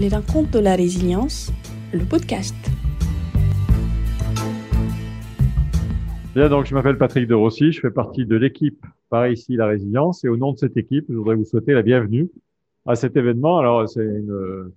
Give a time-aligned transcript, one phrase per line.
[0.00, 1.52] Les rencontres de la résilience,
[1.92, 2.56] le podcast.
[6.34, 9.66] Bien, donc je m'appelle Patrick de Rossi, je fais partie de l'équipe par ici la
[9.66, 12.28] résilience et au nom de cette équipe, je voudrais vous souhaiter la bienvenue
[12.86, 13.58] à cet événement.
[13.58, 14.72] Alors c'est une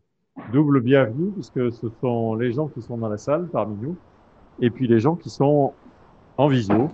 [0.53, 3.95] double bienvenue puisque ce sont les gens qui sont dans la salle parmi nous
[4.59, 5.73] et puis les gens qui sont
[6.37, 6.89] en visio.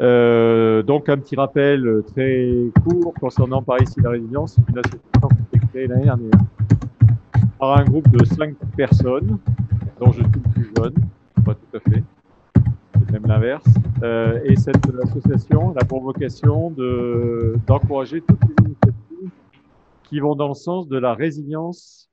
[0.00, 2.50] Euh, donc un petit rappel très
[2.82, 6.30] court concernant par ici la résilience, une association qui a été créée l'année dernière
[7.62, 9.38] par un groupe de cinq personnes,
[10.00, 10.94] dont je suis le plus jeune,
[11.44, 12.02] pas tout à fait,
[12.98, 13.64] c'est même l'inverse.
[14.02, 19.30] Euh, et cette association a pour vocation de, d'encourager toutes les initiatives
[20.02, 22.10] qui vont dans le sens de la résilience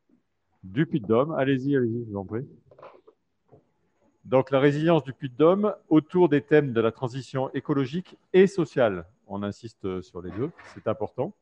[0.61, 1.31] du Puy-de-Dôme.
[1.31, 2.45] Allez-y, allez-y, je vous en prie.
[4.25, 9.07] Donc la résilience du Puy-de-Dôme autour des thèmes de la transition écologique et sociale.
[9.25, 11.33] On insiste sur les deux, c'est important.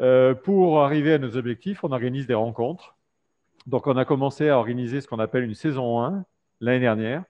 [0.00, 2.96] Euh, pour arriver à nos objectifs, on organise des rencontres.
[3.66, 6.24] Donc on a commencé à organiser ce qu'on appelle une saison 1
[6.60, 7.24] l'année dernière,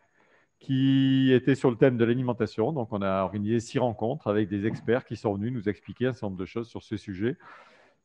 [0.60, 2.72] qui était sur le thème de l'alimentation.
[2.72, 6.12] Donc on a organisé six rencontres avec des experts qui sont venus nous expliquer un
[6.12, 7.36] certain nombre de choses sur ce sujet.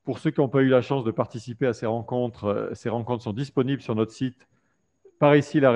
[0.03, 2.89] Pour ceux qui n'ont pas eu la chance de participer à ces rencontres, euh, ces
[2.89, 4.47] rencontres sont disponibles sur notre site
[5.19, 5.71] par ici la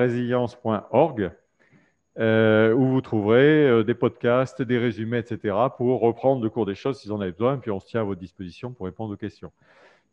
[2.18, 6.74] euh, où vous trouverez euh, des podcasts, des résumés, etc., pour reprendre le cours des
[6.74, 9.14] choses si vous en avez besoin, puis on se tient à votre disposition pour répondre
[9.14, 9.52] aux questions.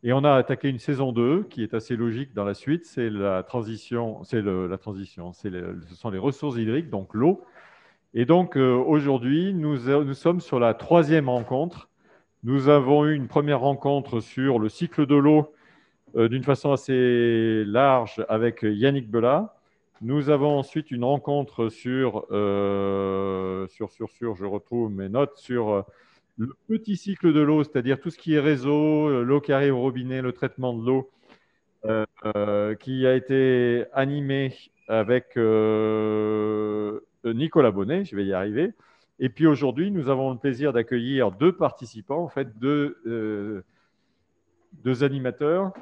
[0.04, 3.10] Et on a attaqué une saison 2 qui est assez logique dans la suite, c'est
[3.10, 7.42] la transition, c'est la transition, ce sont les ressources hydriques, donc l'eau.
[8.14, 9.76] Et donc euh, aujourd'hui, nous,
[10.14, 11.88] sommes sur la troisième rencontre.
[12.44, 15.52] Nous avons eu une première rencontre sur le cycle de l'eau
[16.14, 19.55] d'une façon assez large avec Yannick Bella.
[20.02, 25.70] Nous avons ensuite une rencontre sur, euh, sur, sur, sur, je retrouve mes notes, sur
[25.70, 25.82] euh,
[26.38, 29.80] le petit cycle de l'eau, c'est-à-dire tout ce qui est réseau, l'eau qui arrive au
[29.80, 31.10] robinet, le traitement de l'eau,
[32.80, 34.52] qui a été animé
[34.88, 35.36] avec
[37.24, 38.74] Nicolas Bonnet, je vais y arriver.
[39.18, 43.64] Et puis aujourd'hui, nous avons le plaisir d'accueillir deux participants, en fait, deux,
[44.84, 45.72] deux animateurs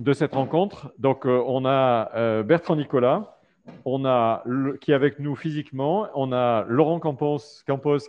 [0.00, 0.92] de cette rencontre.
[0.98, 3.39] Donc, euh, on a euh, Bertrand Nicolas,
[3.84, 4.44] on a
[4.80, 7.38] qui est avec nous physiquement, on a Laurent Campos,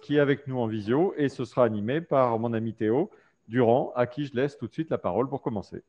[0.01, 3.09] qui est avec nous en visio, et ce sera animé par mon ami Théo
[3.47, 5.84] Durand, à qui je laisse tout de suite la parole pour commencer.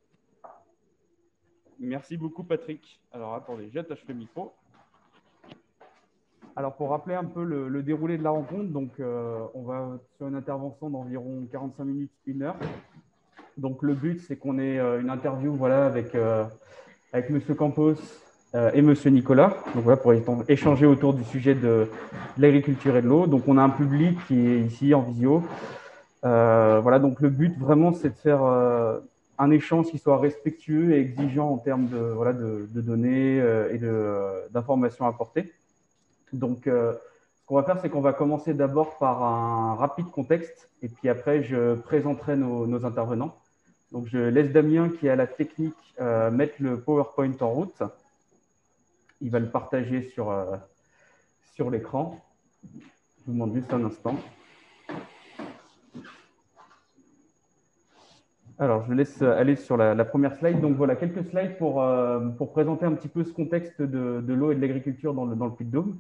[1.78, 3.00] Merci beaucoup, Patrick.
[3.12, 4.52] Alors, attendez, j'attache le micro.
[6.54, 10.28] Alors, pour rappeler un peu le, déroulé de la rencontre, donc, euh, on va sur
[10.28, 12.56] une intervention d'environ 45 minutes, une heure.
[13.56, 16.44] Donc le but, c'est qu'on ait euh, une interview voilà, avec, euh,
[17.12, 17.40] avec M.
[17.54, 17.94] Campos
[18.54, 18.94] euh, et M.
[19.06, 20.12] Nicolas, donc voilà, pour
[20.48, 21.88] échanger autour du sujet de,
[22.38, 23.26] l'agriculture et de l'eau.
[23.26, 25.42] Donc on a un public qui est ici en visio.
[26.22, 28.42] voilà, donc le but vraiment, c'est de faire
[29.38, 33.36] un échange qui soit respectueux et exigeant en termes de, voilà, de, données
[33.70, 33.78] et
[34.50, 35.52] d'informations apportées.
[36.32, 40.88] Donc, ce qu'on va faire, c'est qu'on va commencer d'abord par un rapide contexte et
[40.88, 43.34] puis après, je présenterai nos, nos intervenants.
[43.92, 47.82] Donc, je laisse Damien, qui a la technique, euh, mettre le PowerPoint en route.
[49.22, 50.56] Il va le partager sur, euh,
[51.54, 52.20] sur l'écran.
[52.64, 54.16] Je vous demande juste un instant.
[58.58, 60.60] Alors, je laisse aller sur la, première slide.
[60.60, 64.34] Donc, voilà quelques slides pour, euh, pour présenter un petit peu ce contexte de, de
[64.34, 65.98] l'eau et de l'agriculture dans le, dans le Puy-de-Dôme.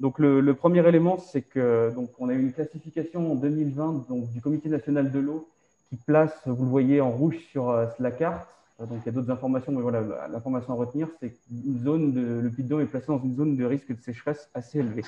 [0.00, 4.30] Donc, le, premier élément, c'est que donc, on a eu une classification en 2020 donc,
[4.30, 5.48] du Comité national de l'eau
[5.88, 8.55] qui place, vous le voyez en rouge sur euh, la carte.
[8.80, 12.14] Euh, donc il y a d'autres informations, mais voilà, l'information à retenir, c'est qu'une zone
[12.14, 15.04] le puy de est placé dans une zone de risque de sécheresse assez élevée.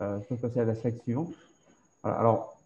[0.00, 1.32] Euh, je peux passer à la slide suivante.
[2.02, 2.58] alors,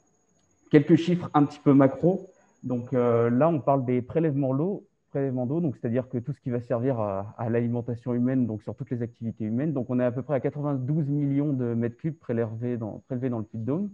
[0.71, 2.31] quelques chiffres un petit peu macro.
[2.63, 4.83] Donc là, on parle des prélèvements d'eau,
[5.15, 9.03] donc c'est-à-dire que tout ce qui va servir à, l'alimentation humaine, donc sur toutes les
[9.03, 9.73] activités humaines.
[9.73, 13.43] Donc on est à peu près à 92 millions de mètres cubes prélevés dans, le
[13.43, 13.89] puy de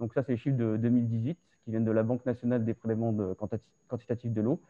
[0.00, 3.14] Donc ça, c'est les chiffres de 2018 qui viennent de la Banque nationale des prélèvements
[3.88, 4.60] quantitatifs de l'eau.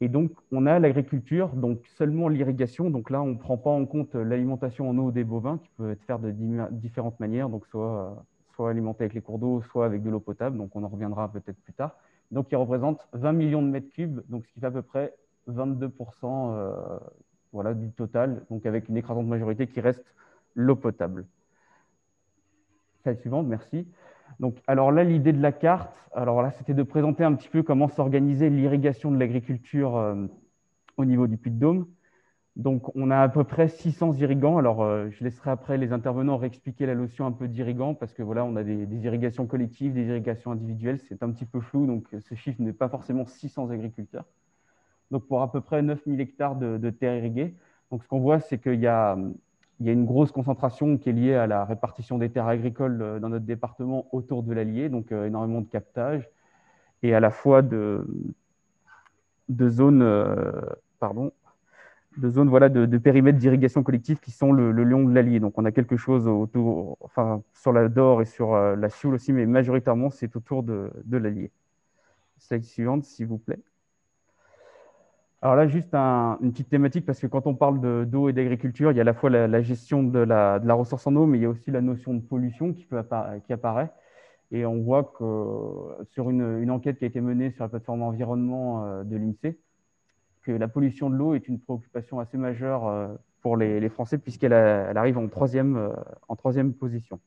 [0.00, 2.90] Et donc, on a l'agriculture, donc seulement l'irrigation.
[2.90, 5.90] Donc là, on ne prend pas en compte l'alimentation en eau des bovins, qui peut
[5.90, 10.02] être faite de différentes manières, donc soit, soit alimenté avec les cours d'eau, soit avec
[10.02, 10.58] de l'eau potable.
[10.58, 11.96] Donc, on en reviendra peut-être plus tard.
[12.30, 15.14] Donc, il représente 20 millions de mètres cubes, donc ce qui fait à peu près
[15.48, 15.90] 22%
[16.24, 16.98] euh,
[17.52, 20.04] voilà, du total, donc avec une écrasante majorité qui reste
[20.54, 21.26] l'eau potable.
[23.02, 23.86] Slide suivante, merci.
[24.40, 27.62] Donc, alors là, l'idée de la carte, alors là, c'était de présenter un petit peu
[27.62, 30.26] comment s'organisait l'irrigation de l'agriculture euh,
[30.96, 31.86] au niveau du Puy-de-Dôme.
[32.56, 34.56] Donc, on a à peu près 600 irrigants.
[34.56, 38.22] Alors, euh, je laisserai après les intervenants réexpliquer la notion un peu d'irrigant parce que
[38.22, 40.98] voilà, on a des, irrigations collectives, des irrigations individuelles.
[41.08, 44.24] C'est un petit peu flou, donc ce chiffre n'est pas forcément 600 agriculteurs.
[45.10, 47.54] donc pour à peu près 9000 hectares de, de terres irriguées.
[47.90, 49.16] Donc ce qu'on voit, c'est qu'il y a,
[49.80, 53.02] il y a une grosse concentration qui est liée à la répartition des terres agricoles
[53.02, 56.28] euh, dans notre département autour de l'Allier, donc euh, énormément de captage,
[57.02, 58.06] et à la fois de,
[59.68, 60.52] zones, euh,
[60.98, 61.32] pardon,
[62.16, 65.40] de zones voilà, de, périmètres d'irrigation collective qui sont le, le long de l'Allier.
[65.40, 69.32] Donc on a quelque chose autour, enfin, sur la Dor et sur la Sioule aussi,
[69.34, 71.50] mais majoritairement c'est autour de, de l'Allier.
[72.38, 73.60] Slide suivante, s'il vous plaît.
[75.42, 78.96] Alors là, juste une petite thématique, parce que quand on parle d'eau et d'agriculture, il
[78.96, 81.44] y a à la fois la, gestion de la, ressource en eau, mais il y
[81.44, 83.02] a aussi la notion de pollution qui, peut
[83.46, 83.90] qui apparaît.
[84.50, 88.86] Et on voit que sur une, enquête qui a été menée sur la plateforme environnement
[88.86, 89.58] euh, de l'INSEE,
[90.42, 93.08] que la pollution de l'eau est une préoccupation assez majeure euh,
[93.42, 95.92] pour les, Français, puisqu'elle arrive en troisième, euh,
[96.28, 97.20] en troisième position.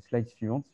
[0.00, 0.64] Slide suivante.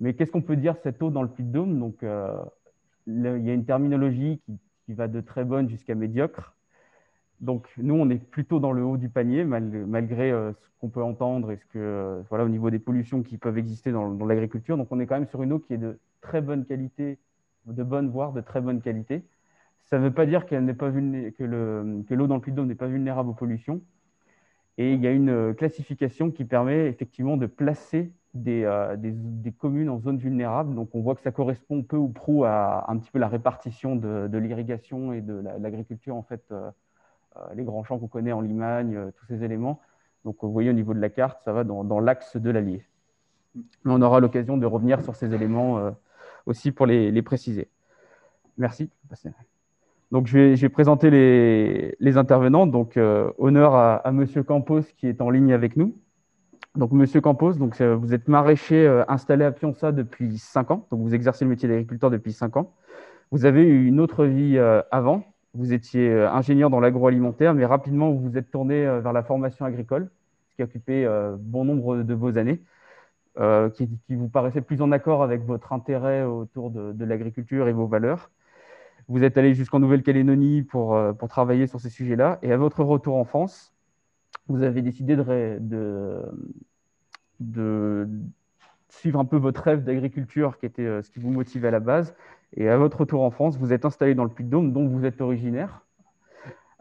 [0.00, 1.78] Mais qu'est-ce qu'on peut dire cette eau dans le Puy-de-Dôme?
[1.78, 6.56] Donc, il y a une terminologie qui qui va de très bonne jusqu'à médiocre.
[7.42, 11.02] Donc nous, on est plutôt dans le haut du panier, malgré euh, ce qu'on peut
[11.02, 14.78] entendre et ce que, euh, voilà, au niveau des pollutions qui peuvent exister dans, l'agriculture.
[14.78, 17.18] Donc on est quand même sur une eau qui est de très bonne qualité,
[17.66, 19.24] de bonne, voire de très bonne qualité.
[19.84, 23.28] Ça ne veut pas dire qu'elle pas que l'eau dans le d'eau n'est pas vulnérable
[23.28, 23.82] aux pollutions.
[24.78, 29.52] Et il y a une euh, classification qui permet effectivement de placer euh, des, des,
[29.52, 30.74] communes en zone vulnérable.
[30.74, 33.96] Donc, on voit que ça correspond peu ou prou à un petit peu la répartition
[33.96, 36.70] de, l'irrigation et de l'agriculture, en fait, euh,
[37.36, 39.80] euh, les grands champs qu'on connaît en Limagne, tous ces éléments.
[40.24, 42.84] Donc, vous voyez au niveau de la carte, ça va dans, l'axe de l'Allier.
[43.54, 45.92] Mais on aura l'occasion de revenir sur ces éléments
[46.44, 47.68] aussi pour les, préciser.
[48.58, 48.90] Merci.
[50.12, 52.66] Donc, je vais, je vais présenter les, les, intervenants.
[52.66, 52.98] Donc,
[53.38, 55.96] honneur à, à Monsieur Campos qui est en ligne avec nous.
[56.76, 60.86] Donc, Monsieur Campos, donc, euh, vous êtes maraîcher euh, installé à Pionça depuis 5 ans.
[60.90, 62.72] Donc, vous exercez le métier d'agriculteur depuis 5 ans.
[63.30, 65.24] Vous avez eu une autre vie euh, avant.
[65.54, 70.10] Vous étiez ingénieur dans l'agroalimentaire, mais rapidement, vous vous êtes tourné vers la formation agricole,
[70.50, 71.08] ce qui a occupé
[71.40, 72.60] bon nombre de vos années,
[73.74, 78.30] qui, vous paraissait plus en accord avec votre intérêt autour de, l'agriculture et vos valeurs.
[79.08, 82.38] Vous êtes allé jusqu'en Nouvelle-Calédonie pour, pour travailler sur ces sujets-là.
[82.42, 83.74] Et à votre retour en France,
[84.48, 86.22] vous avez décidé de,
[88.88, 91.80] suivre un peu votre rêve d'agriculture qui était euh, ce qui vous motivait à la
[91.80, 92.14] base.
[92.56, 95.20] Et à votre retour en France, vous êtes installé dans le Puy-de-Dôme, dont vous êtes
[95.20, 95.84] originaire,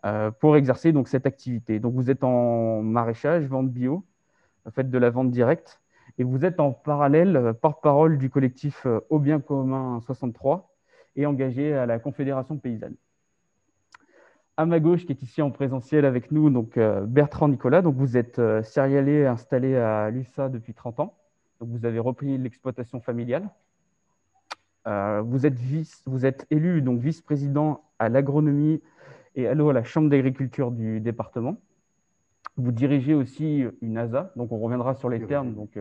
[0.05, 1.79] euh, pour exercer donc cette activité.
[1.79, 4.05] Donc vous êtes en maraîchage, vente bio,
[4.73, 5.81] faites de la vente directe,
[6.17, 10.73] et vous êtes en parallèle euh, porte-parole du collectif Au Bien Commun 63
[11.17, 12.95] et engagé à la Confédération paysanne
[14.57, 17.83] à ma gauche, qui est ici en présentiel avec nous, donc euh, Bertrand Nicolas.
[17.83, 21.13] Donc vous êtes euh, céréalier installé à l'USA depuis 30 ans.
[21.59, 23.49] Donc vous avez repris l'exploitation familiale.
[24.87, 28.81] Euh, vous êtes vice, vous êtes élu donc vice-président à l'agronomie
[29.35, 31.57] et à la chambre d'agriculture du département.
[32.55, 35.53] Vous dirigez aussi une ASA, donc on reviendra sur les termes.
[35.53, 35.77] Donc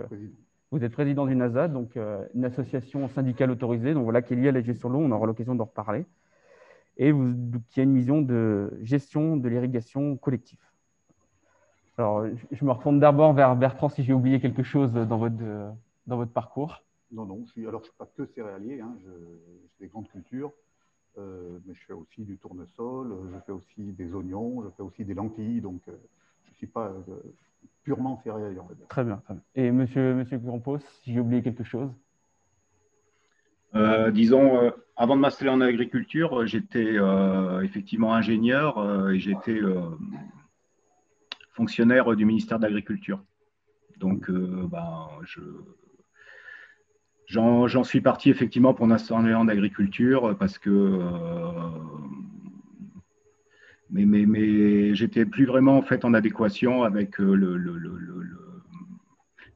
[0.71, 1.97] vous êtes président d'une ASA, donc
[2.35, 5.01] une association syndicale autorisée, donc voilà qui est liée à la gestion de l'eau.
[5.01, 6.05] On aura l'occasion d'en reparler
[6.97, 7.13] et
[7.69, 10.59] qui a une vision de gestion de l'irrigation collective.
[11.99, 15.37] Alors, je me retourne d'abord vers Bertrand si j'ai oublié quelque chose dans votre,
[16.07, 16.83] dans votre parcours.
[17.13, 19.11] Non, non, je suis, alors je ne suis pas que céréalier, hein, je,
[19.79, 20.53] fais des grandes cultures,
[21.19, 25.05] euh, mais je fais aussi du tournesol, je fais aussi des oignons, je fais aussi
[25.05, 25.93] des lentilles, donc euh,
[26.45, 27.23] je ne suis pas euh,
[27.85, 28.59] purement céréalier.
[28.89, 29.43] Très bien, très bien.
[29.55, 30.41] Et monsieur, monsieur
[31.03, 31.91] si j'ai oublié quelque chose?
[31.91, 32.06] euh,
[34.11, 36.97] disons, euh, avant de m'installer en agriculture, euh, j'étais
[37.63, 39.61] effectivement ingénieur et j'étais
[41.53, 43.23] fonctionnaire du ministère de l'Agriculture.
[43.99, 45.09] Donc, ben,
[47.27, 51.01] j'en, suis parti effectivement pour m'installer en agriculture parce que
[53.89, 57.57] mais, mais, mais j'étais plus vraiment en fait en adéquation avec le,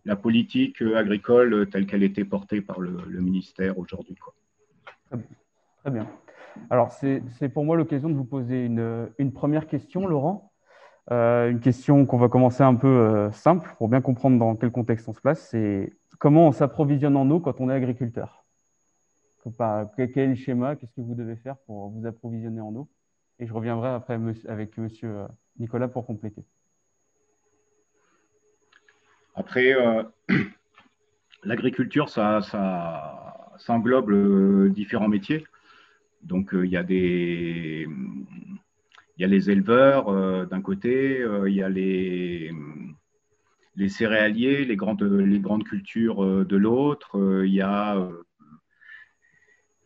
[0.04, 2.90] la politique euh, agricole euh, telle qu'elle était portée par le,
[3.20, 4.16] ministère aujourd'hui.
[5.10, 6.06] Très bien.
[6.68, 10.52] Alors, c'est pour moi l'occasion de vous poser une, première question, Laurent.
[11.10, 15.08] Euh, une question qu'on va commencer un peu simple pour bien comprendre dans quel contexte
[15.08, 15.48] on se place.
[15.48, 18.44] C'est comment on s'approvisionne en eau quand on est agriculteur?
[19.96, 20.76] Quel le schéma?
[20.76, 22.88] Qu'est-ce que vous devez faire pour vous approvisionner en eau?
[23.38, 25.26] Et je reviendrai après avec monsieur
[25.58, 26.44] Nicolas pour compléter.
[29.34, 30.02] Après, euh,
[31.44, 35.46] l'agriculture, ça, ça, englobe euh, différents métiers.
[36.22, 37.86] Donc, euh, il y a des.
[39.16, 42.50] Il y a les éleveurs d'un côté, il y a les,
[43.76, 47.98] les céréaliers, les grandes, les grandes cultures de l'autre, il y a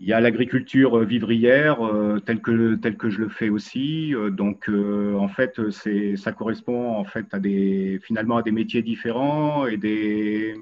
[0.04, 1.78] il y a l'agriculture vivrière
[2.26, 4.12] telle, que, telle que je le fais aussi.
[4.32, 9.78] donc, en fait, ça correspond en fait à des, finalement à des métiers différents et
[9.78, 10.56] des,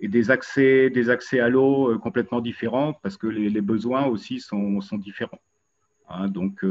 [0.00, 4.80] et des accès, des accès à l'eau complètement différents parce que les, besoins aussi sont,
[4.80, 5.42] sont différents.
[6.08, 6.64] Hein, donc,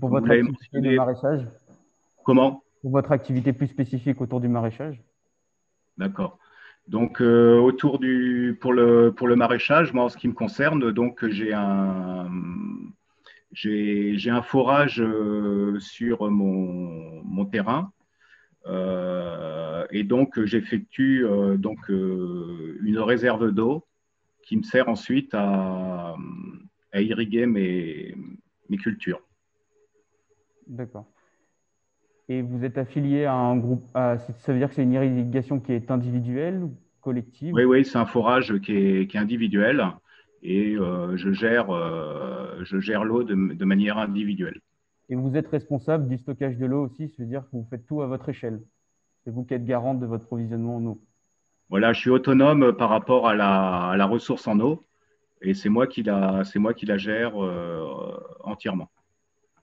[0.00, 1.46] pour votre activité de maraîchage?
[2.24, 2.64] Comment?
[2.82, 5.00] Pour votre activité plus spécifique autour du maraîchage?
[5.96, 6.36] D'accord.
[6.88, 10.80] Donc, euh, autour du, pour, le, pour le maraîchage, moi, en ce qui me concerne,
[11.30, 12.28] j'ai un,
[14.30, 17.92] un forage euh, sur mon, mon terrain.
[18.66, 21.24] Euh, et donc, j'effectue
[21.58, 23.86] donc, une réserve d'eau
[24.42, 26.16] qui me sert ensuite à,
[26.92, 28.16] à irriguer mes,
[28.68, 29.22] mes cultures.
[30.66, 31.06] D'accord.
[32.30, 35.72] Et vous êtes affilié à un groupe, ça veut dire que c'est une irrigation qui
[35.72, 37.52] est individuelle ou collective?
[37.52, 39.84] Oui, oui, c'est un forage qui est, individuel
[40.40, 44.60] et euh, je gère, euh, gère l'eau de, manière individuelle.
[45.08, 47.84] Et vous êtes responsable du stockage de l'eau aussi, ça veut dire que vous faites
[47.84, 48.62] tout à votre échelle.
[49.24, 51.02] C'est vous qui êtes garante de votre provisionnement en eau.
[51.68, 54.84] Voilà, je suis autonome par rapport à la, ressource en eau
[55.42, 58.88] et c'est moi qui la, moi qui la gère euh, entièrement.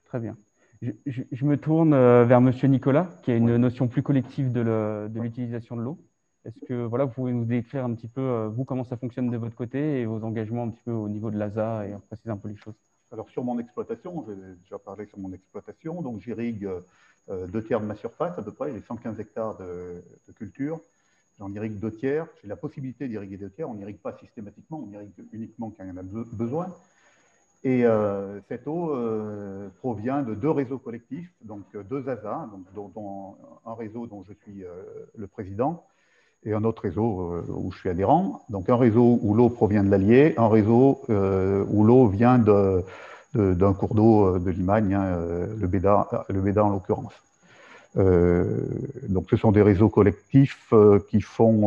[0.04, 0.36] Très bien.
[0.80, 5.76] Je, me tourne euh, vers Monsieur Nicolas, qui a une notion plus collective de l'utilisation
[5.76, 5.98] de l'eau.
[6.44, 9.30] Est-ce que voilà, vous pouvez nous décrire un petit peu, euh, vous, comment ça fonctionne
[9.30, 12.30] de votre côté et vos engagements un petit peu au niveau de l'ASA et préciser
[12.30, 12.74] un peu les choses?
[13.10, 16.00] Alors, sur mon exploitation, j'ai déjà parlé sur mon exploitation.
[16.00, 16.68] Donc, j'irrigue
[17.28, 20.80] euh, deux tiers de ma surface, à peu près, les 115 hectares de, de culture.
[21.38, 22.26] J'en irrigue deux tiers.
[22.40, 23.68] J'ai la possibilité d'irriguer deux tiers.
[23.68, 26.68] On n'irrigue pas systématiquement, on irrigue uniquement quand il y en a besoin.
[27.64, 32.92] Et euh, cette eau euh, provient de deux réseaux collectifs, donc euh, deux ASA, donc,
[32.94, 33.34] dont,
[33.66, 34.64] un réseau dont je suis
[35.16, 35.84] le président
[36.44, 38.42] et un autre réseau où je suis adhérent.
[38.48, 43.94] Donc un réseau où l'eau provient de l'Allier, un réseau où l'eau vient d'un cours
[43.94, 45.18] d'eau de Limagne, hein,
[45.58, 47.12] le, Béda, le Béda en l'occurrence.
[47.96, 50.72] donc ce sont des réseaux collectifs
[51.10, 51.66] qui font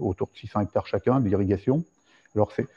[0.00, 1.82] autour de 600 hectares chacun d'irrigation.
[2.36, 2.68] Alors c'est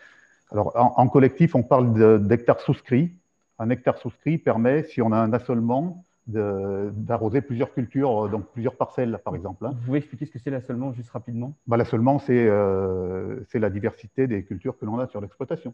[0.51, 3.15] alors, en, collectif, on parle d'hectares souscrits.
[3.59, 9.19] Un hectare souscrit permet, si on a un assolement, d'arroser plusieurs cultures, donc plusieurs parcelles,
[9.23, 9.65] par exemple.
[9.65, 9.73] Hein.
[9.75, 11.55] Vous pouvez expliquer ce que c'est l'assolement, juste rapidement?
[11.67, 15.73] Bah, L'assolement, euh, c'est la diversité des cultures que l'on a sur l'exploitation.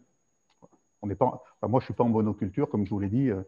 [1.02, 3.30] On pas, moi, je ne suis pas en monoculture, comme je vous l'ai dit.
[3.30, 3.42] Euh,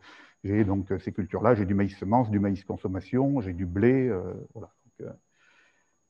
[0.44, 1.54] j'ai donc ces cultures-là.
[1.54, 4.08] J'ai du maïs semence, du maïs consommation, j'ai du blé.
[4.08, 4.70] Euh, voilà.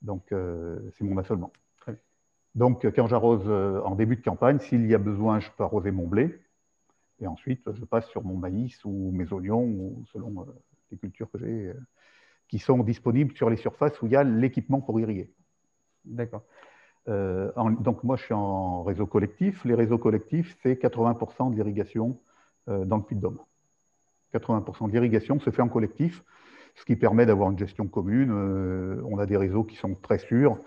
[0.03, 1.53] Donc, c'est mon assolement.
[2.55, 5.91] Donc, quand j'arrose euh, en début de campagne, s'il y a besoin, je peux arroser
[5.91, 6.41] mon blé.
[7.21, 10.45] Et ensuite, je passe sur mon maïs ou mes oignons, ou selon euh,
[10.91, 11.75] les cultures que j'ai, euh,
[12.49, 15.31] qui sont disponibles sur les surfaces où il y a l'équipement pour irriguer.
[16.05, 16.45] D'accord.
[17.07, 19.65] donc, moi, je suis en réseau collectif.
[19.65, 22.19] Les réseaux collectifs, c'est 80% de l'irrigation
[22.67, 23.39] dans le Puy-de-Dôme.
[24.33, 26.25] 80% de l'irrigation se fait en collectif,
[26.75, 28.33] ce qui permet d'avoir une gestion commune.
[28.33, 30.59] on a des réseaux qui sont très sûrs.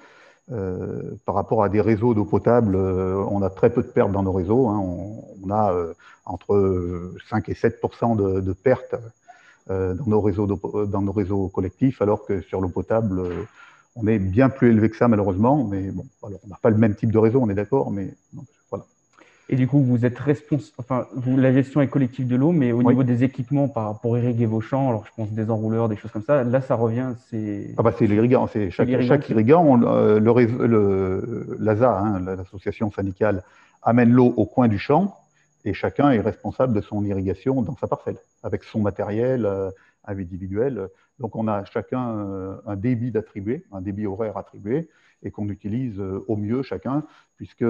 [0.52, 4.12] Euh, par rapport à des réseaux d'eau potable, euh, on a très peu de pertes
[4.12, 4.68] dans nos réseaux.
[4.68, 4.80] Hein.
[5.44, 5.94] On, a euh,
[6.26, 7.82] entre 5 et 7
[8.18, 8.96] de, de, pertes
[9.70, 13.22] dans, nos réseaux dans nos réseaux collectifs, alors que sur l'eau potable,
[13.96, 15.64] on est bien plus élevé que ça, malheureusement.
[15.64, 18.14] Mais bon, alors, on n'a pas le même type de réseau, on est d'accord, mais.
[19.52, 22.72] Et du coup, vous êtes responsable, enfin, vous, la gestion est collective de l'eau, mais
[22.72, 26.12] au niveau des équipements pour irriguer vos champs, alors je pense des enrouleurs, des choses
[26.12, 27.76] comme ça, là, ça revient, c'est.
[27.78, 33.44] Ah bah c'est l'irrigant, c'est chaque, chaque irrigant, euh, le, le, l'ASA, hein, l'association syndicale,
[33.84, 35.18] amène l'eau au coin du champ
[35.66, 39.70] et chacun est responsable de son irrigation dans sa parcelle, avec son matériel euh,
[40.06, 40.88] individuel.
[41.20, 44.88] Donc on a chacun euh, un débit d'attribuer, un débit horaire attribué,
[45.24, 47.04] et qu'on utilise euh, au mieux chacun,
[47.38, 47.66] puisque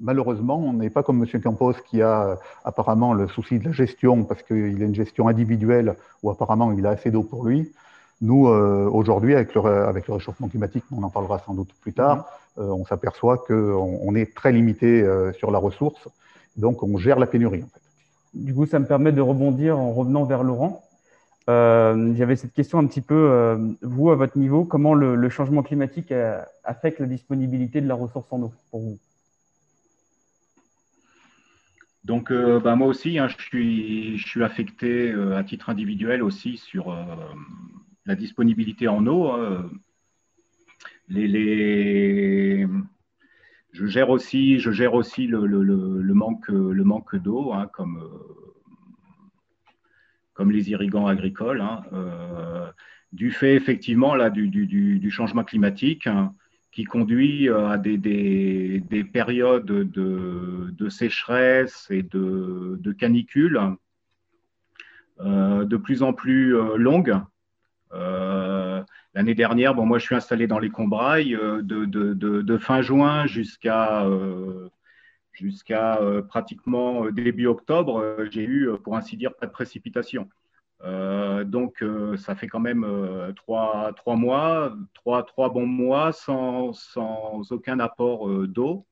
[0.00, 1.40] malheureusement, on n'est pas comme M.
[1.40, 5.96] Campos qui a apparemment le souci de la gestion, parce qu'il a une gestion individuelle
[6.22, 7.72] où apparemment il a assez d'eau pour lui.
[8.20, 11.92] Nous, euh, aujourd'hui, avec le, avec le réchauffement climatique, on en parlera sans doute plus
[11.92, 12.18] tard,
[12.58, 12.62] mm-hmm.
[12.62, 15.04] euh, on s'aperçoit qu'on on est très limité
[15.38, 16.08] sur la ressource,
[16.56, 17.62] donc on gère la pénurie.
[17.62, 17.82] En fait.
[18.34, 20.82] Du coup, ça me permet de rebondir en revenant vers Laurent.
[21.50, 25.62] Euh, J'avais cette question un petit peu, euh, vous, à votre niveau, comment le, changement
[25.62, 26.12] climatique
[26.64, 28.98] affecte la disponibilité de la ressource en eau pour vous?
[32.04, 36.56] Donc, euh, bah, moi aussi, hein, je, suis, je, suis, affecté à titre individuel aussi
[36.56, 36.96] sur
[38.06, 39.30] la disponibilité en eau.
[39.30, 39.70] Hein.
[41.08, 42.66] Je
[43.86, 48.02] gère aussi, je gère aussi le manque d'eau, hein, comme
[50.34, 52.70] comme les irrigants agricoles, hein, euh,
[53.12, 56.06] du fait effectivement là, du, changement climatique.
[56.06, 56.34] Hein,
[56.72, 63.60] qui conduit à des, des, périodes de, sécheresse et de, de canicule
[65.20, 67.14] de plus en plus longues.
[69.14, 74.06] L'année dernière, bon, moi je suis installé dans les Combrailles de, fin juin jusqu'à
[75.32, 80.28] jusqu'à euh, pratiquement euh, début octobre, euh, j'ai eu, pour ainsi dire, pas de précipitation.
[81.44, 81.84] donc,
[82.16, 82.84] ça fait quand même
[83.36, 88.84] trois, trois, mois, trois, trois, bons mois sans, sans aucun apport d'eau.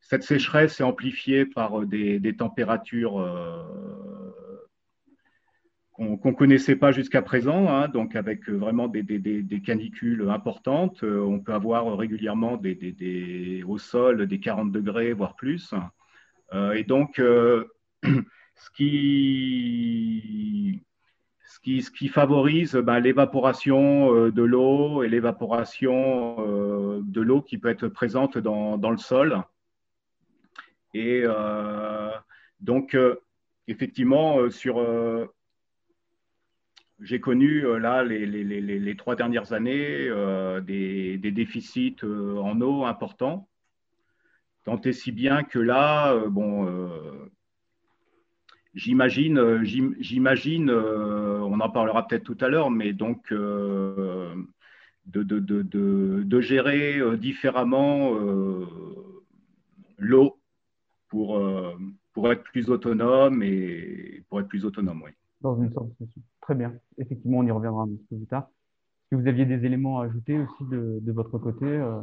[0.00, 3.20] cette sécheresse est amplifiée par des, des températures
[5.96, 11.02] qu'on ne connaissait pas jusqu'à présent, hein, donc avec euh, vraiment des, canicules importantes.
[11.02, 12.60] Euh, on peut avoir régulièrement
[13.66, 15.72] au sol des 40 degrés, voire plus.
[16.52, 17.64] Euh, et donc, ce,
[18.74, 20.82] qui,
[22.10, 28.98] favorise ben, l'évaporation de l'eau et l'évaporation de l'eau qui peut être présente dans le
[28.98, 29.42] sol.
[30.92, 31.24] Et
[32.60, 32.94] donc,
[33.66, 34.78] effectivement, sur
[37.00, 43.48] j'ai connu euh, là les, trois dernières années euh, des, déficits euh, en eau importants,
[44.64, 46.66] tant et si bien que là, bon,
[48.74, 54.34] j'imagine, j'imagine, on en parlera peut-être tout à l'heure, mais donc de,
[56.40, 58.12] gérer différemment
[59.98, 60.40] l'eau
[61.08, 61.40] pour,
[62.12, 65.12] pour être plus autonome et pour être plus autonome, oui.
[65.42, 65.90] Dans une sorte
[66.46, 66.74] Très bien.
[66.96, 68.42] Effectivement, on y reviendra un petit peu plus tard.
[68.44, 72.00] Est-ce que vous aviez des éléments à ajouter aussi de, de votre côté euh,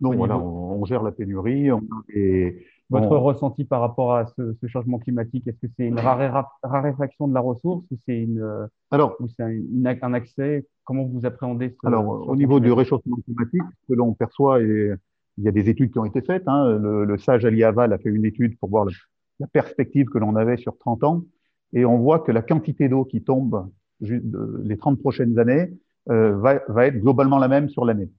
[0.00, 1.68] Non, voilà, on, gère la pénurie.
[2.10, 7.26] et votre ressenti par rapport à ce, ce changement climatique, est-ce que c'est une raréfaction
[7.26, 10.64] de la ressource ou c'est une, alors, ou c'est un, un, accès?
[10.84, 14.92] Comment vous appréhendez ce Alors, au niveau du réchauffement climatique, ce que l'on perçoit, et
[15.38, 16.46] il y a des études qui ont été faites.
[16.46, 18.92] Hein, le, le, SAGE Ali Aval a fait une étude pour voir la,
[19.40, 21.24] la perspective que l'on avait sur 30 ans
[21.72, 25.72] et on voit que la quantité d'eau qui tombe les 30 prochaines années
[26.10, 28.10] euh, va, être globalement la même sur l'année.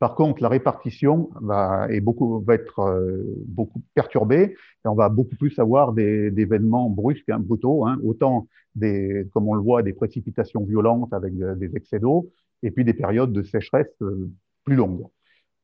[0.00, 5.36] Par contre, la répartition va, est beaucoup, va être euh, beaucoup perturbée on va beaucoup
[5.36, 9.82] plus avoir des, des événements brusques, hein, brutaux, hein, autant des, comme on le voit,
[9.82, 12.30] des précipitations violentes avec des excès d'eau
[12.62, 14.30] et puis des périodes de sécheresse euh,
[14.64, 15.06] plus longues.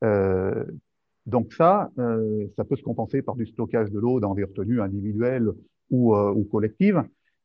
[0.05, 0.65] Euh,
[1.27, 4.81] donc ça, euh, ça peut se compenser par du stockage de l'eau dans des retenues
[4.81, 5.51] individuelles
[5.91, 7.03] ou, euh, ou collectives,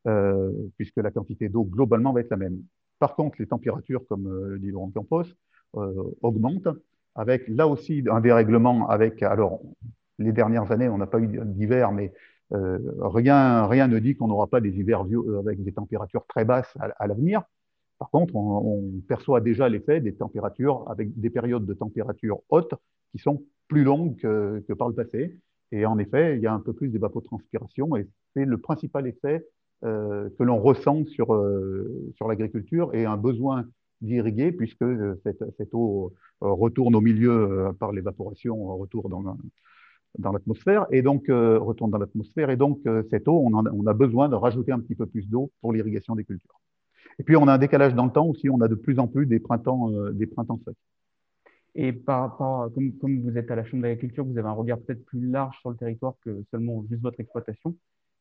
[0.08, 2.62] euh, puisque la quantité d'eau globalement va être la même.
[3.00, 5.24] Par contre, les températures, comme euh, dit Laurent Campos,
[6.22, 6.70] augmentent,
[7.16, 9.60] avec là aussi un dérèglement avec, alors,
[10.20, 12.14] les dernières années, on n'a pas eu d'hiver, mais
[12.52, 15.04] rien, rien ne dit qu'on n'aura pas des hivers
[15.38, 17.44] avec des températures très basses à, l'avenir.
[18.00, 22.76] Par contre, on, on perçoit déjà l'effet des températures avec des périodes de température hautes
[23.12, 25.38] qui sont plus longues que, que, par le passé.
[25.72, 29.46] Et en effet, il y a un peu plus d'évapotranspiration et c'est le principal effet
[29.84, 33.66] euh, que l'on ressent sur, euh, sur l'agriculture et un besoin
[34.02, 39.38] d'irriguer puisque euh, cette, cette, eau retourne au milieu par l'évaporation, retourne dans,
[40.18, 44.36] dans l'atmosphère et donc retourne dans l'atmosphère et donc cette eau, on, a besoin de
[44.36, 46.60] rajouter un petit peu plus d'eau pour l'irrigation des cultures.
[47.20, 49.08] Et puis on a un décalage dans le temps aussi, on a de plus en
[49.08, 50.76] plus des printemps, des printemps secs.
[51.76, 54.80] Et par rapport, comme, comme vous êtes à la Chambre d'agriculture, vous avez un regard
[54.80, 57.76] peut-être plus large sur le territoire que seulement juste votre exploitation.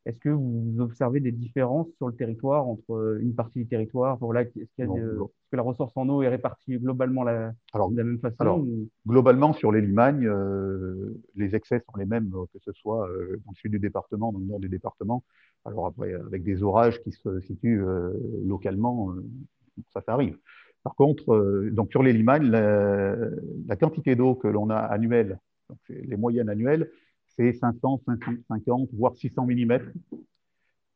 [0.06, 4.42] Est-ce que vous observez des différences sur le territoire entre une partie du territoire voilà,
[4.42, 8.36] Est-ce que la ressource en eau est répartie globalement la, alors, de la même façon
[8.40, 8.64] alors,
[9.06, 13.52] Globalement, sur les Limagnes, euh, les excès sont les mêmes, que ce soit euh, dans
[13.52, 15.24] le sud du département, dans le nord du département.
[15.64, 18.12] Alors après, avec des orages qui se situent euh,
[18.44, 19.14] localement,
[19.92, 20.36] ça, ça arrive.
[20.82, 23.16] Par contre, euh, donc sur les Limagnes, la,
[23.66, 25.38] la quantité d'eau que l'on a annuelle,
[25.70, 26.90] donc les moyennes annuelles,
[27.36, 29.78] c'est 500, 550, voire 600 mm.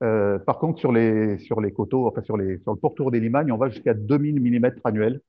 [0.04, 3.20] Euh, par contre, sur les, sur les coteaux, enfin sur, les, sur le pourtour des
[3.20, 5.20] Limagnes, on va jusqu'à 2000 mm annuels.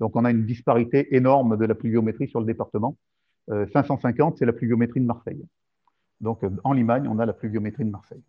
[0.00, 2.96] Donc, on a une disparité énorme de la pluviométrie sur le département.
[3.50, 5.44] Euh, 550, c'est la pluviométrie de Marseille.
[6.20, 8.22] Donc, euh, en Limagne, on a la pluviométrie de Marseille.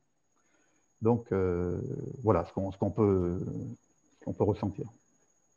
[1.02, 1.82] Donc, euh,
[2.24, 3.40] voilà ce qu'on qu peut,
[4.26, 4.86] qu peut ressentir.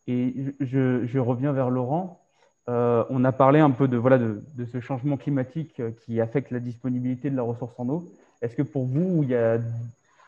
[0.06, 2.25] Et je, je, reviens vers Laurent.
[2.68, 6.20] Euh, on a parlé un peu de, voilà, de, de, ce changement climatique euh, qui
[6.20, 8.12] affecte la disponibilité de la ressource en eau.
[8.42, 9.58] Est-ce que pour vous, il y a,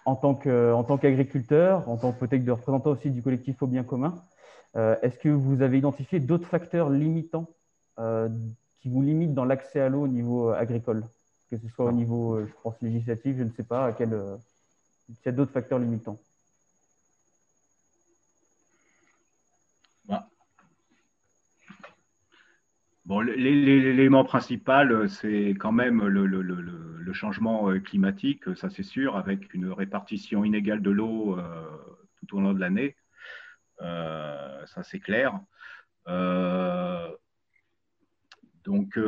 [0.04, 4.14] en tant qu'agriculteur, en tant que peut-être de représentant aussi du collectif au bien commun,
[4.76, 7.48] euh, est-ce que vous avez identifié d'autres facteurs limitants
[7.98, 8.28] euh,
[8.80, 11.04] qui vous limitent dans l'accès à l'eau au niveau agricole?
[11.50, 14.10] Que ce soit au niveau, je pense, législatif, je ne sais pas, à quel,
[15.08, 16.18] s'il y a d'autres facteurs limitants
[23.08, 30.44] Bon, l'élément principal, c'est quand même le, changement climatique, ça c'est sûr, avec une répartition
[30.44, 31.38] inégale de l'eau
[32.18, 32.96] tout au long de l'année.
[33.78, 35.40] ça c'est clair.
[38.66, 39.00] donc,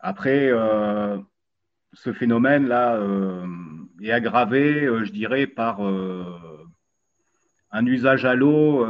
[0.00, 0.50] après,
[1.94, 3.00] ce phénomène-là
[4.02, 8.84] est aggravé, je dirais, par un usage à l'eau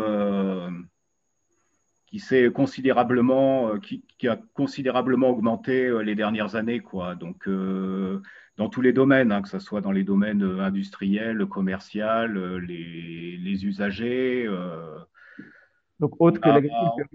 [2.17, 7.15] qui s'est considérablement, euh, qui, a considérablement augmenté euh, les dernières années, quoi.
[7.15, 8.23] Donc, euh,
[8.57, 13.67] dans tous les domaines, hein, que ce soit dans les domaines industriels, commerciaux, les, les
[13.67, 14.49] usagers.
[16.01, 17.07] Donc, autre que l'agriculture.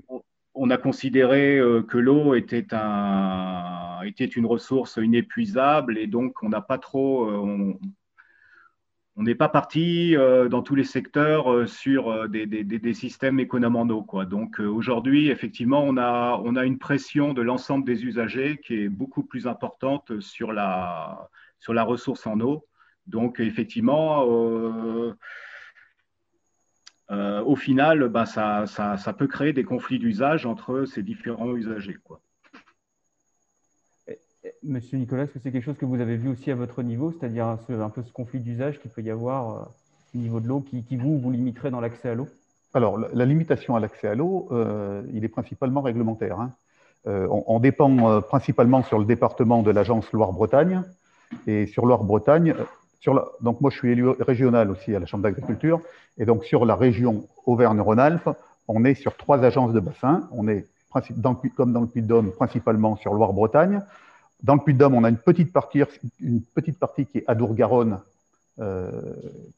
[0.54, 6.62] On a considéré que l'eau était, un, était une ressource inépuisable et donc on n'a
[6.62, 7.80] pas trop, on
[9.18, 14.26] n'est pas parti euh, dans tous les secteurs euh, sur euh, des, systèmes économes Quoi.
[14.26, 18.90] Donc aujourd'hui, effectivement, on a, on a une pression de l'ensemble des usagers qui est
[18.90, 22.66] beaucoup plus importante sur la, sur la ressource en eau.
[23.08, 24.24] Donc effectivement,
[27.10, 31.98] au final, ben, ça, ça, ça, peut créer des conflits d'usage entre ces différents usagers.
[32.04, 32.22] Quoi.
[34.64, 37.12] Monsieur Nicolas, est-ce que c'est quelque chose que vous avez vu aussi à votre niveau,
[37.12, 37.58] c'est-à-dire un,
[37.90, 39.60] peu ce conflit d'usage qu'il peut y avoir euh,
[40.14, 42.28] au niveau de l'eau, qui, vous, vous limiterait dans l'accès à l'eau?
[42.76, 46.40] Alors, la, limitation à l'accès à l'eau, euh, il est principalement réglementaire.
[46.40, 46.52] Hein.
[47.08, 50.84] Euh, on, dépend principalement sur le département de l'agence Loire-Bretagne.
[51.48, 52.54] Et sur Loire-Bretagne,
[53.42, 55.82] donc moi je suis élu régional aussi à la Chambre d'agriculture.
[56.20, 58.30] Et donc sur la région Auvergne-Rhône-Alpes,
[58.68, 60.30] on est sur trois agences de bassin.
[60.32, 60.68] On est
[61.56, 63.82] comme dans le Puy-de-Dôme, principalement sur Loire-Bretagne.
[64.44, 65.84] Dans le Puy-de-Dôme, on a une petite partie,
[66.20, 68.00] une petite partie qui est Adour-Garonne,
[68.60, 68.92] euh,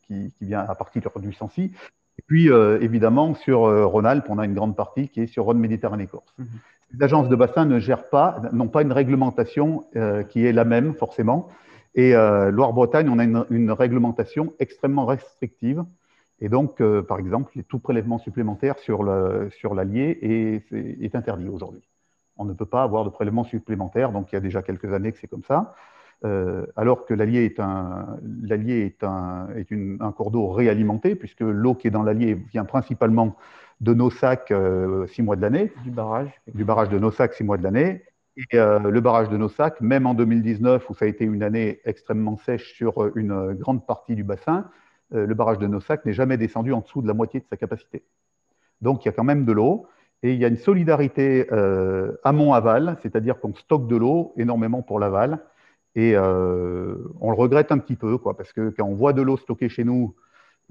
[0.03, 1.71] qui, vient à partir du Sancy.
[2.19, 5.45] Et puis, euh, évidemment, sur euh, Rhône-Alpes, on a une grande partie qui est sur
[5.45, 6.33] Rhône-Méditerranée-Corse.
[6.37, 6.47] Mhm.
[6.91, 9.83] Les agences de bassin ne gèrent pas, n'ont pas une réglementation
[10.29, 11.49] qui est la même, forcément.
[11.95, 15.83] Et Loire-Bretagne, on a une, réglementation extrêmement restrictive.
[16.39, 21.81] Et donc, par exemple, tout prélèvement supplémentaire sur l'Allier sur est, est interdit aujourd'hui
[22.37, 24.11] on ne peut pas avoir de prélèvement supplémentaire.
[24.11, 25.75] Donc, il y a déjà quelques années que c'est comme ça.
[26.25, 28.17] Euh, alors que l'Allier est, un,
[28.49, 33.35] est, un, est un cours d'eau réalimenté, puisque l'eau qui est dans l'Allier vient principalement
[33.81, 35.71] de nos sacs euh, six mois de l'année.
[35.83, 36.29] Du barrage.
[36.53, 38.03] Du barrage de nos sacs six mois de l'année.
[38.37, 41.43] Et euh, le barrage de nos sacs, même en 2019, où ça a été une
[41.43, 44.69] année extrêmement sèche sur une grande partie du bassin,
[45.11, 47.55] le barrage de nos sacs n'est jamais descendu en dessous de la moitié de sa
[47.55, 48.03] capacité.
[48.81, 49.85] Donc il y a quand même de l'eau.
[50.23, 54.97] Et il y a une solidarité euh, amont-aval, c'est-à-dire qu'on stocke de l'eau énormément pour
[54.97, 55.39] l'aval.
[55.95, 59.21] Et euh, on le regrette un petit peu, quoi, parce que quand on voit de
[59.21, 60.15] l'eau stockée chez nous,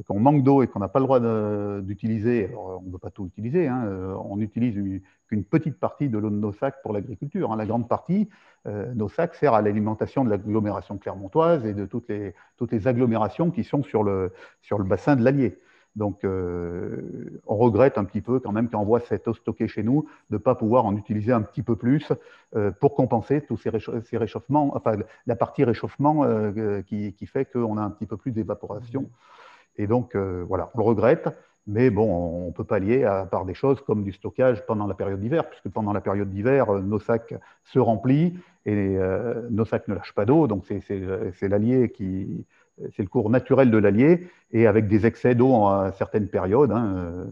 [0.07, 1.21] qu'on manque d'eau et qu'on n'a pas le droit
[1.83, 6.17] d'utiliser, on ne peut pas tout utiliser, hein, euh, on utilise qu'une petite partie de
[6.17, 7.53] l'eau de nos sacs pour l'agriculture.
[7.53, 7.57] Hein.
[7.57, 8.31] La grande partie,
[8.95, 13.83] nos sacs sert à l'alimentation de l'agglomération clermontoise et de toutes les, agglomérations qui sont
[13.83, 14.31] sur le
[14.85, 15.59] bassin de l'Allier.
[15.95, 19.69] Donc, euh, on regrette un petit peu quand même quand on voit cette eau stockée
[19.69, 22.13] chez nous de ne pas pouvoir en utiliser un petit peu plus
[22.57, 23.71] euh, pour compenser tous ces,
[24.17, 29.11] réchauffements, enfin la partie réchauffement euh, qui, fait qu'on a un petit peu plus d'évaporation.
[29.77, 31.29] Et donc, voilà, on le regrette,
[31.67, 35.21] mais bon, on peut pallier à part des choses comme du stockage pendant la période
[35.21, 38.35] d'hiver, puisque pendant la période d'hiver, nos sacs se remplissent
[38.67, 38.99] et
[39.49, 42.45] nos sacs ne lâchent pas d'eau, donc c'est l'allier qui
[42.95, 46.95] c'est le cours naturel de l'Allier, et avec des excès d'eau à certaines périodes, hein,
[46.97, 47.25] euh,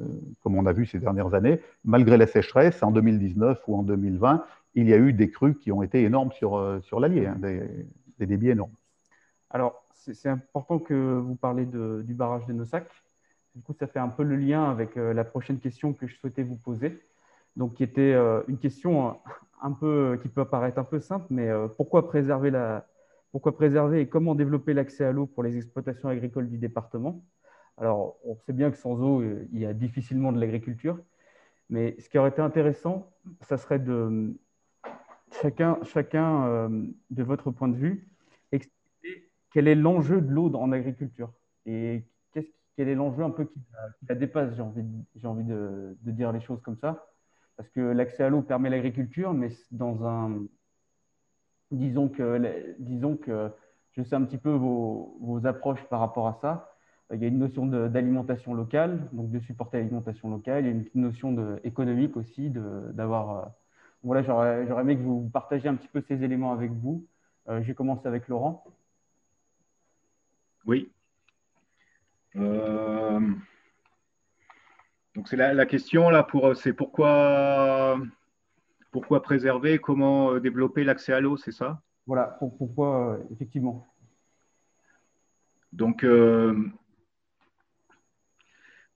[0.42, 4.44] comme on a vu ces dernières années, malgré la sécheresse, en 2019 ou en 2020,
[4.74, 7.36] il y a eu des crues qui ont été énormes sur, euh, sur l'Allier, hein,
[7.38, 8.74] des, débits énormes.
[9.48, 12.86] Alors, c'est important que vous parlez du barrage de Nossac.
[13.54, 16.16] Du coup, ça fait un peu le lien avec euh, la prochaine question que je
[16.16, 17.00] souhaitais vous poser.
[17.56, 18.14] Donc, qui était
[18.46, 19.16] une question
[19.60, 22.86] un peu, qui peut apparaître un peu simple, mais pourquoi préserver la,
[23.32, 27.24] pourquoi préserver et comment développer l'accès à l'eau pour les exploitations agricoles du département
[27.76, 30.98] Alors, on sait bien que sans eau, euh, il y a difficilement de l'agriculture.
[31.68, 33.12] Mais ce qui aurait été intéressant,
[33.42, 34.36] ça serait de
[35.40, 38.08] chacun, chacun euh, de votre point de vue,
[38.50, 41.32] expliquer quel est l'enjeu de l'eau en agriculture
[41.66, 42.04] et
[42.76, 43.60] quel est l'enjeu un peu qui
[44.08, 44.82] la, dépasse, j'ai envie,
[45.22, 47.06] envie de, dire les choses comme ça.
[47.56, 50.46] Parce que l'accès à l'eau permet l'agriculture, mais dans un,
[51.70, 53.50] disons que, disons que
[53.92, 56.74] je sais un petit peu vos, approches par rapport à ça.
[57.12, 60.64] Il y a une notion d'alimentation locale, donc de supporter l'alimentation locale.
[60.64, 63.30] Il y a une notion économique aussi, d'avoir.
[63.30, 63.48] Euh,
[64.02, 67.04] voilà, j'aurais aimé que vous partagiez un petit peu ces éléments avec vous.
[67.48, 68.64] Euh, j'ai avec Laurent.
[70.66, 70.90] Oui.
[72.36, 73.20] Euh,
[75.16, 77.98] donc c'est la, la, question là pour c'est pourquoi
[78.90, 81.82] pourquoi préserver, comment développer l'accès à l'eau, c'est ça?
[82.06, 83.86] Voilà, pourquoi, effectivement.
[85.72, 86.04] Donc,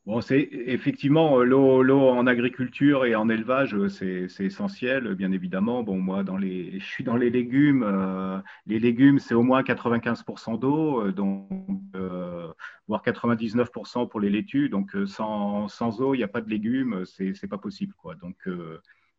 [0.06, 5.82] Bon, c'est effectivement euh, l'eau, en agriculture et en élevage, euh, c'est, essentiel, bien évidemment.
[5.82, 7.82] Bon, moi, dans les, je suis dans les légumes.
[7.82, 11.48] Euh, les légumes, c'est au moins 95% d'eau, donc
[12.86, 14.68] voire 99% pour les laitues.
[14.68, 18.14] Donc, sans, sans eau, il n'y a pas de légumes, c'est, c'est pas possible, quoi.
[18.14, 18.36] Donc,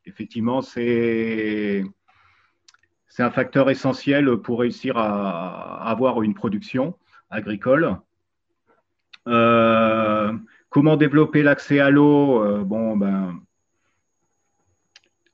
[0.05, 1.83] effectivement, c'est
[3.19, 6.95] un facteur essentiel pour réussir à, avoir une production
[7.29, 7.97] agricole.
[9.27, 10.33] Euh,
[10.69, 12.43] Comment développer l'accès à l'eau?
[12.43, 13.39] Euh, Bon, ben,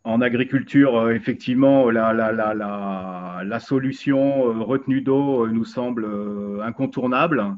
[0.03, 6.07] en agriculture, euh, effectivement, la, solution retenue d'eau nous semble
[6.61, 7.55] incontournable.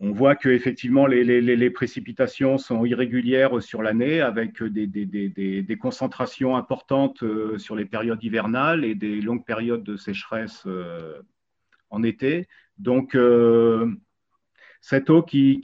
[0.00, 7.24] On voit que effectivement les, précipitations sont irrégulières sur l'année avec des, des, concentrations importantes
[7.58, 10.66] sur les périodes hivernales et des longues périodes de sécheresse
[11.90, 12.46] en été.
[12.78, 13.16] Donc,
[14.80, 15.60] cette eau qui,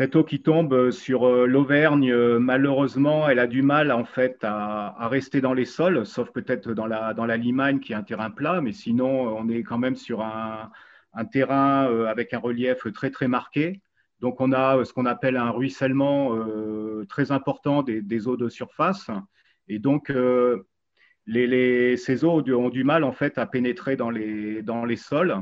[0.00, 4.38] cette eau qui tombe sur euh, l'Auvergne, euh, malheureusement, elle a du mal en fait
[4.44, 8.02] à, rester dans les sols, sauf peut-être dans la, dans la Limagne qui est un
[8.02, 10.70] terrain plat, mais sinon on est quand même sur un,
[11.30, 13.82] terrain euh, avec un relief très très marqué.
[14.20, 16.34] Donc on a ce qu'on appelle un ruissellement
[17.06, 19.10] très important des, eaux de surface.
[19.68, 20.10] Et donc
[21.26, 25.36] ces eaux ont du mal en fait à pénétrer dans les, dans les sols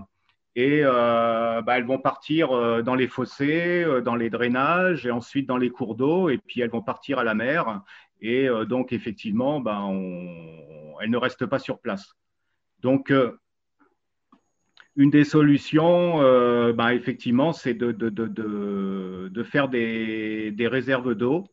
[0.59, 5.13] et euh, bah, elles vont partir euh, dans les fossés, euh, dans les drainages et
[5.13, 7.83] ensuite dans les cours d'eau et puis elles vont partir à la mer
[8.21, 9.81] et donc effectivement bah,
[11.01, 12.17] elles ne restent pas sur place.
[12.81, 13.13] Donc
[14.97, 16.19] une des solutions,
[16.73, 21.47] bah, effectivement, c'est de, faire des, des réserves d'eau.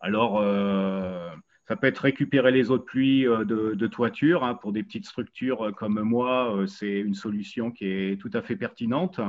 [0.00, 0.42] Alors,
[1.66, 4.44] ça peut être récupérer les eaux de pluie euh, de, toiture.
[4.44, 8.30] Hein, pour des petites structures euh, comme moi, euh, c'est une solution qui est tout
[8.34, 9.20] à fait pertinente.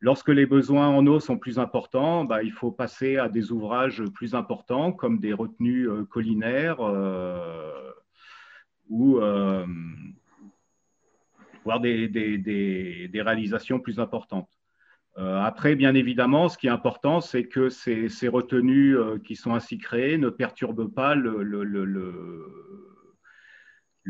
[0.00, 4.04] lorsque les besoins en eau sont plus importants, bah, il faut passer à des ouvrages
[4.14, 6.80] plus importants comme des retenues collinaires
[8.90, 9.18] ou
[11.64, 14.55] voire des, réalisations plus importantes.
[15.18, 19.54] Euh, après, bien évidemment, ce qui est important, c'est que ces, retenues euh, qui sont
[19.54, 21.34] ainsi créées ne perturbent pas le,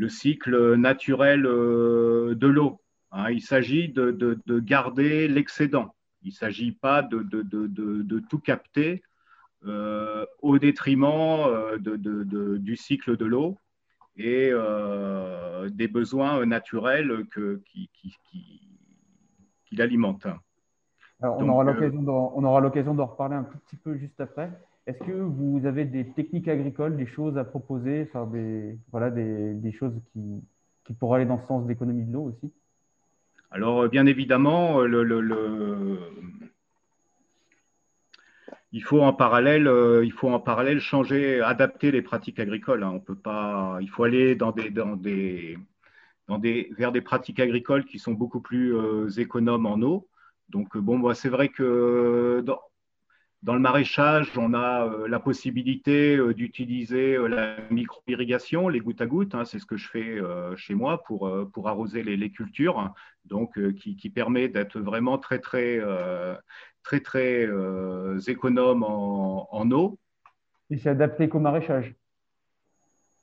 [0.09, 2.81] cycle naturel euh, de l'eau.
[3.11, 3.31] Hein.
[3.31, 5.95] il s'agit de, garder l'excédent.
[6.23, 7.23] Il ne s'agit pas de,
[8.29, 9.01] tout capter
[10.41, 13.57] au détriment du cycle de l'eau
[14.17, 14.51] et
[15.69, 17.25] des besoins naturels
[17.71, 20.27] qui, qui l'alimentent
[21.21, 24.51] on, aura euh, l'occasion d'en reparler un tout petit peu juste après.
[24.85, 29.71] Est-ce que vous avez des techniques agricoles, des choses à proposer, enfin des, voilà, des,
[29.71, 30.43] choses qui,
[30.85, 32.53] qui, pourraient aller dans ce sens d'économie de l'eau aussi?
[33.51, 35.99] Alors, euh, bien évidemment, euh, le,
[38.71, 39.69] il, faut en parallèle,
[40.03, 42.83] il faut en parallèle changer, adapter les pratiques agricoles.
[42.83, 42.91] Hein.
[42.93, 45.57] On peut pas, il faut aller dans des, dans des,
[46.27, 50.07] dans des, vers des pratiques agricoles qui sont beaucoup plus économes en eau.
[50.49, 52.43] Donc, euh, bon, c'est vrai que
[53.43, 59.05] dans, le maraîchage, on a euh, la possibilité euh, d'utiliser la micro-irrigation, les gouttes à
[59.05, 59.35] gouttes.
[59.35, 60.19] Hein, c'est ce que je fais
[60.55, 62.93] chez moi pour, pour arroser les, cultures,
[63.25, 65.81] donc qui, permet d'être vraiment très, très,
[66.83, 67.49] très, très
[68.27, 69.99] économe en, eau.
[70.69, 71.95] Et c'est adapté qu'au maraîchage?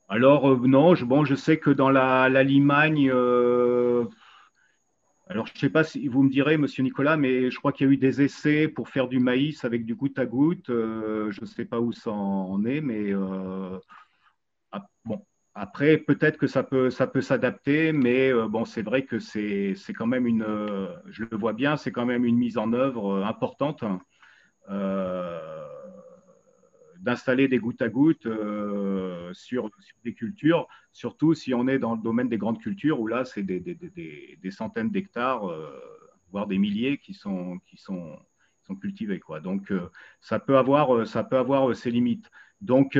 [0.08, 3.10] Alors non, je, bon, je sais que dans la, la Limagne,
[5.26, 7.87] alors, je ne sais pas si vous me direz, Monsieur Nicolas, mais je crois qu'il
[7.87, 10.68] y a eu des essais pour faire du maïs avec du goutte à goutte.
[10.68, 13.78] Euh, je ne sais pas où ça en est, mais euh.
[15.54, 19.76] Après, peut-être que ça peut, ça peut s'adapter, mais euh, bon, c'est vrai que c'est
[19.96, 20.44] quand même une,
[21.06, 23.84] je le vois bien, c'est quand même une mise en œuvre importante
[27.05, 29.71] d'installer des gouttes à gouttes euh, sur,
[30.05, 33.43] des cultures, surtout si on est dans le domaine des grandes cultures où là, c'est
[33.43, 35.79] des, des, centaines d'hectares, euh,
[36.33, 38.19] voire des milliers qui sont, qui sont,
[38.81, 39.21] cultivés.
[39.21, 39.40] Quoi.
[39.40, 39.90] Donc, euh,
[40.23, 42.31] ça, peut avoir, ça peut avoir ses limites.
[42.62, 42.99] Donc,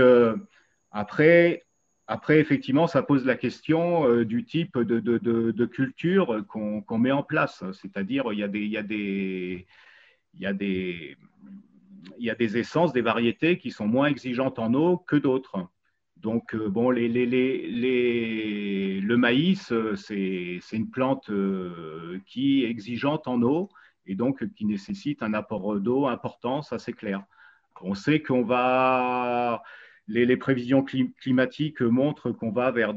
[0.91, 1.65] après,
[2.07, 7.23] après, effectivement, ça pose la question du type de, de, de, culture qu'on met en
[7.23, 7.65] place.
[7.73, 9.67] C'est-à-dire, il y a des, y a des,
[10.35, 11.17] il y a des
[12.19, 15.69] y a des essences, des variétés qui sont moins exigeantes en eau que d'autres.
[16.17, 17.09] Donc, euh, bon, les,
[19.01, 23.69] le maïs, euh, c'est une plante euh, qui est exigeante en eau
[24.07, 27.23] et donc qui nécessitent un apport d'eau important, ça c'est clair.
[27.83, 29.63] On sait qu'on va,
[30.09, 32.95] les, prévisions climatiques montrent qu'on va vers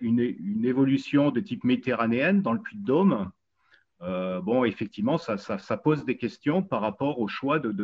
[0.00, 3.30] une, évolution de type méditerranéenne dans le Puy-de-Dôme.
[4.02, 7.74] Euh, bon, effectivement, ça, pose des questions par rapport au choix de,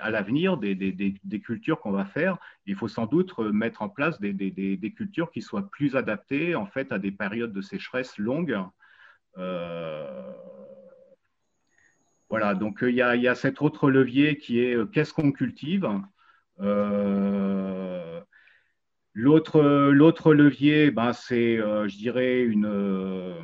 [0.00, 2.38] à l'avenir des, cultures qu'on va faire.
[2.66, 6.90] Il faut sans doute mettre en place des, cultures qui soient plus adaptées en fait
[6.90, 8.58] à des périodes de sécheresse longues.
[9.36, 10.32] Euh,
[12.28, 15.88] voilà, donc il y, a, cet autre levier qui est euh, qu'est-ce qu'on cultive?
[19.14, 23.36] L'autre levier, ben, c'est, je dirais, une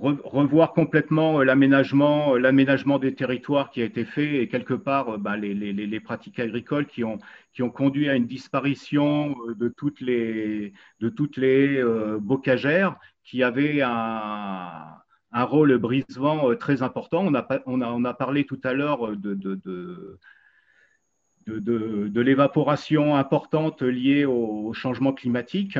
[0.00, 5.54] revoir complètement l'aménagement, l'aménagement des territoires qui a été fait et quelque part ben, les,
[5.54, 7.18] les, pratiques agricoles qui ont,
[7.52, 11.82] qui ont conduit à une disparition de toutes les, de toutes les
[12.20, 14.84] bocagères qui avaient un,
[15.32, 17.22] un rôle brise-vent euh, très important.
[17.26, 19.54] On a, on, a, on a, parlé tout à l'heure de, de,
[21.46, 25.78] de, de l'évaporation importante liée au, changement climatique.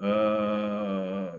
[0.00, 1.30] Euh,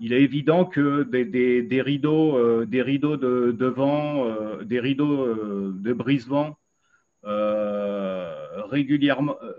[0.00, 4.24] il est évident que des, rideaux, euh, des rideaux de, vent,
[4.62, 5.34] des rideaux
[5.72, 6.56] de brise-vent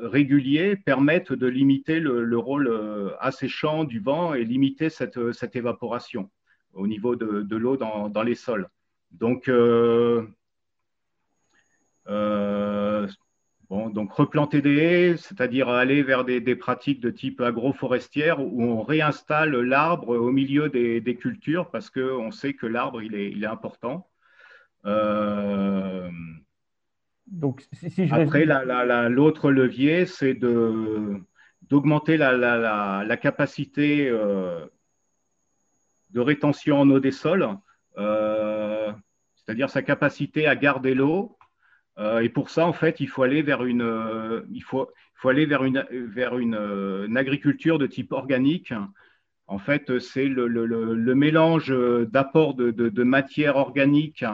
[0.03, 2.71] réguliers permettent de limiter le, le, rôle
[3.19, 5.17] asséchant du vent et limiter cette,
[5.55, 6.29] évaporation
[6.77, 8.69] au niveau de, l'eau dans, les sols.
[9.11, 10.25] Donc, euh,
[12.07, 13.07] euh,
[13.69, 18.81] bon, donc replanter des haies, c'est-à-dire aller vers des, pratiques de type agroforestière où on
[18.81, 23.47] réinstalle l'arbre au milieu des, cultures parce qu'on sait que l'arbre, il est, il est
[23.47, 24.09] important.
[24.85, 26.09] Euh,
[27.27, 28.45] donc, si, je Après,
[29.09, 34.09] l'autre levier, c'est d'augmenter la, la, capacité
[36.11, 37.47] de rétention en eau des sols,
[37.97, 38.91] euh,
[39.35, 41.37] c'est-à-dire sa capacité à garder l'eau.
[41.97, 45.19] Euh, et pour ça, en fait, il faut aller vers une, euh, il faut, il
[45.19, 48.73] faut aller vers une, vers une, agriculture de type organique.
[49.47, 51.73] En fait, c'est le, le, le, mélange
[52.11, 54.25] d'apport de, de, matière organique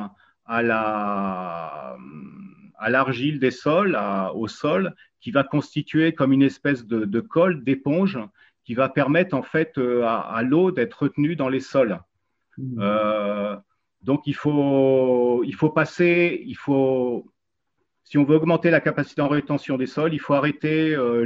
[0.45, 1.97] à la
[2.83, 3.97] à l'argile des sols,
[4.33, 8.19] au sol, qui va constituer comme une espèce de, de colle, d'éponge,
[8.65, 11.99] qui va permettre en fait euh, à, l'eau d'être retenue dans les sols.
[12.77, 13.55] Euh,
[14.01, 17.31] donc il faut, il faut passer, il faut,
[18.03, 21.25] si on veut augmenter la capacité en rétention des sols, il faut arrêter euh,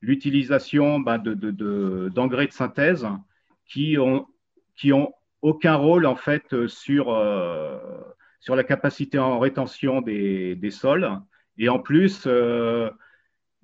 [0.00, 3.06] l'utilisation ben, d'engrais de, synthèse
[3.66, 4.26] qui ont,
[4.76, 7.06] qui ont aucun rôle en fait sur,
[8.40, 11.20] sur la capacité en rétention des, des sols.
[11.58, 12.26] Et en plus,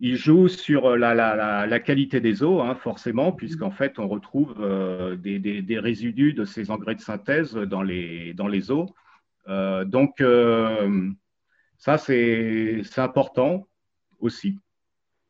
[0.02, 5.16] il joue sur euh, la, qualité des eaux, hein, forcément, puisqu'en fait, on retrouve euh,
[5.16, 8.86] des, résidus de ces engrais de synthèse dans les, dans les eaux.
[9.48, 10.20] Euh, donc,
[11.82, 13.66] ça, c'est important
[14.20, 14.56] aussi.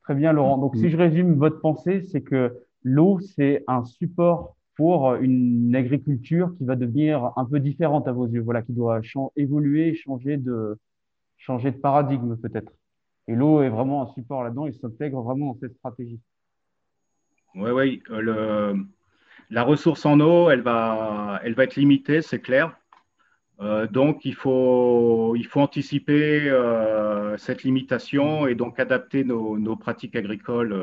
[0.02, 0.58] Très bien, Laurent.
[0.58, 6.54] Donc, si je résume votre pensée, c'est que l'eau, c'est un support pour une agriculture
[6.58, 9.00] qui va devenir un peu différente à vos yeux, voilà, qui doit
[9.34, 10.76] évoluer, changer de,
[11.38, 12.72] changer de paradigme peut-être.
[13.28, 16.20] Et l'eau est vraiment un support là-dedans, il s'intègre vraiment dans cette stratégie.
[17.54, 18.02] Oui, oui.
[18.10, 18.76] Euh,
[19.48, 22.76] la ressource en eau, elle va, elle va être limitée, c'est clair.
[23.60, 30.16] Euh, donc, il faut, il faut anticiper euh, cette limitation et donc adapter nos, pratiques
[30.16, 30.74] agricoles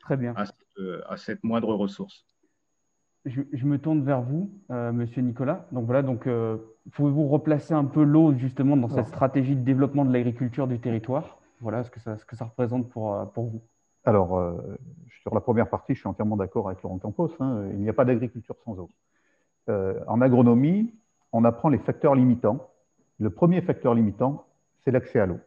[0.00, 0.34] Très bien.
[0.36, 2.24] À, cette moindre ressource.
[3.24, 5.68] Je, je, me tourne vers vous, Monsieur Nicolas.
[5.70, 6.26] Donc voilà, donc
[6.90, 11.38] pouvez-vous replacer un peu l'eau justement dans cette stratégie de développement de l'agriculture du territoire?
[11.60, 13.62] Voilà ce que ça, ce que ça représente pour, euh, pour vous.
[14.04, 14.76] Alors, euh,
[15.22, 17.30] sur la première partie, je suis entièrement d'accord avec Laurent Campos.
[17.38, 17.68] Hein.
[17.72, 18.90] il n'y a pas d'agriculture sans eau.
[19.68, 20.92] Euh, en agronomie,
[21.32, 22.70] on apprend les facteurs limitants.
[23.18, 24.46] Le premier facteur limitant,
[24.84, 25.38] c'est l'accès à l'eau.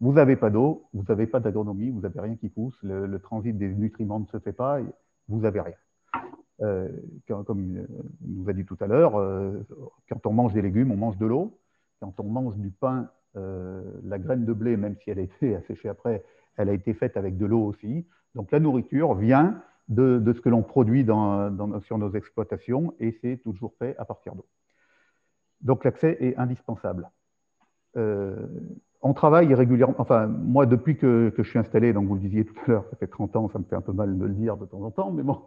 [0.00, 3.56] Vous n'avez pas d'eau, vous n'avez pas d'agronomie, vous n'avez rien qui pousse, le, transit
[3.56, 4.78] des nutriments ne se fait pas,
[5.28, 5.74] vous n'avez rien.
[7.44, 7.86] comme il
[8.26, 9.14] nous a dit tout à l'heure,
[10.08, 11.58] quand on mange des légumes, on mange de l'eau.
[12.00, 15.54] Quand on mange du pain, euh, la graine de blé, même si elle a été
[15.56, 16.24] asséchée après,
[16.56, 18.06] elle a été faite avec de l'eau aussi.
[18.34, 23.74] Donc la nourriture vient de, ce que l'on produit sur nos exploitations et c'est toujours
[23.78, 24.46] fait à partir d'eau.
[25.60, 27.10] Donc l'accès est indispensable.
[27.96, 28.36] Euh,
[29.02, 32.54] on travaille régulièrement, enfin moi depuis que, je suis installé, donc vous le disiez tout
[32.66, 34.56] à l'heure, ça fait 30 ans, ça me fait un peu mal de le dire
[34.56, 35.40] de temps en temps, mais bon,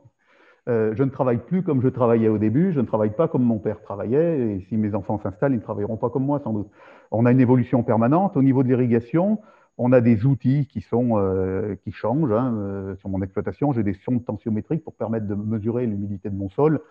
[0.70, 3.44] euh, je ne travaille plus comme je travaillais au début, je ne travaille pas comme
[3.44, 6.54] mon père travaillait, et si mes enfants s'installent, ils ne travailleront pas comme moi sans
[6.54, 6.70] doute.
[7.12, 8.38] On a une évolution permanente.
[8.38, 9.40] Au niveau de l'irrigation,
[9.78, 12.32] On a des outils qui, sont, euh, qui changent.
[12.32, 16.50] Hein, sur mon exploitation, j'ai des sondes tensiométriques pour permettre de mesurer l'humidité de mon
[16.50, 16.82] sol,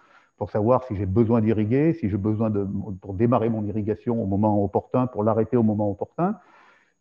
[0.40, 2.66] pour savoir si j'ai besoin d'irriguer, si j'ai besoin de,
[3.02, 6.38] pour démarrer mon irrigation au moment opportun, pour l'arrêter au moment opportun.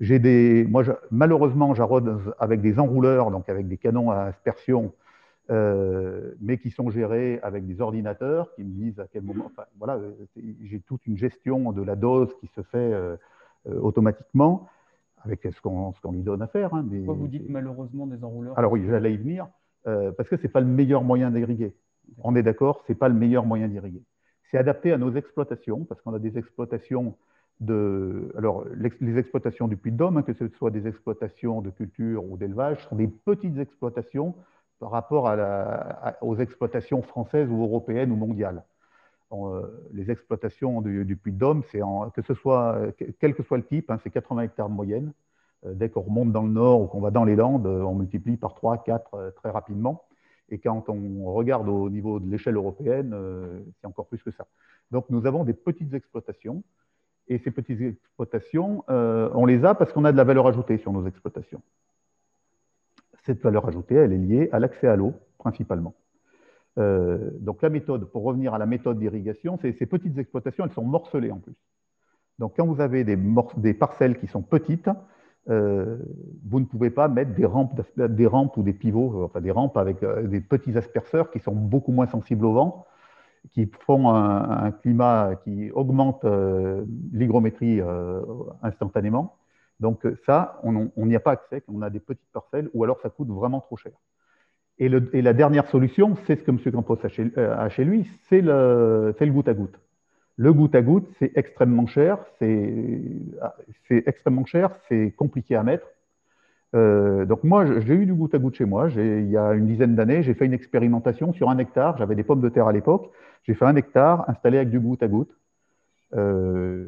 [0.01, 2.03] J'ai des, moi, malheureusement, j'arrose
[2.37, 4.91] avec des enrouleurs, donc avec des canons à aspersion,
[5.51, 9.45] euh, mais qui sont gérés avec des ordinateurs qui me disent à quel moment.
[9.45, 10.01] Enfin, voilà,
[10.35, 12.93] j'ai toute une gestion de la dose qui se fait
[13.65, 14.67] automatiquement
[15.23, 16.73] avec ce qu'on lui donne à faire.
[16.73, 18.59] Hein, Pourquoi vous dites malheureusement des enrouleurs?
[18.59, 19.47] Alors oui, j'allais y venir,
[19.87, 21.73] euh, parce que ce n'est pas le meilleur moyen d'irriguer.
[22.23, 24.03] On est d'accord, ce n'est pas le meilleur moyen d'irriguer.
[24.51, 27.15] C'est adapté à nos exploitations, parce qu'on a des exploitations
[27.59, 28.33] de...
[28.37, 32.87] Alors, les exploitations du Puy-de-Dôme, hein, que ce soit des exploitations de culture ou d'élevage,
[32.87, 34.35] sont des petites exploitations
[34.79, 35.29] par rapport
[36.21, 38.63] aux exploitations françaises ou européennes ou mondiales.
[39.31, 41.63] Euh, les exploitations du, Puy-de-Dôme,
[42.13, 42.77] que ce soit,
[43.19, 45.13] quel que soit le type, hein, c'est 80 hectares de moyenne.
[45.65, 47.93] Euh, dès qu'on remonte dans le nord ou qu'on va dans les Landes, euh, on
[47.93, 50.03] multiplie par 3, 4 très rapidement.
[50.51, 53.15] Et quand on regarde au niveau de l'échelle européenne,
[53.79, 54.47] c'est encore plus que ça.
[54.91, 56.63] Donc nous avons des petites exploitations.
[57.27, 60.91] Et ces petites exploitations, on les a parce qu'on a de la valeur ajoutée sur
[60.91, 61.61] nos exploitations.
[63.25, 65.93] Cette valeur ajoutée, elle est liée à l'accès à l'eau, principalement.
[66.77, 70.85] Euh, donc la méthode, pour revenir à la méthode d'irrigation, ces petites exploitations, elles sont
[70.85, 71.55] morcelées en plus.
[72.37, 74.89] Donc quand vous avez des parcelles qui sont petites,
[75.49, 75.97] euh,
[76.45, 79.77] vous ne pouvez pas mettre des rampes, des rampes ou des pivots, enfin des rampes
[79.77, 82.85] avec euh, des petits asperceurs qui sont beaucoup moins sensibles au vent,
[83.51, 86.25] qui font un, climat qui augmente
[87.13, 87.79] l'hygrométrie
[88.61, 89.37] instantanément.
[89.79, 93.09] Donc ça, on n'y a pas accès on a des petites parcelles, ou alors ça
[93.09, 93.93] coûte vraiment trop cher.
[94.79, 96.59] Et, la dernière solution, c'est ce que M.
[96.71, 99.77] Campos a chez, euh, lui, c'est le, goutte à goutte.
[100.39, 103.01] Le goutte à goutte, c'est extrêmement cher, c'est
[103.89, 105.85] extrêmement cher, c'est compliqué à mettre.
[106.75, 108.87] Euh, donc moi, j'ai eu du goutte à goutte chez moi.
[108.95, 111.97] Il y a une dizaine d'années, j'ai fait une expérimentation sur un hectare.
[111.97, 113.11] J'avais des pommes de terre à l'époque.
[113.43, 115.35] J'ai fait un hectare installé avec du goutte à goutte.
[116.15, 116.87] Euh,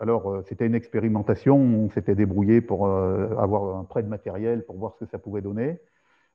[0.00, 1.58] alors, c'était une expérimentation.
[1.58, 5.42] On s'était débrouillé pour avoir un prêt de matériel pour voir ce que ça pouvait
[5.42, 5.78] donner.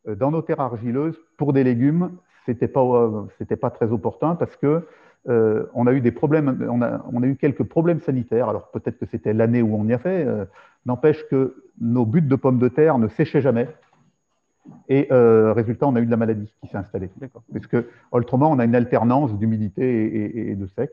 [0.07, 2.11] Euh, dans nos terres argileuses, pour des légumes,
[2.45, 4.87] ce n'était pas, euh, pas très opportun parce que
[5.27, 8.49] euh, on a eu des problèmes, on a, on a eu quelques problèmes sanitaires.
[8.49, 10.25] Alors peut-être que c'était l'année où on y a fait.
[10.85, 13.67] N'empêche que nos buttes de pommes de terre ne séchaient jamais.
[14.89, 17.09] Et résultat, on a eu de la maladie qui s'est installée.
[17.51, 20.91] Parce que autrement, on a une alternance d'humidité et, de sec.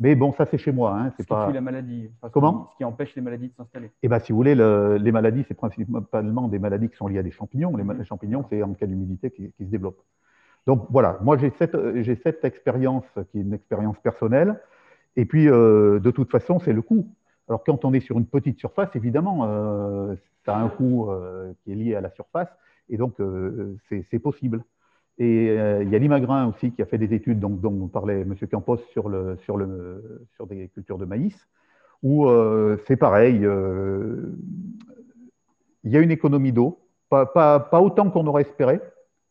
[0.00, 0.98] Mais bon, ça c'est chez moi.
[0.98, 1.46] Hein, c'est ce pas...
[1.46, 2.10] qui la maladie.
[2.32, 2.68] Comment?
[2.72, 3.90] Ce qui empêche les maladies de s'installer.
[4.02, 7.22] Eh bien, si vous voulez, les maladies, c'est principalement des maladies qui sont liées à
[7.22, 7.76] des champignons.
[7.76, 10.02] Les, champignons, c'est en cas d'humidité qui, se développent.
[10.66, 14.60] Donc voilà, moi j'ai cette, expérience qui est une expérience personnelle.
[15.16, 17.06] Et puis, euh, de toute façon, c'est le coût.
[17.48, 21.52] Alors quand on est sur une petite surface, évidemment, euh, ça a un coût euh,
[21.62, 22.48] qui est lié à la surface.
[22.88, 23.14] Et donc,
[23.88, 24.62] c'est possible.
[25.18, 28.34] Et euh, il y a l'Imagrin aussi qui a fait des études dont, parlait M.
[28.50, 31.36] Campos sur, des cultures de maïs,
[32.02, 34.34] où euh, c'est pareil, euh,
[35.84, 38.80] il y a une économie d'eau, pas, autant qu'on aurait espéré,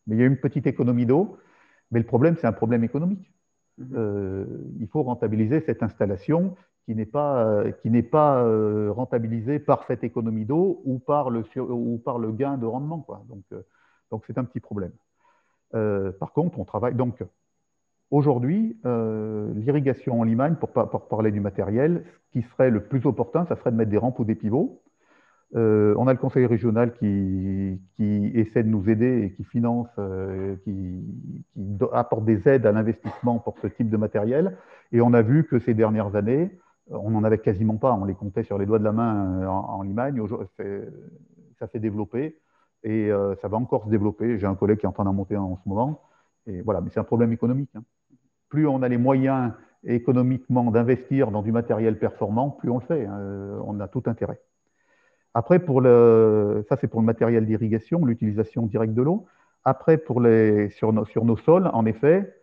[0.06, 1.38] mais il y a une petite économie d'eau,
[1.90, 3.30] mais le problème, c'est un problème économique.
[3.76, 4.44] Mmh.
[4.78, 8.44] il faut rentabiliser cette installation qui n'est pas, qui n'est pas
[8.90, 13.00] rentabilisée par cette économie d'eau ou, par le, ou par le gain de rendement.
[13.00, 13.24] Quoi.
[13.28, 13.42] Donc,
[14.12, 14.92] donc c'est un petit problème.
[15.74, 17.22] Euh, par contre, on travaille donc
[18.10, 20.70] aujourd'hui, euh, l'irrigation en Limagne, pour,
[21.08, 24.18] parler du matériel, ce qui serait le plus opportun, ça serait de mettre des rampes
[24.18, 24.82] ou des pivots.
[25.56, 27.80] Euh, on a le conseil régional qui,
[28.34, 29.88] essaie de nous aider et qui finance,
[30.64, 31.04] qui,
[31.92, 34.56] apporte des aides à l'investissement pour ce type de matériel.
[34.92, 36.50] Et on a vu que ces dernières années,
[36.90, 39.78] on n'en avait quasiment pas, on les comptait sur les doigts de la main en,
[39.78, 40.20] en Limagne.
[41.58, 42.36] Ça s'est développé
[42.84, 44.38] et euh, ça va encore se développer.
[44.38, 46.02] J'ai un collègue qui est en train d'en monter en ce moment.
[46.46, 47.70] Et voilà, mais c'est un problème économique.
[47.74, 47.82] Hein.
[48.50, 49.52] Plus on a les moyens
[49.84, 53.06] économiquement d'investir dans du matériel performant, plus on le fait.
[53.06, 53.58] Hein.
[53.64, 54.40] On a tout intérêt.
[55.34, 59.26] Après, pour le, ça c'est pour le matériel d'irrigation, l'utilisation directe de l'eau.
[59.64, 62.34] Après, pour les, sur, nos, sur nos sols, en effet,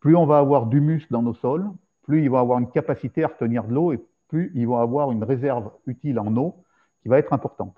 [0.00, 1.66] plus on va avoir d'humus dans nos sols,
[2.02, 5.10] plus ils vont avoir une capacité à retenir de l'eau et plus ils vont avoir
[5.10, 6.64] une réserve utile en eau
[7.02, 7.76] qui va être importante.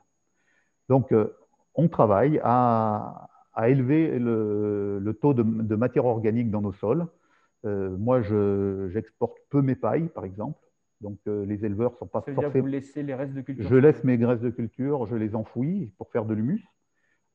[0.88, 1.36] Donc, euh,
[1.74, 3.28] on travaille à,
[3.66, 7.06] élever le, taux de, matière organique dans nos sols.
[7.64, 10.58] Euh, moi, j'exporte peu mes pailles, par exemple.
[11.00, 12.48] Donc, euh, les éleveurs ne sont pas forcément.
[12.48, 15.92] Vous laissez les restes de culture Je laisse mes graisses de culture, je les enfouis
[15.96, 16.66] pour faire de l'humus.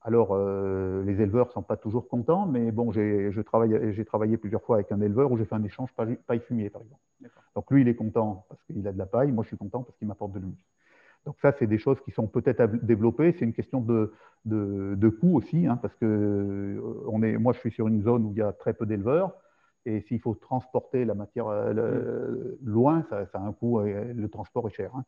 [0.01, 4.75] Alors, euh, les éleveurs ne sont pas toujours contents, mais bon, j'ai travaillé plusieurs fois
[4.75, 5.93] avec un éleveur où j'ai fait un échange
[6.27, 7.01] paille-fumier, par exemple.
[7.55, 9.81] Donc, lui, il est content parce qu'il a de la paille, moi, je suis content
[9.83, 10.65] parce qu'il m'apporte de l'humus.
[11.25, 13.31] Donc ça, c'est des choses qui sont peut-être à développer.
[13.33, 14.13] C'est une question de,
[14.45, 18.25] de, coût aussi, hein, parce que euh, on est, moi, je suis sur une zone
[18.25, 19.33] où il y a très peu d'éleveurs.
[19.85, 24.73] Et s'il faut transporter la matière euh, loin, ça, a un coût, le transport est
[24.73, 24.91] cher.
[24.95, 25.03] Hein.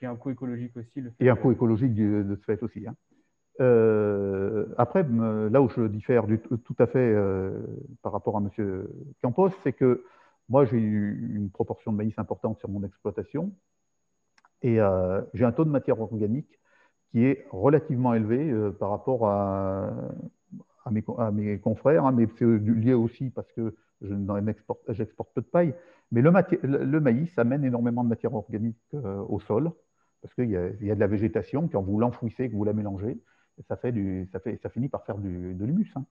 [0.00, 1.00] Et un coût écologique aussi.
[1.00, 2.86] Le et un coût écologique de ce fait aussi.
[2.86, 2.94] Hein.
[3.60, 7.14] Euh, après, là où je diffère du, tout à fait
[8.02, 8.86] par rapport à M.
[9.22, 10.04] Campos, c'est que
[10.48, 13.52] moi, j'ai eu une proportion de maïs importante sur mon exploitation
[14.62, 16.60] et euh, j'ai un taux de matière organique
[17.10, 19.90] qui est relativement élevé euh, par rapport à,
[20.86, 23.74] à, mes, confrères, hein, mais c'est lié aussi parce que
[24.88, 25.74] j'exporte peu de paille.
[26.12, 26.30] Mais le,
[26.62, 29.72] le, maïs amène énormément de matière organique euh, au sol
[30.22, 33.18] parce qu'il y, a de la végétation, quand vous l'enfouissez, que vous la mélangez,
[33.68, 35.92] ça, fait du, ça, fait, ça finit par faire du, de l'humus.
[35.96, 36.04] Hein.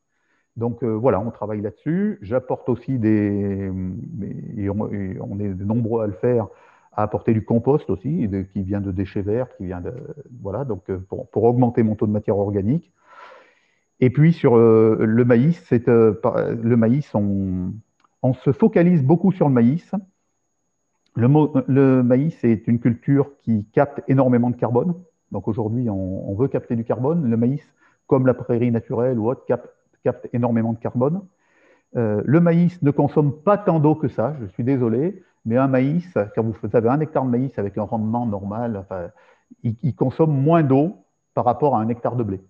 [0.56, 2.18] Donc voilà, on travaille là-dessus.
[2.22, 3.70] J'apporte aussi des.
[3.70, 6.48] On, est nombreux à le faire
[6.94, 9.92] à apporter du compost aussi, qui vient de déchets verts, qui vient de
[10.42, 12.92] voilà, donc euh, pour, augmenter mon taux de matière organique.
[14.00, 16.16] Et puis sur euh, le maïs, c'est euh,
[16.62, 17.74] le maïs, on,
[18.34, 19.92] se focalise beaucoup sur le maïs.
[21.16, 24.96] Le, maïs est une culture qui capte énormément de carbone.
[25.32, 27.30] Donc aujourd'hui, on, veut capter du carbone.
[27.30, 27.62] Le maïs,
[28.08, 31.22] comme la prairie naturelle ou autre, capte, énormément de carbone.
[31.94, 35.24] le maïs ne consomme pas tant d'eau que ça, je suis désolé.
[35.46, 38.86] Mais un maïs, quand vous avez un hectare de maïs avec un rendement normal,
[39.64, 42.42] il, consomme moins d'eau par rapport à un hectare de blé.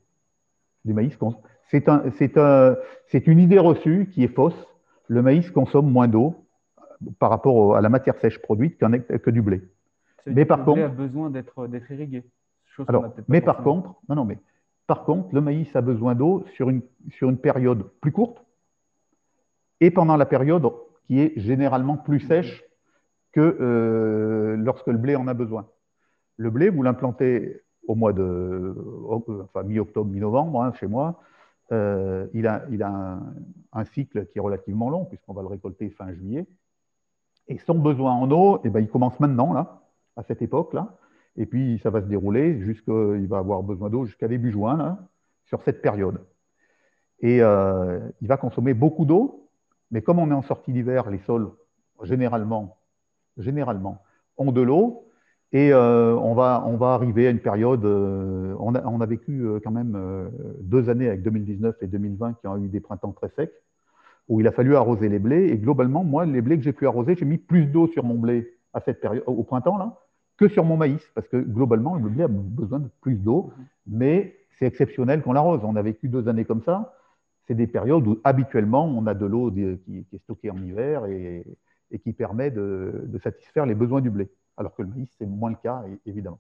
[0.85, 1.17] Du maïs,
[1.71, 2.03] c'est un,
[2.37, 2.75] un,
[3.25, 4.67] une idée reçue qui est fausse.
[5.07, 6.45] Le maïs consomme moins d'eau
[7.19, 9.61] par rapport à la matière sèche produite que du blé.
[10.25, 12.23] Mais par le contre, blé a besoin d'être irrigué.
[12.87, 14.37] Alors, mais par contre, non, non, mais
[14.87, 16.81] par contre, le maïs a besoin d'eau sur une,
[17.11, 18.43] sur une période plus courte
[19.81, 20.67] et pendant la période
[21.07, 22.63] qui est généralement plus sèche
[23.31, 25.67] que euh, lorsque le blé en a besoin.
[26.37, 28.75] Le blé, vous l'implantez au mois de,
[29.43, 31.19] enfin mi-octobre, mi-novembre, hein, chez moi.
[31.71, 33.19] Euh, il a, il a
[33.73, 36.45] un, cycle qui est relativement long, puisqu'on va le récolter fin juillet.
[37.47, 39.81] Et son besoin en eau, eh ben, il commence maintenant, là,
[40.15, 40.95] à cette époque-là.
[41.37, 44.97] Et puis, ça va se dérouler jusqu'il va avoir besoin d'eau jusqu'à début juin,
[45.45, 46.21] sur cette période.
[47.19, 49.49] Et euh, il va consommer beaucoup d'eau,
[49.91, 51.51] mais comme on est en sortie d'hiver, les sols,
[52.03, 52.77] généralement,
[53.37, 54.03] généralement,
[54.37, 55.04] ont de l'eau.
[55.55, 59.97] Et euh, on, va, arriver à une période, euh, on, a, vécu euh, quand même
[60.59, 63.53] deux années avec 2019 et 2020 qui ont eu des printemps très secs,
[64.27, 65.47] où il a fallu arroser les blés.
[65.47, 68.15] Et globalement, moi, les blés que j'ai pu arroser, j'ai mis plus d'eau sur mon
[68.15, 69.97] blé à cette période, au printemps, là,
[70.35, 73.53] que sur mon maïs, parce que globalement, le blé a besoin de plus d'eau,
[73.87, 75.61] mais c'est exceptionnel qu'on l'arrose.
[75.63, 76.97] On a vécu deux années comme ça.
[77.47, 81.45] C'est des périodes où habituellement, on a de l'eau qui, est stockée en hiver et
[82.03, 84.29] qui permet de, satisfaire les besoins du blé.
[84.57, 86.39] Alors que le maïs, c'est moins le cas, évidemment.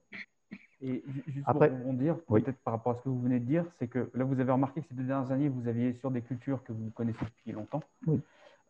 [0.81, 3.65] Et juste Après, pour rebondir, peut-être par rapport à ce que vous venez de dire,
[3.79, 6.21] c'est que là, vous avez remarqué que ces deux dernières années, vous aviez sur des
[6.21, 7.81] cultures que vous connaissez depuis longtemps.
[8.07, 8.19] Oui.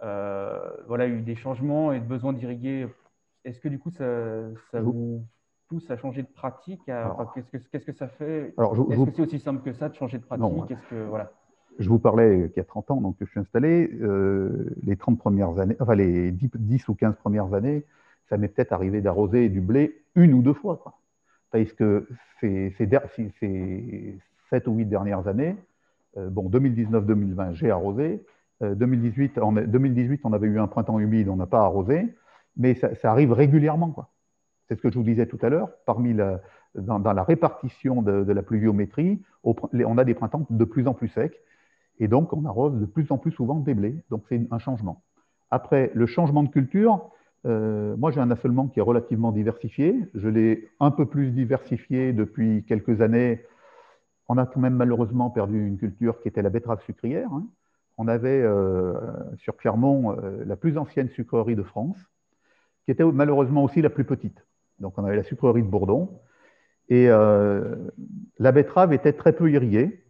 [0.03, 2.87] Euh, voilà, il y a eu des changements et de besoin d'irriguer.
[3.43, 4.05] Est-ce que du coup, ça,
[4.71, 5.23] ça vous
[5.67, 8.53] pousse à changer de pratique Qu'est-ce que, qu'est-ce que ça fait?
[8.57, 10.77] Est-ce que c'est aussi simple que ça de changer de pratique?
[10.89, 11.31] que voilà
[11.79, 15.17] je vous parlais qu'il y a 30 ans, donc je suis installé, euh, les 30
[15.17, 17.85] premières années, enfin les 10, ou 15 premières années,
[18.29, 20.81] ça m'est peut-être arrivé d'arroser du blé une ou deux fois.
[21.51, 22.07] Parce que
[22.39, 24.19] ces, ces,
[24.49, 25.55] 7 ou 8 dernières années,
[26.17, 28.23] euh, bon, 2019-2020, j'ai arrosé.
[28.61, 32.15] 2018, on, 2018, on avait eu un printemps humide, on n'a pas arrosé,
[32.55, 33.93] mais ça, arrive régulièrement.
[34.67, 35.69] C'est ce que je vous disais tout à l'heure.
[35.85, 36.41] Parmi la,
[36.73, 41.37] dans, la répartition de la pluviométrie, on a des printemps de plus en plus secs.
[41.99, 43.95] Et donc, on arrose de plus en plus souvent des blés.
[44.09, 45.03] Donc, c'est un changement.
[45.51, 47.09] Après, le changement de culture,
[47.45, 49.95] euh, moi, j'ai un assolement qui est relativement diversifié.
[50.13, 53.43] Je l'ai un peu plus diversifié depuis quelques années.
[54.27, 57.31] On a quand même malheureusement perdu une culture qui était la betterave sucrière.
[57.31, 57.45] Hein.
[57.97, 58.93] On avait euh,
[59.37, 61.97] sur Clermont euh, la plus ancienne sucrerie de France,
[62.85, 64.45] qui était malheureusement aussi la plus petite.
[64.79, 66.19] Donc, on avait la sucrerie de Bourdon.
[66.87, 70.04] Et la betterave était très peu irriguée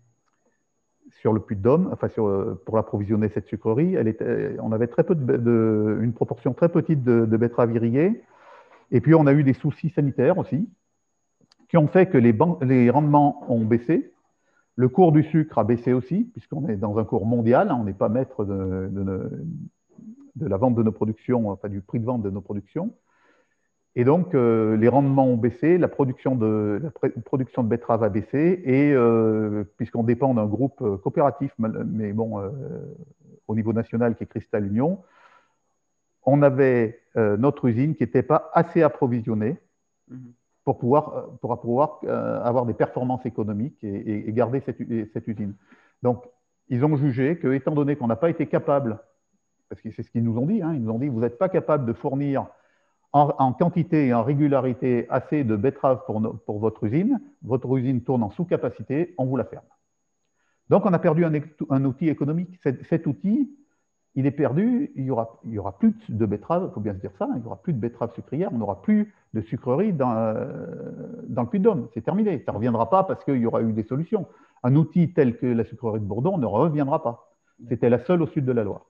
[1.25, 4.15] sur le puits de Dôme, enfin sur, euh, pour approvisionner cette sucrerie, elle
[4.61, 8.21] on avait très peu de, une proportion très petite de, de betteraves irriguées.
[8.91, 10.69] Et puis on a eu des soucis sanitaires aussi,
[11.67, 14.13] qui ont fait que les, les rendements ont baissé.
[14.75, 17.85] Le cours du sucre a baissé aussi, puisqu'on est dans un cours mondial, hein, on
[17.85, 22.21] n'est pas maître de, de, la vente de nos productions, enfin du prix de vente
[22.21, 22.93] de nos productions.
[23.97, 28.09] Et donc, euh, les rendements ont baissé, la production de, la production de betteraves a
[28.09, 32.41] baissé, et euh, puisqu'on dépend d'un groupe euh, coopératif, mais bon,
[33.47, 35.01] au niveau national qui est Cristal Union,
[36.23, 39.57] on avait notre usine qui n'était pas assez approvisionnée.
[40.07, 40.33] Mhm.
[40.63, 41.99] pour pouvoir, pour pouvoir
[42.43, 44.77] avoir des performances économiques et, garder cette,
[45.13, 45.55] cette, usine.
[46.03, 46.27] Donc,
[46.69, 48.99] ils ont jugé que, étant donné qu'on n'a pas été capable,
[49.69, 51.39] parce que c'est ce qu'ils nous ont dit, hein, ils nous ont dit, vous n'êtes
[51.39, 52.47] pas capable de fournir
[53.15, 58.29] en, quantité et en régularité assez de betteraves pour, votre usine, votre usine tourne en
[58.31, 59.63] sous-capacité, on vous la ferme.
[60.69, 62.59] Donc, on a perdu un, outil économique.
[62.89, 63.55] Cet, outil,
[64.15, 67.11] il est perdu, il n'y aura, aura plus de betteraves, il faut bien se dire
[67.17, 70.45] ça, il n'y aura plus de betteraves sucrières, on n'aura plus de sucreries dans, euh,
[71.29, 71.87] le Puy-de-Dôme.
[71.93, 72.43] C'est terminé.
[72.45, 74.27] Ça ne reviendra pas parce qu'il y aura eu des solutions.
[74.63, 77.31] Un outil tel que la sucrerie de Bourdon ne reviendra pas.
[77.69, 78.87] C'était la seule au sud de la Loire.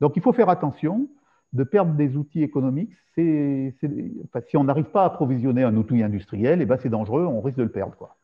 [0.00, 1.08] Donc, il faut faire attention
[1.52, 2.92] de perdre des outils économiques.
[3.16, 7.58] si on n'arrive pas à approvisionner un outil industriel, eh ben c'est dangereux, on risque
[7.58, 7.96] de le perdre.
[7.96, 8.16] Quoi.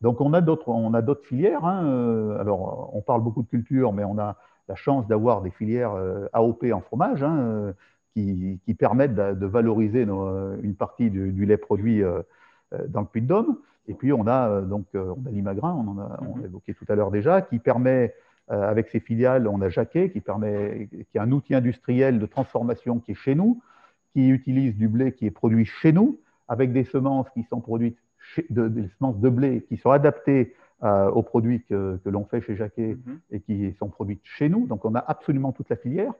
[0.00, 1.64] Donc on a d'autres filières.
[1.64, 4.36] Hein, euh, alors on parle beaucoup de culture, mais on a
[4.68, 7.72] la chance d'avoir des filières euh, AOP en fromage hein, euh,
[8.14, 12.02] qui, permettent de, valoriser une partie du, lait produit
[12.88, 13.58] dans le Puy-de-Dôme.
[13.88, 16.94] Et puis on a donc on a l'imagrin, on a, on l'a évoqué tout à
[16.94, 18.14] l'heure déjà, qui permet
[18.50, 22.98] avec ses filiales, on a Jacquet qui permet, qui est un outil industriel de transformation
[22.98, 23.62] qui est chez nous,
[24.12, 27.98] qui utilise du blé qui est produit chez nous, avec des semences qui sont produites
[28.50, 32.56] de, des semences de blé qui sont adaptées euh, aux produits que, l'on fait chez
[32.56, 33.20] Jacquet mhm.
[33.30, 34.66] et qui sont produites chez nous.
[34.66, 36.12] Donc, on a absolument toute la filière.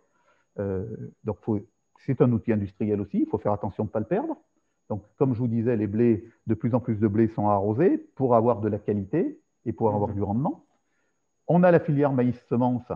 [0.59, 0.85] Euh,
[1.25, 1.39] donc,
[2.07, 3.21] c'est un outil industriel aussi.
[3.21, 4.37] Il faut faire attention de ne pas le perdre.
[4.89, 7.99] Donc, comme je vous disais, les blés, de plus en plus de blés sont arrosés
[8.17, 10.15] pour avoir de la qualité et pour avoir mhm.
[10.17, 10.65] du rendement.
[11.53, 12.91] On a la filière maïs-semence,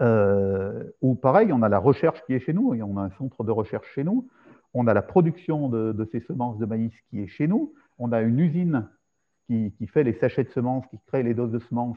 [0.00, 3.10] euh, où pareil, on a la recherche qui est chez nous, et on a un
[3.10, 4.28] centre de recherche chez nous.
[4.74, 8.20] On a la production de ces semences de maïs qui est chez nous on a
[8.20, 8.88] une usine
[9.46, 11.96] qui, fait les sachets de semences, qui crée les doses de semences,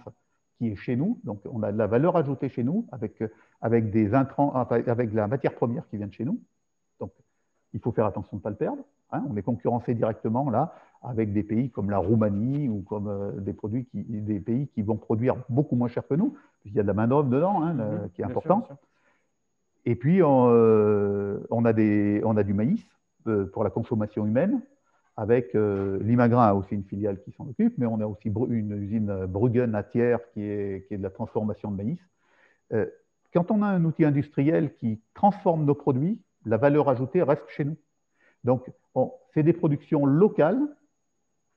[0.58, 1.20] qui est chez nous.
[1.24, 3.22] Donc, on a de la valeur ajoutée chez nous avec,
[3.62, 6.40] avec, des intrants, avec la matière première qui vient de chez nous.
[7.00, 7.12] Donc,
[7.74, 8.84] il faut faire attention de ne pas le perdre.
[9.12, 9.26] Hein.
[9.30, 13.54] On est concurrencé directement là avec des pays comme la Roumanie ou comme euh, des,
[13.54, 16.84] produits qui, des pays qui vont produire beaucoup moins cher que nous, puisqu'il y a
[16.84, 18.10] de la main-d'œuvre dedans hein, mhm.
[18.14, 18.68] qui est important.
[19.86, 22.86] Et puis, euh, on, a des, on a du maïs
[23.28, 24.62] euh, pour la consommation humaine
[25.18, 28.72] avec euh, l'Imagrin a aussi une filiale qui s'en occupe, mais on a aussi une
[28.82, 32.00] usine Bruggen à Thiers qui est, qui est de la transformation de maïs.
[33.34, 37.66] Quand on a un outil industriel qui transforme nos produits, la valeur ajoutée reste chez
[37.66, 37.76] nous.
[38.46, 38.72] Donc,
[39.34, 40.62] c'est des productions locales,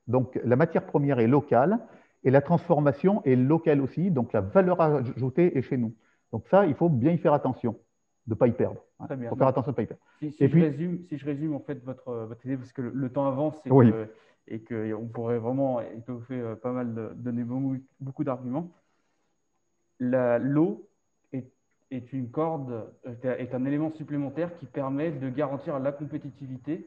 [0.06, 1.78] donc la matière première est locale
[2.24, 5.94] et la transformation est locale aussi, donc la valeur ajoutée est chez nous.
[6.32, 7.76] Donc ça, il faut bien y faire attention
[8.26, 8.82] de ne pas y perdre.
[9.10, 10.02] Il faut faire attention de ne pas y perdre.
[10.18, 13.26] Si, je résume, si, je résume, en fait votre, votre idée, parce que le, temps
[13.26, 13.92] avance et oui.
[14.68, 17.44] qu'on pourrait vraiment étoffer euh, pas mal, de, donner
[18.00, 18.70] beaucoup, d'arguments,
[20.00, 20.88] l'eau
[21.32, 21.52] est,
[21.90, 22.90] est, une corde,
[23.22, 26.86] est un élément supplémentaire qui permet de garantir la compétitivité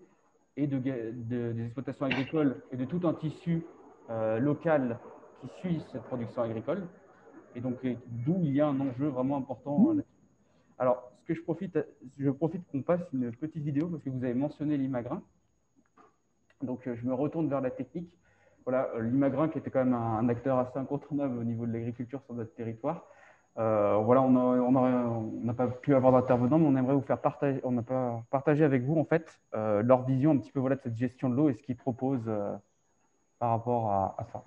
[0.57, 3.63] et de, des exploitations agricoles et de tout un tissu
[4.09, 4.99] euh, local
[5.39, 6.87] qui suit cette production agricole.
[7.55, 7.77] Et donc,
[8.07, 9.97] d'où il y a un enjeu vraiment important mmh.
[9.97, 10.17] là-dessus.
[10.79, 11.77] Alors, ce que je profite,
[12.19, 15.21] je profite qu'on passe une petite vidéo parce que vous avez mentionné l'imagrin.
[16.61, 18.11] Donc, euh, je me retourne vers la technique.
[18.65, 22.21] Voilà, euh, l'imagrin qui était quand même un, acteur assez incontournable au niveau de l'agriculture
[22.25, 23.05] sur notre territoire.
[23.57, 27.81] Euh, voilà, on n'a pas pu avoir d'intervenant, mais on aimerait vous faire partager, on
[28.29, 31.35] partagé avec vous en fait leur vision un petit peu voilà de cette gestion de
[31.35, 32.31] l'eau et ce qu'ils proposent
[33.39, 34.43] par rapport à, ça.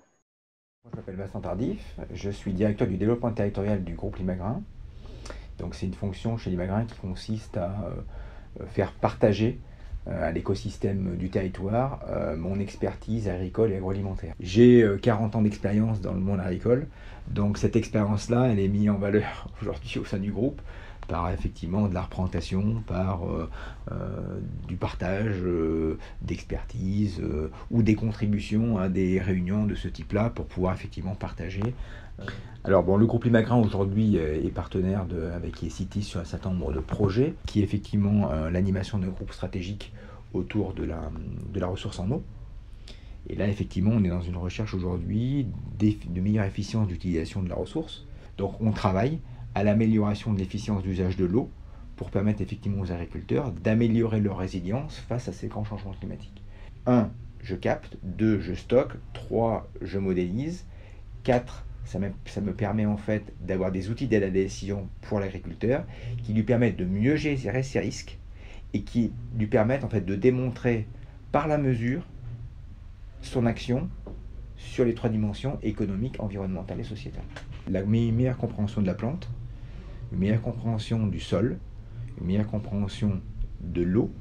[0.89, 4.61] je m'appelle Vincent Tardif, je suis directeur du développement territorial du groupe Limagrin.
[5.61, 7.83] Donc c'est une fonction chez l'Imagrin qui consiste à
[8.59, 9.70] euh, faire partager euh,
[10.09, 14.33] à l'écosystème du territoire euh, mon expertise agricole et agroalimentaire.
[14.39, 16.87] J'ai 40 ans d'expérience dans le monde agricole,
[17.27, 20.61] donc cette expérience-là, elle est mise en valeur aujourd'hui au sein du groupe
[21.07, 23.21] par effectivement de la représentation, par
[24.67, 25.35] du partage
[26.21, 27.21] d'expertise
[27.69, 31.73] ou des contributions à des réunions de ce type-là pour pouvoir effectivement partager
[32.63, 36.51] alors bon, le groupe Limagrin aujourd'hui euh, est partenaire de, avec City sur un certain
[36.51, 39.93] nombre de projets, qui est effectivement euh, l'animation d'un groupe stratégique
[40.33, 41.11] autour de la,
[41.51, 42.23] de la ressource en eau.
[43.27, 45.47] Et là, effectivement, on est dans une recherche aujourd'hui
[45.79, 48.05] de meilleure efficience d'utilisation de la ressource.
[48.37, 49.19] Donc on travaille
[49.55, 51.49] à l'amélioration de l'efficience d'usage de l'eau
[51.95, 56.43] pour permettre effectivement aux agriculteurs d'améliorer leur résilience face à ces grands changements climatiques.
[56.85, 57.09] 1.
[57.41, 57.97] Je capte.
[58.03, 58.39] 2.
[58.39, 58.93] Je stocke.
[59.13, 59.69] 3.
[59.81, 60.65] Je modélise.
[61.23, 65.83] 4 ça me, permet en fait d'avoir des outils d'aide à la décision pour l'agriculteur
[66.23, 68.17] qui lui permettent de mieux gérer ses risques
[68.73, 70.87] et qui lui permettent en fait de démontrer
[71.31, 72.03] par la mesure
[73.21, 73.89] son action
[74.55, 77.23] sur les trois dimensions économiques, environnementales et sociétales.
[77.69, 79.29] La meilleure compréhension de la plante,
[80.11, 81.57] une meilleure compréhension du sol,
[82.19, 83.21] une meilleure compréhension
[83.61, 84.11] de l'eau,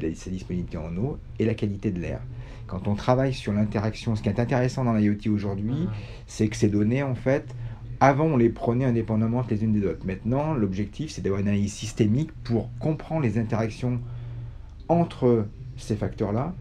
[0.00, 2.20] et sa disponibilité en eau, et la qualité de l'air.
[2.66, 5.88] Quand on travaille sur l'interaction, ce qui est intéressant dans l'IoT aujourd'hui,
[6.26, 7.54] c'est que ces données, en fait,
[8.00, 10.04] avant, on les prenait indépendamment les unes des autres.
[10.06, 14.00] Maintenant, l'objectif, c'est d'avoir une analyse systémique pour comprendre les interactions
[14.88, 16.54] entre ces facteurs-là,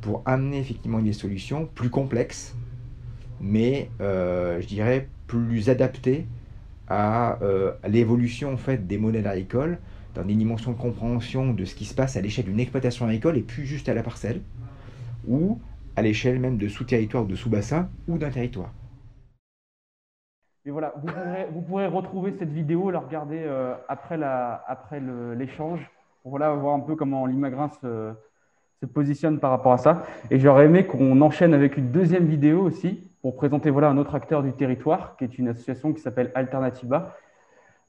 [0.00, 2.54] pour amener effectivement des solutions plus complexes,
[3.40, 6.26] mais euh, je dirais plus adaptées
[6.88, 9.78] à, euh, l'évolution en fait, des modèles agricoles
[10.14, 13.36] dans des dimensions de compréhension de ce qui se passe à l'échelle d'une exploitation agricole
[13.36, 14.40] et plus juste à la parcelle,
[15.28, 15.60] ou
[15.94, 18.72] à l'échelle même de sous-territoire ou de sous-bassin ou d'un territoire.
[20.68, 20.94] Voilà,
[21.52, 24.18] vous pourrez, retrouver cette vidéo, la regarder euh, après
[25.36, 25.80] l'échange,
[26.22, 28.12] pour voilà, voir un peu comment l'Imagrin se,
[28.80, 30.02] se, positionne par rapport à ça.
[30.28, 34.14] Et j'aurais aimé qu'on enchaîne avec une deuxième vidéo aussi, pour présenter voilà, un autre
[34.14, 37.16] acteur du territoire, qui est une association qui s'appelle Alternativa,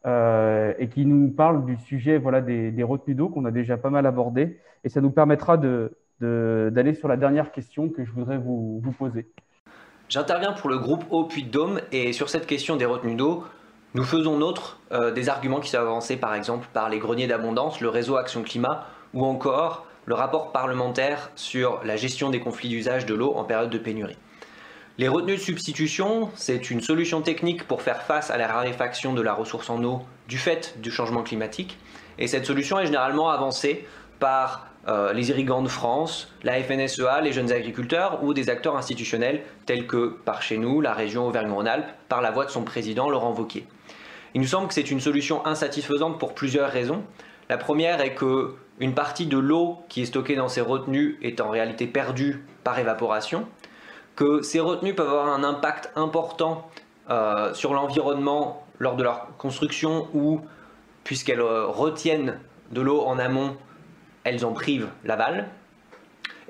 [0.08, 3.78] euh, et qui nous parle du sujet voilà, des, des retenues d'eau qu'on a déjà
[3.78, 4.60] pas mal abordé.
[4.84, 9.28] Et ça nous permettra d'aller sur la dernière question que je voudrais vous, vous poser.
[10.10, 13.44] J'interviens pour le groupe Eau Puy de Dôme et sur cette question des retenues d'eau,
[13.94, 17.80] nous faisons nôtre euh, des arguments qui sont avancés par exemple par les greniers d'abondance,
[17.80, 23.06] le réseau Action Climat ou encore le rapport parlementaire sur la gestion des conflits d'usage
[23.06, 24.18] de l'eau en période de pénurie.
[25.00, 29.22] Les retenues de substitution, c'est une solution technique pour faire face à la raréfaction de
[29.22, 31.78] la ressource en eau du fait du changement climatique.
[32.18, 33.86] Et cette solution est généralement avancée
[34.18, 39.43] par euh, les irrigants de France, la FNSEA, les jeunes agriculteurs ou des acteurs institutionnels
[39.68, 43.36] tels que par chez nous, la région Auvergne-Rhône-Alpes, par la voix de son président Laurent
[43.36, 43.68] Wauquiez.
[44.34, 47.04] Il nous semble que c'est une solution insatisfaisante pour plusieurs raisons.
[47.50, 51.39] La première est que une partie de l'eau qui est stockée dans ces retenues est
[51.39, 53.48] en réalité perdue par évaporation,
[54.18, 56.68] que ces retenues peuvent avoir un impact important
[57.09, 60.41] euh, sur l'environnement lors de leur construction ou
[61.05, 62.39] puisqu'elles euh, retiennent
[62.72, 63.55] de l'eau en amont
[64.26, 65.47] elles en privent l'aval.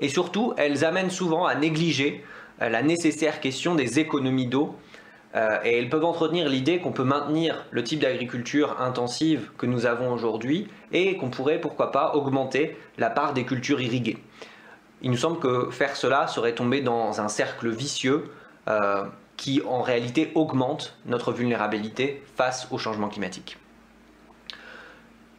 [0.00, 2.24] Et surtout, elles amènent souvent à négliger
[2.62, 4.74] euh, la nécessaire question des économies d'eau.
[5.62, 10.10] Et elles peuvent entretenir l'idée qu'on peut maintenir le type d'agriculture intensive que nous avons
[10.10, 14.16] aujourd'hui et qu'on pourrait, pourquoi pas, augmenter la part des cultures irriguées.
[15.02, 18.24] Il nous semble que faire cela serait tomber dans un cercle vicieux
[18.68, 19.04] euh,
[19.36, 23.56] qui en réalité augmente notre vulnérabilité face au changement climatique.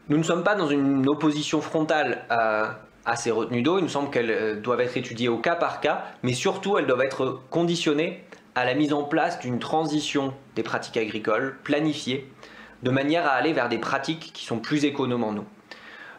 [0.08, 2.78] Nous ne sommes pas dans une opposition frontale à,
[3.16, 3.80] ces retenues d'eau.
[3.80, 6.88] Il nous semble qu'elles euh, doivent être étudiées au cas par cas, mais surtout elles
[6.88, 8.24] doivent être conditionnées
[8.56, 12.32] à la mise en place d'une transition des pratiques agricoles planifiée,
[12.84, 15.46] de manière à aller vers des pratiques qui sont plus économes en eau.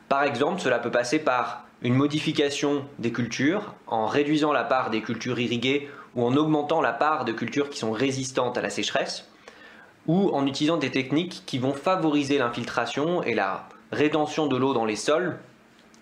[0.09, 5.01] Par exemple, cela peut passer par une modification des cultures, en réduisant la part des
[5.01, 9.29] cultures irriguées ou en augmentant la part de cultures qui sont résistantes à la sécheresse,
[10.07, 14.85] ou en utilisant des techniques qui vont favoriser l'infiltration et la rétention de l'eau dans
[14.85, 15.39] les sols,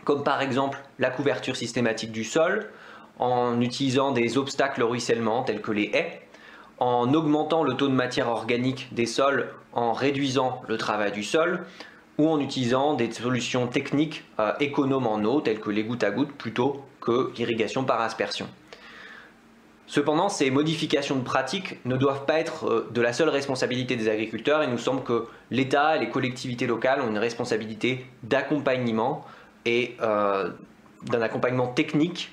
[0.05, 2.71] comme par exemple la couverture systématique du sol,
[3.19, 6.23] en utilisant des obstacles au ruissellement tels que les haies,
[6.79, 11.67] en augmentant le taux de matière organique des sols en réduisant le travail du sol,
[12.19, 16.11] ou en utilisant des solutions techniques euh, économes en eau telles que les gouttes à
[16.11, 18.49] gouttes plutôt que l'irrigation par aspersion.
[19.87, 24.09] Cependant, ces modifications de pratiques ne doivent pas être euh, de la seule responsabilité des
[24.09, 24.65] agriculteurs.
[24.65, 29.25] Il nous semble que l'État et les collectivités locales ont une responsabilité d'accompagnement
[29.65, 30.51] et euh,
[31.05, 32.33] d'un accompagnement technique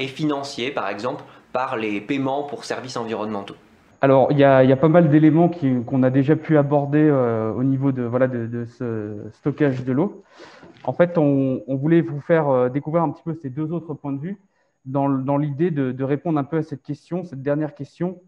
[0.00, 1.22] et financier, par exemple,
[1.52, 3.54] par les paiements pour services environnementaux.
[4.02, 8.02] Alors, il y, a, pas mal d'éléments qu'on a déjà pu aborder au niveau de,
[8.02, 10.24] voilà, de, ce stockage de l'eau.
[10.84, 14.20] En fait, on, voulait vous faire découvrir un petit peu ces deux autres points de
[14.20, 14.40] vue
[14.86, 18.22] dans, l'idée de, répondre un peu à cette question, cette dernière question,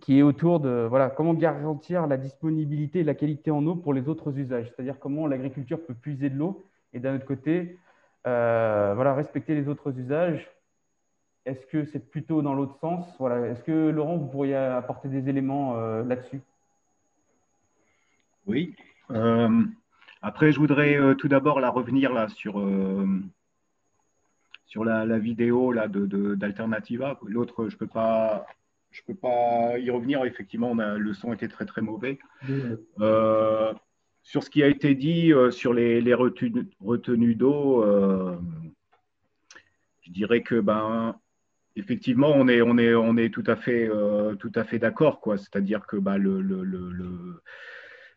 [0.00, 3.92] qui est autour de voilà, comment garantir la disponibilité et la qualité en eau pour
[3.92, 6.64] les autres usages, c'est-à-dire comment l'agriculture peut puiser de l'eau
[6.94, 7.78] et d'un autre côté,
[8.26, 10.50] euh, voilà, respecter les autres usages.
[11.44, 13.06] Est-ce que c'est plutôt dans l'autre sens?
[13.18, 13.46] Voilà.
[13.48, 16.40] Est-ce que Laurent, vous pourriez apporter des éléments euh, là-dessus?
[18.46, 18.74] Oui.
[19.10, 19.64] Euh,
[20.22, 22.60] après, je voudrais tout d'abord la revenir là sur
[24.72, 27.18] sur la, vidéo là, d'Alternativa.
[27.22, 28.46] De, L'autre, je ne peux, pas,
[28.90, 30.24] je peux pas y revenir.
[30.24, 32.18] Effectivement, le son était très très mauvais.
[32.98, 33.74] Euh,
[34.22, 38.34] sur ce qui a été dit euh, sur les, les retenues, d'eau, euh,
[40.00, 41.16] je dirais que ben,
[41.76, 43.88] effectivement, on est, tout à fait,
[44.66, 45.20] fait d'accord.
[45.36, 47.40] C'est-à-dire que le,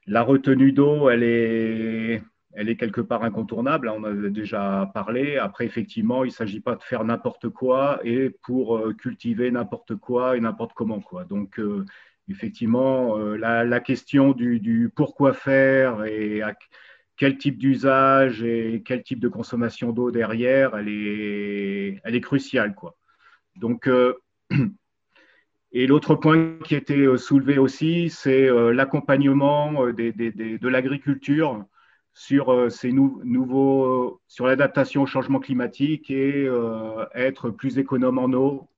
[0.08, 5.38] la retenue d'eau, elle est quelque part incontournable, on en a déjà parlé.
[5.38, 9.96] Après, effectivement, il ne s'agit pas de faire n'importe quoi et pour euh, cultiver n'importe
[9.96, 11.02] quoi et n'importe comment.
[11.30, 11.86] Donc, euh,
[12.30, 16.42] effectivement, euh, la, question du, pourquoi faire et
[17.18, 22.76] quel type d'usage et quel type de consommation d'eau derrière, elle est, elle est cruciale.
[22.76, 22.96] Quoi.
[23.56, 23.90] Donc,
[25.72, 31.66] et l'autre point qui était soulevé aussi, c'est l'accompagnement de l'agriculture
[32.14, 36.50] sur ces nouveaux, sur l'adaptation au changement climatique et
[37.14, 38.70] être plus économe en eau.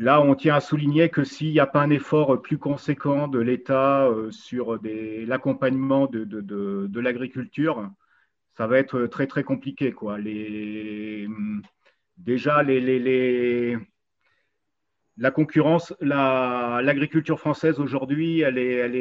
[0.00, 3.38] Là, on tient à souligner que s'il n'y a pas un effort plus conséquent de
[3.38, 7.90] l'État euh, sur l'accompagnement de, l'agriculture,
[8.60, 9.90] ça va être très très compliqué.
[9.90, 10.18] Quoi.
[12.18, 12.62] déjà,
[15.16, 18.96] la concurrence, l'agriculture française aujourd'hui, elle est, elle,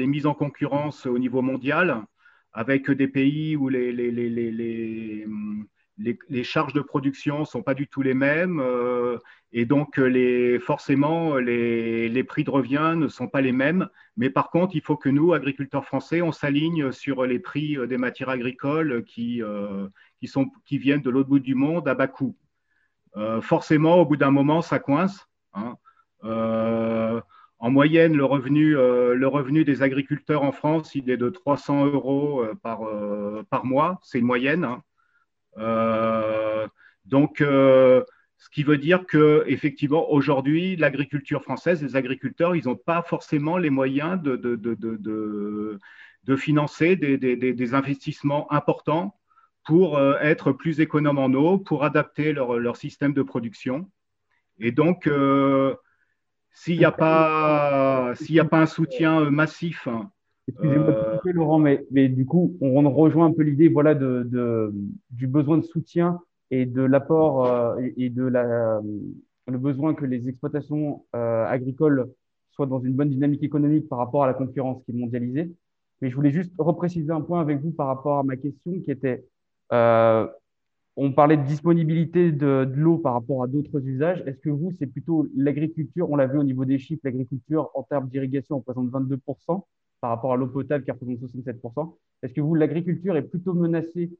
[0.00, 2.04] est, mise en concurrence au niveau mondial
[2.52, 5.26] avec des pays où les, les,
[6.42, 9.18] charges de production ne sont pas du tout les mêmes euh,
[9.52, 13.88] et donc les, forcément les, prix de revient ne sont pas les mêmes.
[14.16, 17.98] Mais par contre, il faut que nous, agriculteurs français, on s'aligne sur les prix des
[17.98, 19.88] matières agricoles qui, euh,
[20.18, 22.36] qui, sont, qui viennent de l'autre bout du monde à bas coût.
[23.16, 25.28] Euh, forcément, au bout d'un moment, ça coince.
[25.54, 25.76] Hein.
[27.58, 32.42] en moyenne, le revenu, le revenu des agriculteurs en France, il est de 300 euros
[32.62, 32.80] par,
[33.50, 34.00] par mois.
[34.02, 34.64] C'est une moyenne.
[34.64, 34.82] Hein.
[35.58, 36.66] Euh,
[37.04, 38.02] donc, euh,
[38.38, 43.58] ce qui veut dire que effectivement aujourd'hui, l'agriculture française, les agriculteurs, ils n'ont pas forcément
[43.58, 45.78] les moyens de,
[46.36, 49.18] financer des, investissements importants
[49.64, 53.90] pour euh, être plus économes en eau, pour adapter leur, système de production.
[54.58, 55.08] Et donc,
[56.52, 59.88] s'il n'y a, pas, s'il a pas un soutien massif
[60.48, 64.74] Excusez-moi euh, Laurent, mais, mais, du coup, on, rejoint un peu l'idée voilà, de, de,
[65.10, 66.20] du besoin de soutien
[66.50, 68.80] et de l'apport euh, et, de la,
[69.46, 72.10] le besoin que les exploitations euh, agricoles
[72.50, 75.52] soient dans une bonne dynamique économique par rapport à la concurrence qui est mondialisée.
[76.00, 78.90] Mais je voulais juste repréciser un point avec vous par rapport à ma question qui
[78.90, 79.24] était,
[79.70, 84.22] on parlait de disponibilité de, de l'eau par rapport à d'autres usages.
[84.26, 87.84] Est-ce que vous, c'est plutôt l'agriculture, on l'a vu au niveau des chiffres, l'agriculture en
[87.84, 89.62] termes d'irrigation représente 22%
[90.02, 91.96] par rapport à l'eau potable qui représente 67%.
[92.22, 94.10] Est-ce que vous, l'agriculture est plutôt menacée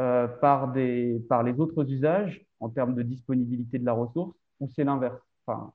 [0.00, 4.68] euh, par, des, par les autres usages en termes de disponibilité de la ressource ou
[4.74, 5.22] c'est l'inverse?
[5.46, 5.72] Enfin,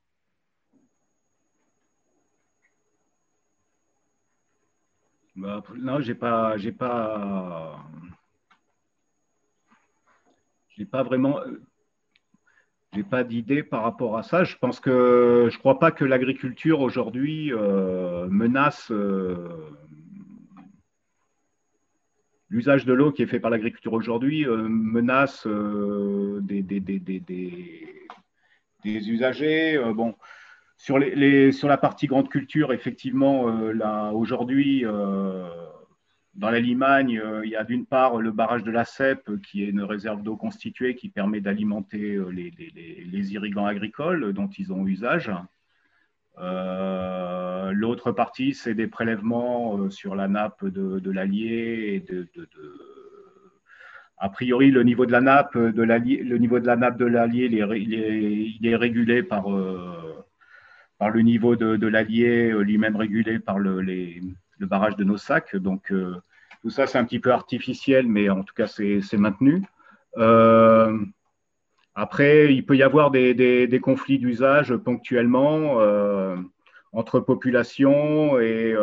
[5.37, 7.79] bah, Non, j'ai pas, j'ai pas,
[10.67, 11.39] j'ai pas vraiment
[12.95, 14.43] n'ai pas d'idée par rapport à ça.
[14.43, 19.49] Je pense que je crois pas que l'agriculture aujourd'hui euh, menace euh,
[22.49, 26.63] l'usage de l'eau qui est fait par l'agriculture aujourd'hui euh, menace des,
[28.85, 29.81] usagers.
[29.93, 30.15] bon,
[30.77, 34.85] sur, les, sur la partie grande culture, effectivement, là aujourd'hui
[36.35, 39.63] dans la Limagne, euh, il y a d'une part le barrage de la Cèpe, qui
[39.63, 44.85] est une réserve d'eau constituée qui permet d'alimenter euh, les, irrigants agricoles dont ils ont
[44.85, 45.31] usage.
[46.37, 52.03] Euh, l'autre partie, c'est des prélèvements sur la nappe de, l'Allier.
[54.17, 57.05] A priori, le niveau de la nappe de l'Allier, le niveau de la nappe de
[57.05, 59.45] l'Allier, il, est, régulé par,
[60.97, 64.21] par le niveau de, l'Allier, lui-même régulé par le, les,
[64.59, 65.55] le barrage de nos sacs.
[65.55, 66.15] Donc, euh,
[66.61, 69.63] tout ça, c'est un petit peu artificiel, mais en tout cas, c'est maintenu.
[70.17, 70.97] Euh,
[71.93, 76.35] après, il peut y avoir des, conflits d'usage ponctuellement euh,
[76.91, 78.75] entre population et,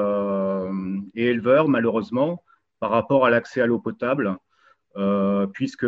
[1.14, 2.42] éleveurs, malheureusement,
[2.80, 4.36] par rapport à l'accès à l'eau potable,
[5.52, 5.86] puisque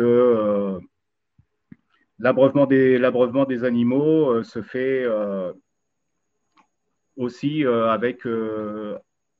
[2.19, 2.99] l'abreuvement des,
[3.47, 5.05] des, animaux se fait
[7.15, 8.25] aussi avec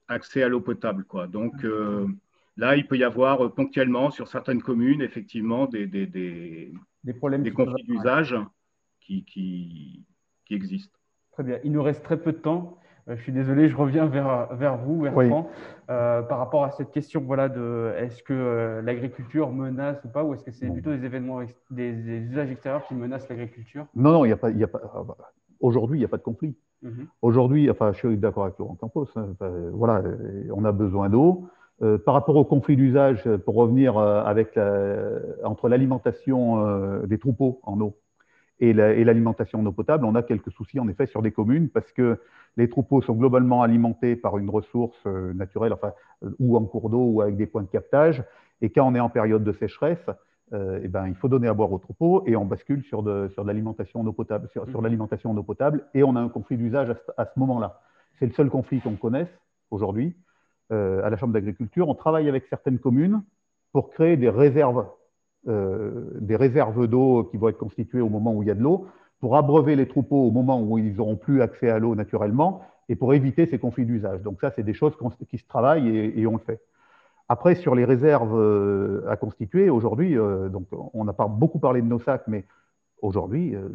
[0.07, 1.03] accès à l'eau potable.
[1.05, 1.27] Quoi.
[1.27, 2.07] Donc euh,
[2.57, 7.13] là, il peut y avoir euh, ponctuellement sur certaines communes, effectivement, des, des, des, des
[7.13, 8.35] problèmes des conflits d'usage
[9.01, 10.03] qui, qui,
[10.45, 10.97] qui, existent.
[11.31, 11.59] Très bien.
[11.63, 12.77] Il nous reste très peu de temps.
[13.07, 15.49] Euh, je suis désolé, je reviens vers, vers vous, Bertrand,
[15.87, 20.43] par rapport à cette question voilà, de est-ce que l'agriculture menace ou pas, ou est-ce
[20.43, 23.85] que c'est plutôt des événements, des, usages extérieurs qui menacent l'agriculture?
[23.95, 24.49] Non, non, il n'y a pas.
[24.49, 24.81] Y a pas
[25.61, 26.55] Aujourd'hui, il n'y a pas de conflit.
[26.81, 27.07] Mhm.
[27.21, 29.27] Aujourd'hui, enfin, je suis d'accord avec Laurent Campos, hein,
[29.73, 30.03] voilà,
[30.53, 31.47] on a besoin d'eau.
[31.81, 34.57] Euh, par rapport au conflit d'usage, pour revenir euh, avec
[35.43, 37.97] entre l'alimentation euh, des troupeaux en eau
[38.61, 41.91] et l'alimentation en eau potable, on a quelques soucis en effet sur des communes parce
[41.91, 42.21] que
[42.55, 45.91] les troupeaux sont globalement alimentés par une ressource naturelle, enfin,
[46.39, 48.23] ou en cours d'eau ou avec des points de captage.
[48.61, 50.09] Et quand on est en période de sécheresse,
[50.53, 53.29] euh, eh ben, il faut donner à boire au troupeau et on bascule sur de,
[53.33, 54.83] sur l'alimentation en eau potable, sur, mmh.
[54.83, 57.81] l'alimentation en eau potable et on a un conflit d'usage à, ce moment-là.
[58.19, 59.29] C'est le seul conflit qu'on connaisse
[59.71, 60.15] aujourd'hui
[60.71, 61.89] à la Chambre d'agriculture.
[61.89, 63.21] On travaille avec certaines communes
[63.71, 64.87] pour créer des réserves,
[65.45, 68.87] des réserves d'eau qui vont être constituées au moment où il y a de l'eau,
[69.19, 72.95] pour abreuver les troupeaux au moment où ils n'auront plus accès à l'eau naturellement et
[72.95, 74.21] pour éviter ces conflits d'usage.
[74.21, 74.93] Donc ça, c'est des choses
[75.29, 76.61] qui se travaillent et, on le fait.
[77.27, 81.81] Après, sur les réserves euh, à constituer, aujourd'hui, euh, donc on n'a pas beaucoup parlé
[81.81, 82.45] de nos sacs, mais
[83.01, 83.69] aujourd'hui, euh,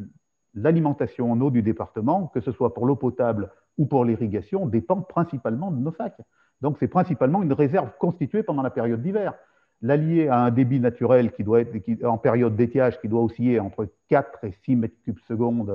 [0.55, 5.01] l'alimentation en eau du département, que ce soit pour l'eau potable ou pour l'irrigation, dépend
[5.01, 6.21] principalement de nos sacs.
[6.61, 9.35] Donc c'est principalement une réserve constituée pendant la période d'hiver
[9.83, 13.89] l'allier à un débit naturel qui doit être en période d'étiage qui doit osciller entre
[14.11, 15.73] 4 et 6 mètres cubes secondes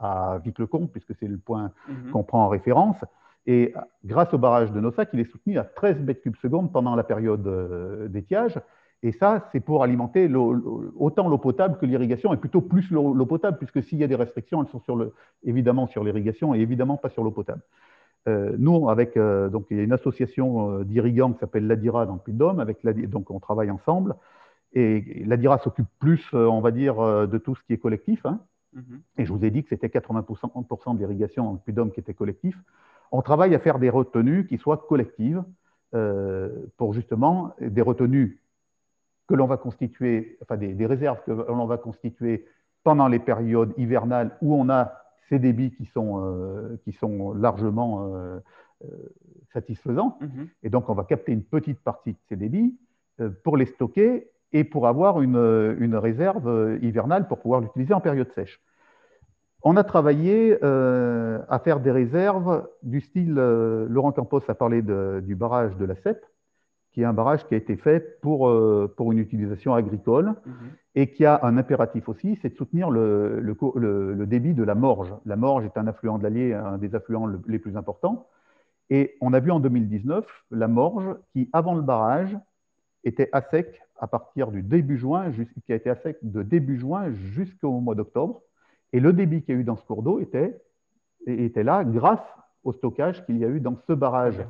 [0.00, 2.10] à Vic-le-Comte, puisque c'est le point mhm.
[2.10, 2.96] qu'on prend en référence.
[3.46, 3.72] Et
[4.04, 7.04] grâce au barrage de Nossac, il est soutenu à 13 mètres cubes secondes pendant la
[7.04, 8.60] période euh, d'étiage.
[9.02, 13.56] Et ça, c'est pour alimenter autant l'eau potable que l'irrigation, et plutôt plus l'eau potable,
[13.56, 15.14] puisque s'il y a des restrictions, elles sont sur le,
[15.44, 17.62] évidemment sur l'irrigation et évidemment pas sur l'eau potable.
[18.26, 22.14] Euh, nous, avec, euh, donc, il y a une association d'irrigants qui s'appelle l'ADIRA dans
[22.14, 24.16] le Puy-de-Dôme, avec donc on travaille ensemble.
[24.72, 26.96] Et l'ADIRA s'occupe plus, on va dire,
[27.28, 28.26] de tout ce qui est collectif.
[28.26, 28.40] Hein.
[28.74, 29.00] Mhm.
[29.18, 32.14] Et je vous ai dit que c'était 80% de l'irrigation dans le Puy-de-Dôme qui était
[32.14, 32.58] collectif.
[33.12, 35.42] On travaille à faire des retenues qui soient collectives
[36.76, 38.42] pour justement des retenues
[39.26, 42.46] que l'on va constituer, enfin des, des réserves que l'on va constituer
[42.82, 44.94] pendant les périodes hivernales où on a
[45.28, 48.38] ces débits qui sont, euh, qui sont largement euh,
[48.84, 48.88] euh,
[49.52, 50.16] satisfaisants.
[50.20, 50.48] Mhm.
[50.62, 52.78] Et donc, on va capter une petite partie de ces débits
[53.42, 58.30] pour les stocker et pour avoir une, une réserve hivernale pour pouvoir l'utiliser en période
[58.32, 58.60] sèche.
[59.62, 65.76] On a travaillé à faire des réserves du style, Laurent Campos a parlé du barrage
[65.76, 66.24] de la CEP,
[66.92, 70.54] qui est un barrage qui a été fait pour, euh, pour une utilisation agricole mhm.
[70.94, 75.14] et qui a un impératif aussi, c'est de soutenir le, le, débit de la Morge.
[75.26, 78.26] La Morge est un affluent de l'Allier, un des affluents les plus importants.
[78.90, 82.36] Et on a vu en 2019 la Morge qui, avant le barrage,
[83.04, 85.30] était à sec à partir du début juin,
[85.66, 88.42] qui a été à sec de début juin jusqu'au mois d'octobre.
[88.92, 90.60] Et le débit qu'il y a eu dans ce cours d'eau était,
[91.26, 92.24] était là grâce
[92.64, 94.40] au stockage qu'il y a eu dans ce barrage.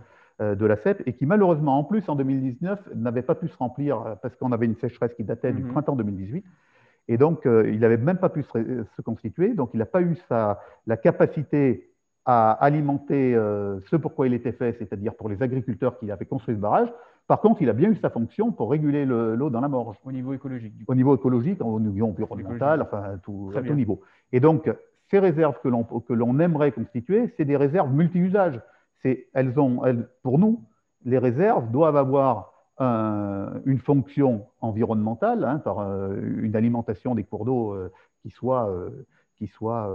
[0.41, 3.57] Euh, de la CEP et qui malheureusement en plus en 2019 n'avait pas pu se
[3.57, 5.73] remplir euh, parce qu'on avait une sécheresse qui datait du mhm.
[5.73, 6.45] printemps 2018
[7.09, 10.15] et donc euh, il n'avait même pas pu se, constituer donc il n'a pas eu
[10.29, 11.91] sa, la capacité
[12.25, 16.61] à alimenter ce pourquoi il était fait, c'est-à-dire pour les agriculteurs qui avaient construit ce
[16.61, 16.93] barrage.
[17.29, 19.97] Par contre, il a bien eu sa fonction pour réguler l'eau dans la Morge.
[20.05, 20.73] Au niveau écologique.
[20.87, 24.01] Au niveau écologique, au niveau environnemental, enfin tout, à tout niveau.
[24.33, 24.69] Et donc,
[25.11, 25.69] ces réserves que
[26.15, 28.61] l'on aimerait constituer, c'est des réserves multi-usages
[29.33, 29.81] elles ont,
[30.23, 30.65] pour nous,
[31.05, 37.73] les réserves doivent avoir une fonction environnementale, hein, par euh, une alimentation des cours d'eau
[37.73, 39.05] euh, qui soit, euh,
[39.37, 39.91] qui soit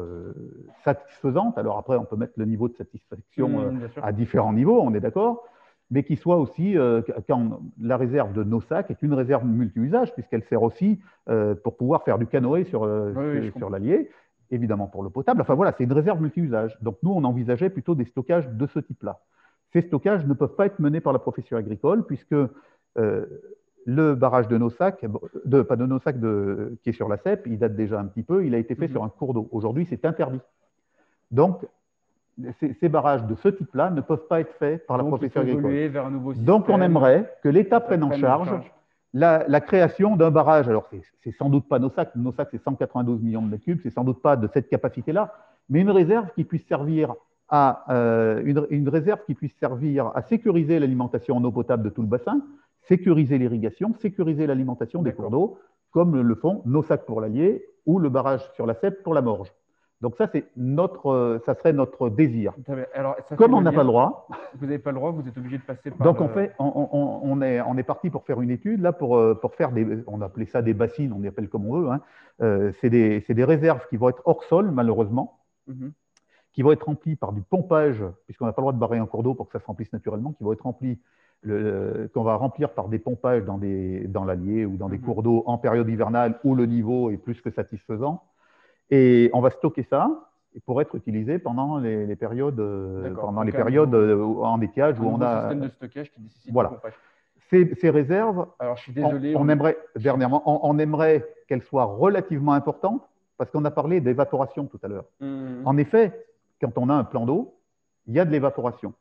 [0.84, 1.58] satisfaisante.
[1.58, 5.00] Alors après, on peut mettre le niveau de satisfaction mmh, à différents niveaux, on est
[5.00, 5.44] d'accord,
[5.94, 6.76] mais qui soit aussi,
[7.28, 11.00] quand la réserve de nos sacs est une réserve multi-usage, puisqu'elle sert aussi
[11.64, 12.90] pour pouvoir faire du canoë sur,
[13.58, 14.10] sur l'Allier
[14.54, 15.42] évidemment pour l'eau potable.
[15.42, 16.78] Enfin voilà, c'est une réserve multi-usage.
[16.82, 19.20] Donc nous, on envisageait plutôt des stockages de ce type-là.
[19.74, 23.26] Ces stockages ne peuvent pas être menés par la profession agricole puisque euh,
[23.86, 25.06] le barrage de Nossac,
[25.46, 28.24] de, pas de Nossac, de, qui est sur la CEP, il date déjà un petit
[28.24, 28.94] peu, il a été fait mhm.
[28.94, 29.50] sur un cours d'eau.
[29.52, 30.40] Aujourd'hui, c'est interdit.
[31.32, 31.66] Donc,
[32.60, 35.92] ces, barrages de ce type-là ne peuvent pas être faits par la profession agricole.
[36.38, 38.50] Donc, on aimerait que l'État prenne en charge
[39.14, 40.90] la, création d'un barrage, alors
[41.24, 43.92] c'est sans doute pas nos sacs, nos sacs c'est 192 millions de mètres cubes, c'est
[43.92, 45.34] sans doute pas de cette capacité-là,
[45.70, 47.14] mais une réserve qui puisse servir
[47.50, 52.02] à euh, une, réserve qui puisse servir à sécuriser l'alimentation en eau potable de tout
[52.02, 52.42] le bassin,
[52.88, 55.60] sécuriser l'irrigation, sécuriser l'alimentation des cours d'eau,
[55.92, 59.22] comme le font nos sacs pour l'Allier ou le barrage sur la Cèpe pour la
[59.22, 59.54] Morge.
[60.04, 62.52] Donc ça, c'est notre, euh, ça serait notre désir.
[62.94, 64.28] Alors, Comme on n'a pas le droit.
[64.56, 66.14] Vous n'avez pas le droit, vous êtes obligé de passer par.
[66.14, 69.56] Donc fait, on, est, on est parti pour faire une étude là pour, euh, pour
[69.56, 71.90] faire des, on appelait ça des bassines, on les appelle comme on veut.
[71.90, 72.02] Hein.
[72.42, 75.94] Euh, c'est des, des, réserves qui vont être hors sol malheureusement, mhm.
[76.52, 79.06] qui vont être remplies par du pompage, puisqu'on n'a pas le droit de barrer un
[79.06, 81.00] cours d'eau pour que ça se remplisse naturellement, qui vont être remplies
[81.46, 85.04] qu'on va remplir par des pompages dans, des, dans l'Allier ou dans des mhm.
[85.04, 88.22] cours d'eau en période hivernale où le niveau est plus que satisfaisant.
[88.90, 90.30] Et on va stocker ça
[90.66, 95.22] pour être utilisé pendant les, périodes, euh, pendant les périodes euh, en étiage où on
[95.22, 95.28] a.
[95.28, 96.80] Un système de stockage qui nécessite voilà.
[97.50, 102.54] Ces, ces, réserves, Alors, je suis désolé, on, aimerait, dernièrement, on, aimerait qu'elles soient relativement
[102.54, 103.08] importantes
[103.38, 105.06] parce qu'on a parlé d'évaporation tout à l'heure.
[105.20, 105.62] Mmh.
[105.66, 106.26] En effet,
[106.62, 107.56] quand on a un plan d'eau,
[108.08, 108.94] il y a de l'évaporation.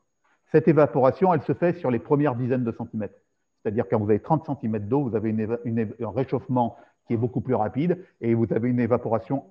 [0.51, 3.17] Cette évaporation, elle se fait sur les premières dizaines de centimètres.
[3.61, 6.77] C'est-à-dire quand vous avez 30 cm d'eau, vous avez une, un réchauffement
[7.07, 9.45] qui est beaucoup plus rapide et vous avez une évaporation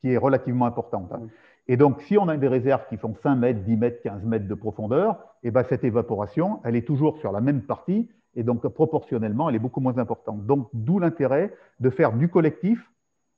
[0.00, 1.10] qui est relativement importante.
[1.12, 1.20] hein.
[1.22, 1.28] Oui.
[1.70, 4.48] Et donc, si on a des réserves qui font 5 mètres, 10 mètres, 15 mètres
[4.48, 8.66] de profondeur, eh ben, cette évaporation, elle est toujours sur la même partie, et donc
[8.68, 10.46] proportionnellement, elle est beaucoup moins importante.
[10.46, 12.90] Donc, d'où l'intérêt de faire du collectif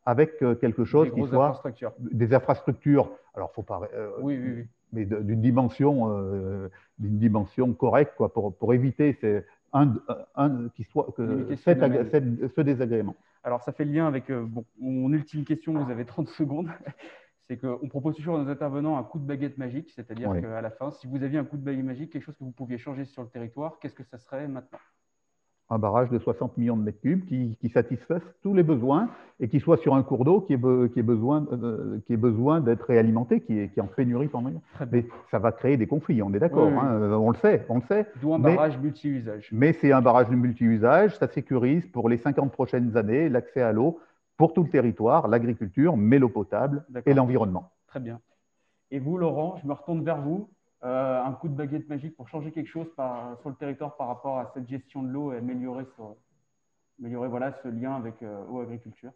[0.07, 1.93] avec euh, quelque chose qui soit infrastructures.
[1.99, 4.65] des infrastructures, alors faut pas, euh, Oui, oui, oui.
[4.93, 9.95] mais d'une dimension, euh, d'une dimension correcte, quoi, pour, pour éviter ces- un,
[10.35, 12.03] un, qui soit, que, ce cet phénomène.
[12.07, 13.15] agré- cette- ce désagrément.
[13.43, 16.69] Alors, ça fait le lien avec euh, bon, mon ultime question, vous avez 30 secondes.
[17.49, 20.41] C'est qu'on propose toujours à nos intervenants un coup de baguette magique, c'est-à-dire Oui.
[20.41, 22.53] qu'à la fin, si vous aviez un coup de baguette magique, quelque chose que vous
[22.53, 24.79] pouviez changer sur le territoire, qu'est-ce que ça serait maintenant?
[25.73, 29.09] Un barrage de 60 millions de mètres cubes qui, qui satisfasse tous les besoins
[29.39, 32.61] et qui soit sur un cours d'eau qui be- qui besoin, euh, qui ait besoin
[32.61, 34.51] d'être réalimenté, qui est, qui est en pénurie pendant.
[34.91, 36.81] Mais ça va créer des conflits, on est d'accord, Oui, oui.
[36.83, 38.07] hein, euh, on le sait, on le sait.
[38.21, 39.49] D'où un mais- barrage multi-usage.
[39.53, 43.73] Mais c'est un barrage de multi-usage, ça sécurise pour les 50 prochaines années l'accès à
[43.73, 44.01] l'eau
[44.37, 47.71] pour tout le territoire, l'agriculture, mais l'eau potable et l'environnement.
[47.87, 48.19] Très bien.
[48.91, 50.49] Et vous, Laurent, je me retourne vers vous.
[50.83, 54.09] Euh, un coup de baguette magique pour changer quelque chose par- sur le territoire par
[54.09, 56.03] rapport à cette gestion de l'eau et améliorer, ce,
[57.01, 59.13] améliorer voilà, ce lien avec euh, eau-agriculture.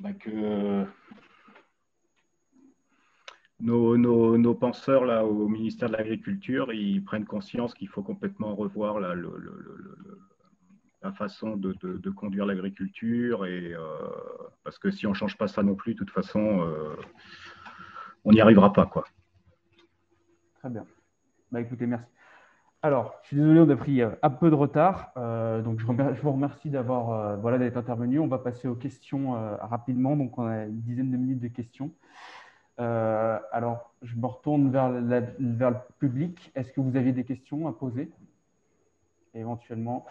[0.00, 0.84] bah, que
[3.60, 8.54] nos, nos- nos penseurs là, au ministère de l'Agriculture, ils prennent conscience qu'il faut complètement
[8.54, 9.38] revoir là, le-
[11.02, 13.46] la façon de, de- conduire l'agriculture.
[13.46, 13.80] Et, euh,
[14.64, 16.94] parce que si on ne change pas ça non plus, de toute façon, euh,
[18.24, 18.86] on n'y arrivera pas.
[18.86, 19.04] Quoi.
[20.58, 20.84] Très bien.
[21.50, 22.06] Bah, écoutez, merci.
[22.82, 25.12] Alors, je suis désolé, on a pris euh, un peu de retard.
[25.64, 28.18] Donc, je, vous remercie d'avoir voilà, d'être intervenu.
[28.18, 30.16] On va passer aux questions rapidement.
[30.16, 31.90] Donc, on a une dizaine de minutes de questions.
[32.78, 34.90] Alors, je me retourne vers,
[35.38, 36.50] vers le public.
[36.54, 38.10] Est-ce que vous aviez des questions à poser?
[39.34, 40.06] Éventuellement.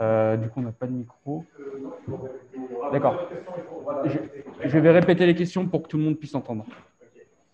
[0.00, 1.44] Euh, du coup, on n'a pas de micro.
[2.92, 3.28] D'accord.
[4.64, 6.64] Je, vais répéter les questions pour que tout le monde puisse entendre.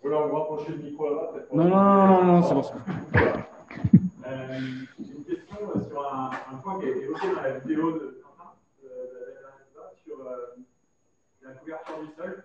[0.03, 2.63] Vous voulez vous rapprocher le micro là-bas Non, non, non, c'est bon.
[4.27, 4.61] Euh,
[5.01, 6.31] J'ai une question euh, sur un,
[6.63, 8.53] point qui a été évoqué dans la vidéo de Quentin,
[10.05, 10.19] sur
[11.43, 12.45] la couverture du sol.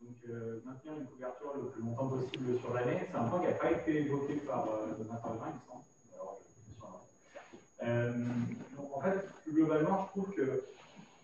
[0.00, 0.16] Donc,
[0.64, 3.06] maintenir une couverture le plus longtemps possible sur l'année.
[3.10, 5.84] C'est un point qui n'a pas été évoqué par euh, nos intervenants, il me semble.
[6.14, 7.00] Alors, je suis sûr, hein.
[7.36, 10.64] Euh, donc, en fait, plus globalement, je trouve que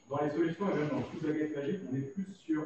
[0.09, 2.63] dans les solutions, et même dans toute la guette magique, on est plus sur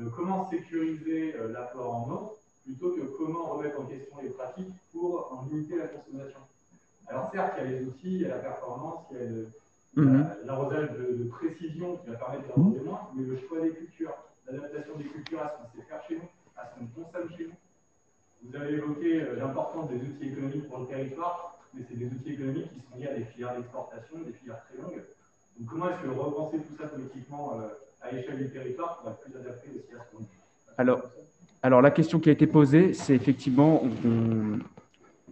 [0.00, 4.74] euh, comment sécuriser euh, l'apport en eau plutôt que comment remettre en question les pratiques
[4.92, 6.38] pour en limiter la consommation.
[7.08, 9.24] Alors certes, il y a les outils, il y a la performance, il y a
[9.26, 9.48] le-
[9.96, 10.12] Mhm.
[10.22, 14.14] la- l'arrosage de, de précision qui va permettre d'arroser moins, mais le choix des cultures,
[14.46, 17.44] l'adaptation des cultures à ce qu'on sait faire chez nous, à ce qu'on consomme chez
[17.46, 17.54] nous.
[18.50, 22.32] Vous avez évoqué euh, l'importance des outils économiques pour le territoire, mais c'est des outils
[22.32, 25.02] économiques qui sont liés à des filières d'exportation, des filières très longues.
[25.58, 27.68] Donc comment est-ce que repenser tout ça politiquement euh,
[28.00, 30.24] à l'échelle du territoire pour être plus adapté aussi à ce qu'on
[30.78, 31.02] Alors,
[31.62, 33.82] Alors, la question qui a été posée, c'est effectivement,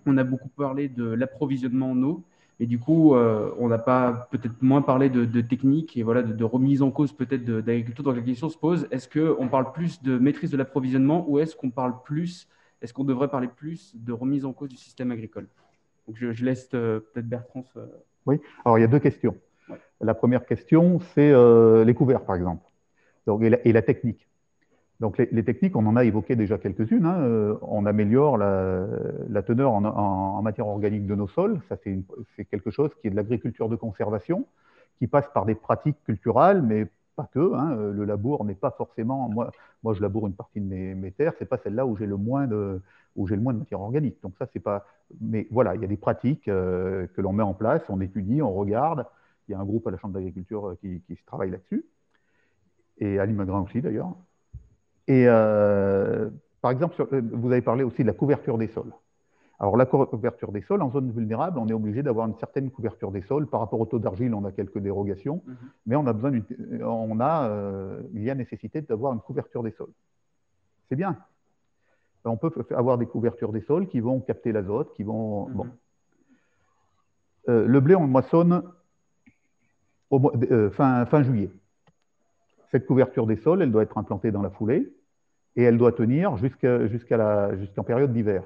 [0.06, 2.24] on, a beaucoup parlé de l'approvisionnement en eau,
[2.60, 6.22] et du coup, euh, on n'a pas peut-être moins parlé de, de technique et voilà,
[6.22, 8.04] de, de remise en cause peut-être d'agriculture.
[8.04, 11.56] Donc, la question se pose est-ce qu'on parle plus de maîtrise de l'approvisionnement ou est-ce
[11.56, 12.48] qu'on parle plus,
[12.82, 15.48] est-ce qu'on devrait parler plus de remise en cause du système agricole?
[16.10, 17.62] Donc, je, je laisse euh, peut-être Bertrand.
[17.62, 17.78] se-
[18.64, 19.36] Alors, il y a deux questions.
[19.68, 19.76] Ouais.
[20.00, 22.64] La première question, c'est euh, les couverts, par exemple,
[23.28, 24.26] Donc, et, la, et la technique.
[24.98, 27.06] Donc, les, les techniques, on en a évoqué déjà quelques-unes.
[27.06, 27.20] hein.
[27.20, 28.86] Euh, On améliore la,
[29.28, 31.60] la teneur en, en- en matière organique de nos sols.
[31.68, 34.46] Ça, c'est quelque chose qui est de l'agriculture de conservation,
[34.98, 37.54] qui passe par des pratiques culturelles, mais pas que.
[37.54, 37.72] hein.
[37.72, 39.28] Euh, Le labour n'est pas forcément.
[39.28, 39.50] Moi,
[39.82, 41.32] moi, je laboure une partie de mes, mes terres.
[41.38, 42.80] C'est pas celle-là où j'ai le moins de
[43.16, 44.22] matière organique.
[44.22, 44.86] Donc ça, c'est pas.
[45.20, 48.42] Mais voilà, il y a des pratiques euh, que l'on met en place, on étudie,
[48.42, 49.06] on regarde.
[49.48, 51.84] Il y a un groupe à la Chambre d'agriculture euh, qui, qui travaille là-dessus,
[52.98, 54.14] et à Limagrin aussi d'ailleurs.
[55.08, 55.26] Et
[56.60, 56.94] par exemple,
[57.32, 58.92] vous avez parlé aussi de la couverture des sols.
[59.60, 63.12] Alors la couverture des sols, en zone vulnérable, on est obligé d'avoir une certaine couverture
[63.12, 63.46] des sols.
[63.46, 65.56] Par rapport au taux d'argile, on a quelques dérogations, Mhm.
[65.86, 66.32] mais on a besoin
[66.82, 69.92] on a, euh, il y a nécessité d'avoir une couverture des sols.
[70.88, 71.18] C'est bien.
[72.24, 75.48] On peut avoir des couvertures des sols qui vont capter l'azote, qui vont.
[75.48, 75.54] Mhm.
[75.54, 75.66] Bon.
[77.50, 78.62] Euh, le blé, on le moissonne
[80.08, 80.20] au
[80.50, 81.50] euh, fin, fin juillet.
[82.70, 84.90] Cette couverture des sols, elle doit être implantée dans la foulée
[85.56, 88.42] et elle doit tenir jusqu'en période d'hiver.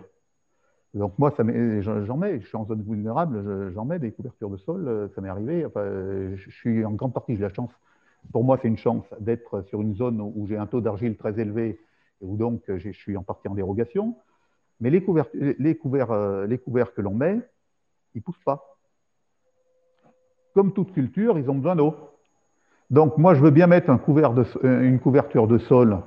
[0.95, 4.57] Donc moi, j'en mets, je suis en zone vulnérable, je- j'en mets des couvertures de
[4.57, 5.67] sol, euh, ça m'est arrivé.
[5.67, 7.71] Enfin, euh, je suis en grande partie, j'ai la chance,
[8.33, 11.39] pour moi c'est une chance d'être sur une zone où j'ai un taux d'argile très
[11.41, 11.81] élevé
[12.21, 14.17] et où donc euh, je suis en partie en dérogation.
[14.81, 17.41] Mais les couverts, que l'on met,
[18.15, 18.79] ils ne poussent pas.
[20.55, 21.95] Comme toute culture, ils ont besoin d'eau.
[22.91, 26.01] Donc, moi, je veux bien mettre une couverture de sol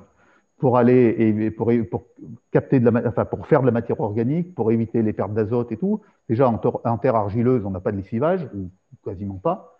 [0.58, 2.06] pour aller et pour, pour
[2.52, 5.72] capter de la, enfin, pour faire de la matière organique, pour éviter les pertes d'azote
[5.72, 6.02] et tout.
[6.28, 8.70] Déjà, en, en terre argileuse, on n'a pas de lessivage, ou
[9.06, 9.78] quasiment pas.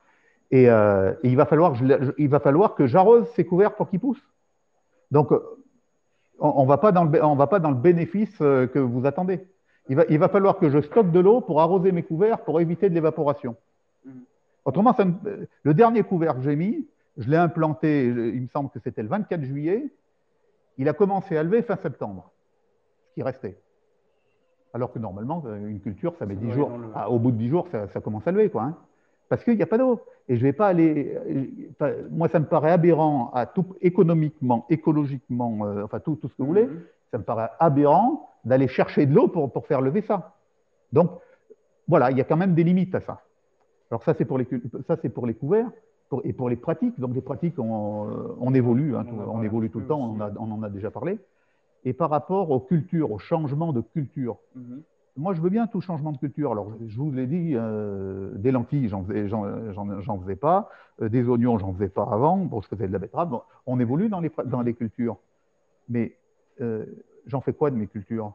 [0.52, 1.74] Et, euh, et il, va falloir,
[2.18, 4.26] il va falloir que j'arrose ces couverts pour qu'ils poussent.
[5.12, 5.32] Donc,
[6.40, 9.06] on ne va, pas dans le, on va pas dans le bénéfice euh, que vous
[9.06, 9.46] attendez.
[9.90, 12.62] Il va, il va falloir que je stocke de l'eau pour arroser mes couverts pour
[12.62, 13.56] éviter de l'évaporation.
[14.06, 14.12] Mmh.
[14.66, 15.06] Autrement, ça
[15.64, 16.86] le dernier couvert que j'ai mis,
[17.18, 19.90] je l'ai implanté, il me semble que c'était le 24 juillet,
[20.78, 22.32] il a commencé à lever fin septembre,
[23.10, 23.58] ce qui restait.
[24.74, 26.72] Alors que normalement, une culture, ça met 10 jours.
[26.94, 28.64] Ah, au bout de 10 jours, ça, ça commence à lever, quoi.
[28.64, 28.78] Hein.
[29.30, 30.02] parce qu'il n'y a pas d'eau.
[30.30, 31.18] Et je ne vais pas aller.
[32.12, 36.42] Moi, ça me paraît aberrant à tout, économiquement, écologiquement, euh, enfin tout, tout, ce que
[36.42, 36.66] vous voulez.
[36.66, 37.12] Mm-hmm.
[37.12, 40.36] Ça me paraît aberrant d'aller chercher de l'eau pour, pour, faire lever ça.
[40.92, 41.12] Donc,
[41.88, 43.22] voilà, il y a quand même des limites à ça.
[43.90, 44.48] Alors, ça, c'est pour, les,
[44.86, 45.72] ça, pour les couverts
[46.10, 47.00] pour, et pour les pratiques.
[47.00, 48.08] Donc, les pratiques, on,
[48.40, 51.20] on évolue, hein, on, évolue tout le temps, on, on, en a déjà parlé.
[51.84, 54.82] Et par rapport aux cultures, au changement de culture, mm-hmm.
[55.18, 56.52] moi, je veux bien tout changement de culture.
[56.52, 60.70] Alors, je vous l'ai dit, euh, des lentilles, j'en faisais, faisais, pas.
[61.02, 62.38] Euh, des oignons, j'en faisais pas avant.
[62.38, 63.40] Bon, je faisais de la betterave.
[63.66, 65.18] on évolue dans les, dans les cultures.
[65.90, 66.18] Mais
[66.62, 66.86] euh,
[67.26, 68.34] j'en fais quoi de mes cultures?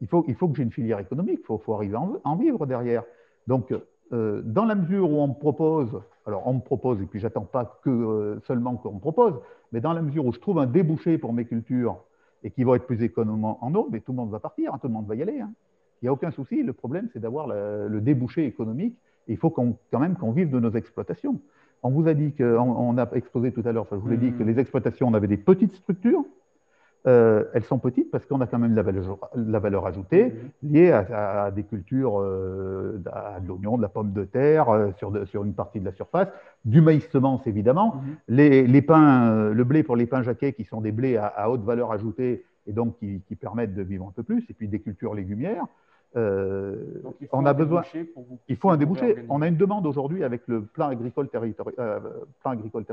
[0.00, 1.40] Il faut, il faut que j'ai une filière économique.
[1.42, 3.04] Il faut, faut, arriver à en, en, vivre derrière.
[3.46, 3.74] Donc,
[4.10, 7.80] dans la mesure où on me propose, alors on me propose, et puis j'attends pas
[7.82, 9.34] que seulement qu'on me propose,
[9.72, 11.98] mais dans la mesure où je trouve un débouché pour mes cultures
[12.44, 14.78] et qui vont être plus économes en eau, mais tout le monde va partir, hein,
[14.80, 15.40] tout le monde va y aller.
[15.40, 15.52] Hein.
[16.00, 16.62] Il n'y a aucun souci.
[16.62, 18.96] Le problème, c'est d'avoir le, débouché économique.
[19.28, 21.40] il faut quand même qu'on vive de nos exploitations.
[21.84, 24.32] On vous a dit qu'on on a exposé tout à l'heure, je vous l'ai dit
[24.32, 24.46] que mmh.
[24.46, 26.24] les exploitations, on avait des petites structures.
[27.08, 30.26] Euh, elles sont petites parce qu'on a quand même la valeur, la valeur ajoutée
[30.62, 30.72] mmh.
[30.72, 35.12] liée à, des cultures, euh, à de l'oignon, de la pomme de terre euh, sur,
[35.26, 36.28] sur, une partie de la surface,
[36.64, 38.00] du maïs semence évidemment, mmh.
[38.28, 41.64] les, les, pains, le blé pour les pains jaquets qui sont des blés à, haute
[41.64, 44.80] valeur ajoutée et donc qui, qui, permettent de vivre un peu plus, et puis des
[44.80, 45.64] cultures légumières.
[46.14, 47.82] On a besoin.
[48.48, 49.24] il faut un débouché.
[49.28, 52.84] On a une demande aujourd'hui avec le plan agricole, plan agricole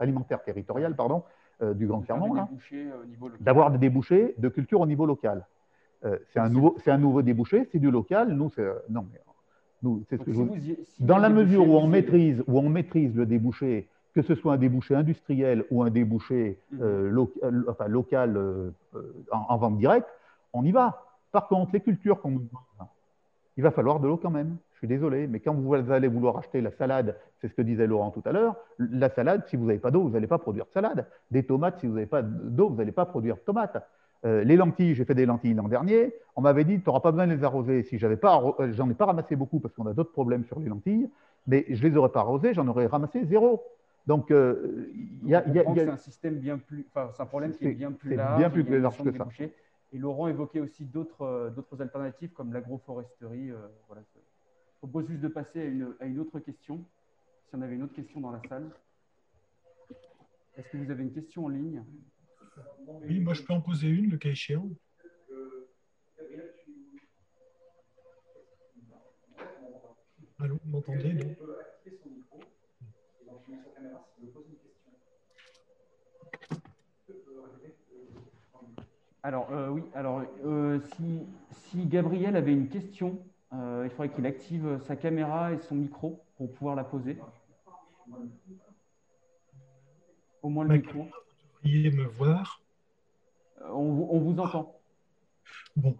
[0.00, 1.22] alimentaire territorial, pardon,
[1.62, 2.88] euh, du Grand Clermont, euh,
[3.38, 5.46] d'avoir des débouchés de culture au niveau local.
[6.04, 8.32] Euh, c'est un, nouveau, un nouveau débouché, c'est du local.
[8.32, 9.20] Nous, c'est non, mais
[9.82, 14.22] nous, ce que dans la mesure où on maîtrise, où on maîtrise le débouché, que
[14.22, 17.28] ce soit un débouché industriel ou un débouché mhm.
[17.68, 18.40] enfin, local
[19.30, 20.08] en, vente directe,
[20.52, 21.04] on y va.
[21.32, 22.48] Par contre, les cultures qu'on nous
[23.58, 26.60] il va falloir de l'eau quand même suis désolé, mais quand vous allez vouloir acheter
[26.60, 29.78] la salade, c'est ce que disait Laurent tout à l'heure, la salade, si vous n'avez
[29.78, 31.06] pas d'eau, vous n'allez pas produire de salade.
[31.30, 33.80] Des tomates, si vous n'avez pas d'eau, vous n'allez pas produire de tomates.
[34.24, 36.12] Euh, les lentilles, j'ai fait des lentilles l'an dernier.
[36.34, 37.84] On m'avait dit, tu n'auras pas besoin de les arroser.
[37.84, 40.58] Si j'avais pas, euh, j'en ai pas ramassé beaucoup parce qu'on a d'autres problèmes sur
[40.58, 41.08] les lentilles,
[41.46, 43.62] mais je les aurais pas arrosées, j'en aurais ramassé zéro.
[44.08, 44.90] Donc, euh,
[45.22, 47.92] il y a, c'est un système bien plus, enfin, c'est un problème qui est bien
[47.92, 49.28] plus large, bien plus large que ça.
[49.92, 53.48] Et Laurent évoquait aussi d'autres, d'autres alternatives comme l'agroforesterie.
[53.48, 53.94] je
[54.78, 56.84] propose juste de passer à une, à une, autre question.
[57.48, 58.70] Si on avait une autre question dans la salle.
[60.56, 61.84] Est-ce que vous avez une question en ligne?
[62.86, 64.68] Oui, moi je peux en poser une, le cas échéant.
[70.38, 71.36] Allô, vous m'entendez?
[79.24, 81.20] Alors, euh, oui, alors, euh, si,
[81.52, 83.18] si Gabriel avait une question,
[83.52, 87.18] euh, il faudrait qu'il active sa caméra et son micro pour pouvoir la poser.
[90.42, 91.04] Au moins le micro.
[91.04, 92.62] Vous devriez me voir.
[93.60, 94.74] Euh, on, vous entend.
[95.76, 95.96] Bon,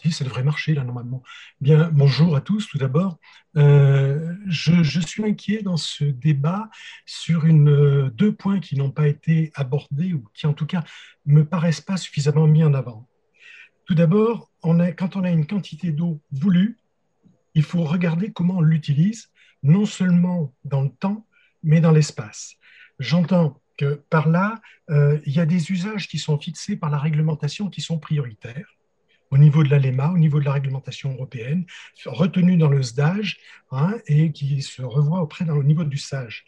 [0.00, 1.22] si, ça devrait marcher là normalement.
[1.60, 3.18] Bien, bonjour à tous tout d'abord.
[3.56, 6.70] Euh, je, suis inquiet dans ce débat
[7.04, 10.84] sur une, deux points qui n'ont pas été abordés ou qui en tout cas
[11.26, 13.08] me paraissent pas suffisamment mis en avant.
[13.86, 16.76] Tout d'abord, quand on a une quantité d'eau voulue,
[17.54, 19.30] il faut regarder comment on l'utilise,
[19.62, 21.26] non seulement dans le temps,
[21.62, 22.54] mais dans l'espace.
[23.00, 24.60] J'entends que par là,
[24.90, 28.77] euh, il y a des usages qui sont fixés par la réglementation qui sont prioritaires
[29.30, 31.64] au niveau de l'ALEMA, au niveau de la réglementation européenne,
[32.06, 33.38] retenus dans le SDAGE
[33.70, 36.44] hein, et qui se revoient auprès au niveau du SAGE.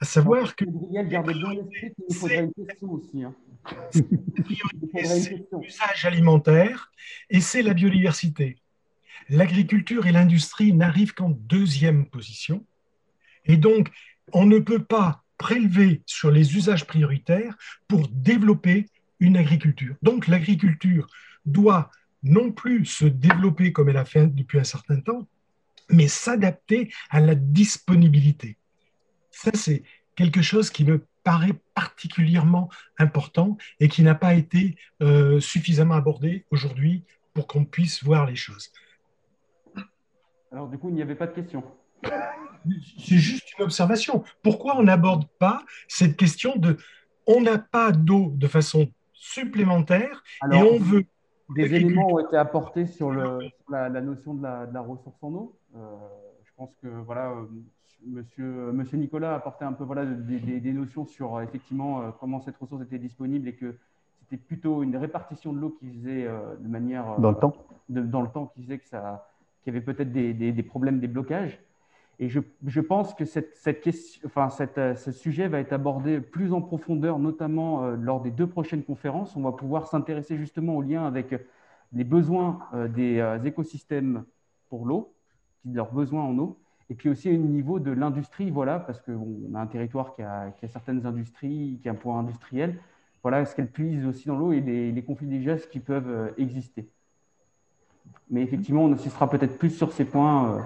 [0.00, 0.64] À savoir que.
[1.08, 3.24] gardez bien l'esprit qu'il faudrait une question aussi.
[3.24, 3.34] Hein.
[3.90, 6.92] c'est l'usage alimentaire
[7.30, 8.56] et c'est la biodiversité.
[9.28, 12.64] L'agriculture et l'industrie n'arrivent qu'en deuxième position.
[13.44, 13.90] Et donc,
[14.32, 17.56] on ne peut pas prélever sur les usages prioritaires
[17.88, 18.86] pour développer
[19.20, 19.96] une agriculture.
[20.02, 21.08] Donc, l'agriculture
[21.44, 21.90] doit
[22.22, 25.26] non plus se développer comme elle a fait depuis un certain temps,
[25.90, 28.56] mais s'adapter à la disponibilité.
[29.30, 29.82] Ça, c'est
[30.16, 36.44] quelque chose qui me paraît particulièrement important et qui n'a pas été euh, suffisamment abordé
[36.50, 37.04] aujourd'hui
[37.34, 38.72] pour qu'on puisse voir les choses.
[40.50, 41.62] Alors du coup, il n'y avait pas de question.
[42.98, 44.24] C'est juste une observation.
[44.42, 46.76] Pourquoi on n'aborde pas cette question de
[47.26, 51.04] on n'a pas d'eau de façon supplémentaire et on veut
[51.54, 53.38] des éléments ont été apportés sur, le,
[53.70, 55.56] la, notion de la, ressource en eau.
[55.76, 55.80] Euh,
[56.44, 57.46] je pense que voilà, euh,
[58.06, 62.56] monsieur, monsieur Nicolas a apporté un peu voilà, des, notions sur euh, effectivement comment cette
[62.56, 63.76] ressource était disponible et que
[64.20, 66.28] c'était plutôt une répartition de l'eau qui faisait
[66.60, 67.18] de manière.
[67.18, 67.54] Dans le temps
[67.88, 68.98] Dans le temps, qui faisait qu'il
[69.66, 71.58] y avait peut-être des, problèmes, des blocages.
[72.20, 76.60] Et je, pense que cette, question, enfin, cette, ce sujet va être abordé plus en
[76.60, 79.36] profondeur, notamment lors des deux prochaines conférences.
[79.36, 81.34] On va pouvoir s'intéresser justement au lien avec
[81.92, 82.58] les besoins
[82.88, 84.24] des écosystèmes
[84.68, 85.14] pour l'eau,
[85.64, 86.58] leurs besoins en eau,
[86.90, 90.52] et puis aussi au niveau de l'industrie, voilà, parce qu'on a un territoire qui a,
[90.66, 92.80] certaines industries, qui a un point industriel.
[93.22, 96.32] Voilà, est-ce qu'elles puisent aussi dans l'eau et les, les, conflits des gestes qui peuvent
[96.36, 96.88] exister.
[98.30, 100.64] Mais effectivement, on insistera peut-être plus sur ces points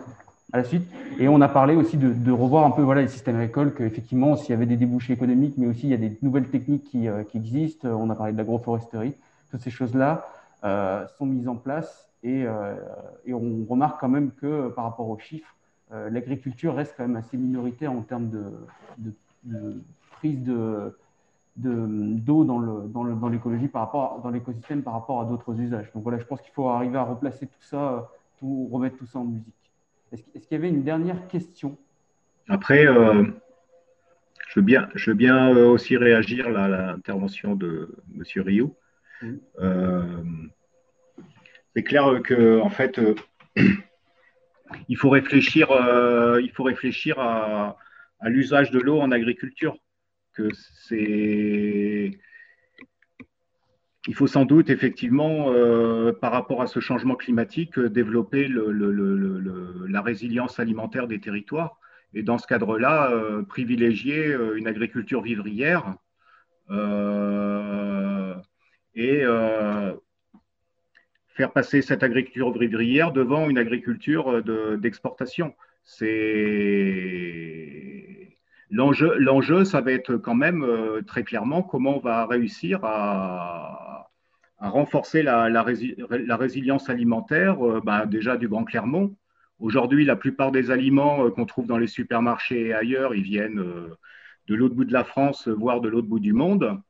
[0.52, 0.86] à la suite.
[1.18, 4.50] Et on a parlé aussi de, revoir un peu voilà, les systèmes agricoles, qu'effectivement, s'il
[4.50, 7.24] y avait des débouchés économiques, mais aussi il y a des nouvelles techniques qui, euh,
[7.34, 7.88] existent.
[7.88, 9.14] On a parlé de l'agroforesterie,
[9.50, 10.26] toutes ces choses-là
[10.64, 12.10] euh, sont mises en place.
[12.22, 12.74] Et, euh,
[13.26, 15.56] et, on remarque quand même que par rapport aux chiffres,
[16.10, 19.14] l'agriculture reste quand même assez minoritaire en termes de,
[20.12, 20.96] prise de,
[21.56, 25.92] d'eau dans, le, dans, l'écologie par rapport dans l'écosystème par rapport à d'autres usages.
[25.92, 28.08] Donc voilà, je pense qu'il faut arriver à replacer tout ça,
[28.38, 29.61] tout, remettre tout ça en musique.
[30.12, 31.78] Est-ce, qu'il y avait une dernière question?
[32.48, 33.24] Après, euh,
[34.48, 38.22] je veux bien, je veux bien euh, aussi réagir à l'intervention de M.
[38.44, 38.76] Rio.
[39.60, 40.22] Euh,
[41.74, 43.00] c'est clair que en fait,
[44.88, 45.68] il faut réfléchir,
[46.42, 47.78] il faut réfléchir à,
[48.20, 49.76] à l'usage de l'eau en agriculture.
[50.34, 50.48] Que
[50.88, 52.18] c'est
[54.08, 60.02] il faut sans doute effectivement, euh, par rapport à ce changement climatique, euh, développer la
[60.02, 61.78] résilience alimentaire des territoires.
[62.14, 65.96] Et dans ce cadre-là, euh, privilégier une agriculture vivrière
[68.94, 69.22] et
[71.34, 74.42] faire passer cette agriculture vivrière devant une agriculture
[74.78, 75.54] d'exportation.
[78.72, 80.66] L'enjeu, ça va être quand même
[81.06, 83.82] très clairement comment on va réussir à
[84.68, 85.62] renforcer la,
[86.36, 89.16] résilience alimentaire, euh, bah, déjà du Grand Clermont.
[89.58, 93.58] Aujourd'hui, la plupart des aliments euh, qu'on trouve dans les supermarchés et ailleurs, ils viennent
[93.58, 93.88] euh,
[94.48, 96.80] de l'autre bout de la France, voire de l'autre bout du monde.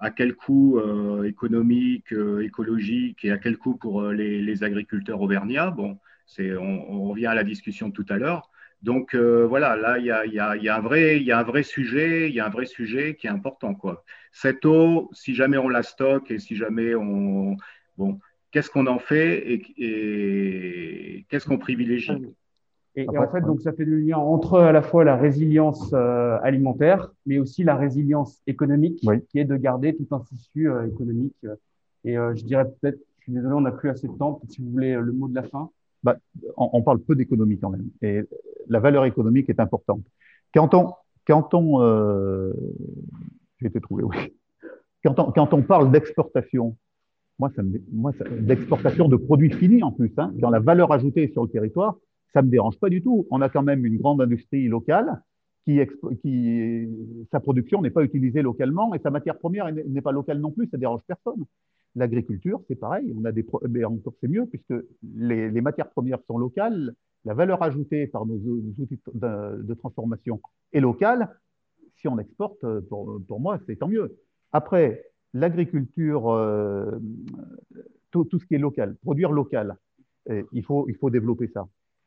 [0.00, 0.80] à quel coût
[1.24, 5.70] économique, écologique et à quel coût pour les, agriculteurs auvergnats?
[5.70, 5.98] Bon,
[6.38, 8.50] on, on, revient à la discussion de tout à l'heure.
[8.82, 12.34] Donc euh, voilà, là, il y a, un vrai, y a un vrai sujet, il
[12.34, 13.74] y a un vrai sujet qui est important.
[13.74, 14.04] Quoi.
[14.30, 17.56] Cette eau, si jamais on la stocke et si jamais on...
[17.96, 18.20] Bon,
[18.52, 22.12] qu'est-ce qu'on en fait et, qu'est-ce qu'on privilégie?
[22.94, 26.36] Et, en fait, donc, ça fait le lien entre à la fois la résilience euh,
[26.42, 31.34] alimentaire, mais aussi la résilience économique, qui est de garder tout un tissu euh, économique.
[32.04, 34.70] Et je dirais peut-être, je suis désolé, on n'a plus assez de temps, si vous
[34.70, 35.70] voulez le mot de la fin.
[36.02, 36.16] Bah,
[36.56, 37.88] on, parle peu d'économie quand même.
[38.02, 38.22] Et
[38.68, 40.02] la valeur économique est importante.
[40.54, 40.94] Quand on,
[41.26, 42.52] quand euh,
[43.60, 44.16] été trouvé, oui.
[45.04, 46.76] Quand on, parle d'exportation,
[47.38, 47.50] moi,
[48.40, 51.96] d'exportation de produits finis en plus, hein, la valeur ajoutée sur le territoire,
[52.32, 53.26] ça me dérange pas du tout.
[53.30, 55.22] On a quand même une grande industrie locale
[55.64, 55.80] qui,
[56.22, 56.88] qui
[57.30, 60.68] sa production n'est pas utilisée localement et sa matière première n'est pas locale non plus,
[60.68, 61.44] ça dérange personne.
[61.94, 66.38] L'agriculture, c'est pareil, on a des, mais encore c'est mieux puisque les, matières premières sont
[66.38, 66.94] locales,
[67.24, 70.40] la valeur ajoutée par nos outils de, transformation
[70.72, 71.36] est locale.
[71.96, 74.16] Si on exporte, pour, pour moi, c'est tant mieux.
[74.52, 75.04] Après,
[75.34, 76.98] l'agriculture, euh,
[78.10, 79.76] tout, ce qui est local, produire local,
[80.30, 81.66] eh, il, faut, il faut développer ça.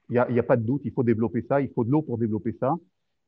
[0.10, 2.02] Il n'y a, a, pas de doute, il faut développer ça, il faut de l'eau
[2.02, 2.76] pour développer ça,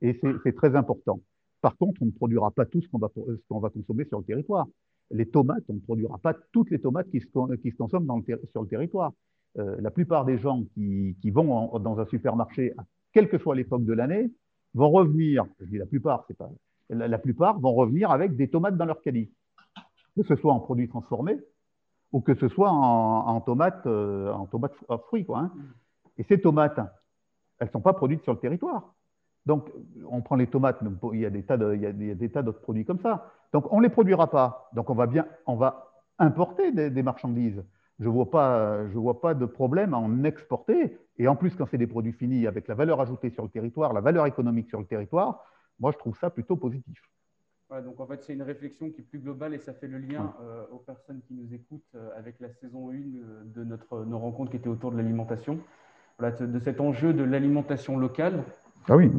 [0.02, 1.22] et c'est très important.
[1.62, 4.68] Par contre, on ne produira pas tout ce qu'on va consommer sur le territoire.
[5.12, 8.18] Les tomates, on ne produira pas toutes les tomates qui se, qui se consomment dans
[8.18, 9.12] le sur le territoire.
[9.60, 12.74] Euh, la plupart des gens qui, vont dans un supermarché,
[13.12, 14.32] quelle que soit l'époque de l'année,
[14.74, 16.50] vont revenir, je dis la plupart, c'est pas,
[16.90, 19.32] la, plupart vont revenir avec des tomates dans leur caddie,
[20.16, 21.38] que ce soit en produits transformés
[22.12, 24.76] ou que ce soit en, tomates, euh, en tomates
[25.08, 25.26] fruits.
[25.26, 25.52] Quoi, hein.
[26.18, 26.80] Et ces tomates,
[27.60, 28.94] elles ne sont pas produites sur le territoire.
[29.46, 29.70] Donc,
[30.10, 30.80] on prend les tomates,
[31.14, 33.32] il y a des tas d'autres produits comme ça.
[33.52, 34.70] Donc, on ne les produira pas.
[34.74, 37.64] Donc, on va bien, on va importer des marchandises
[38.00, 41.56] je ne vois, pas, je vois pas de problème à en exporter Et en plus,
[41.56, 44.70] quand c'est des produits finis avec la valeur ajoutée sur le territoire, la valeur économique
[44.70, 45.44] sur le territoire,
[45.80, 47.02] moi, je trouve ça plutôt positif.
[47.70, 50.34] donc en fait, c'est une réflexion qui est plus globale et ça fait le lien
[50.42, 54.20] euh, aux personnes qui nous écoutent euh, avec la saison 1 euh, de notre, nos
[54.20, 55.60] rencontres qui étaient autour de l'alimentation.
[56.20, 58.44] Voilà, de cet enjeu de l'alimentation locale.
[58.90, 59.12] Ah oui.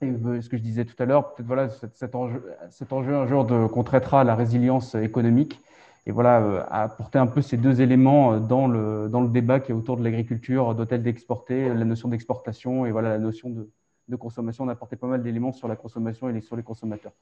[0.00, 3.26] Et ce que je disais tout à l'heure, peut-être voilà, cet, enjeu, cet enjeu un
[3.26, 5.60] jour qu'on traitera la résilience économique
[6.06, 9.74] et voilà, apporter un peu ces deux éléments dans le, dans le débat qui est
[9.74, 13.70] autour de l'agriculture, d'hôtel d'exporter, la notion d'exportation et voilà, la notion de,
[14.08, 14.64] de consommation.
[14.64, 17.12] On a apporté pas mal d'éléments sur la consommation et sur les consommateurs.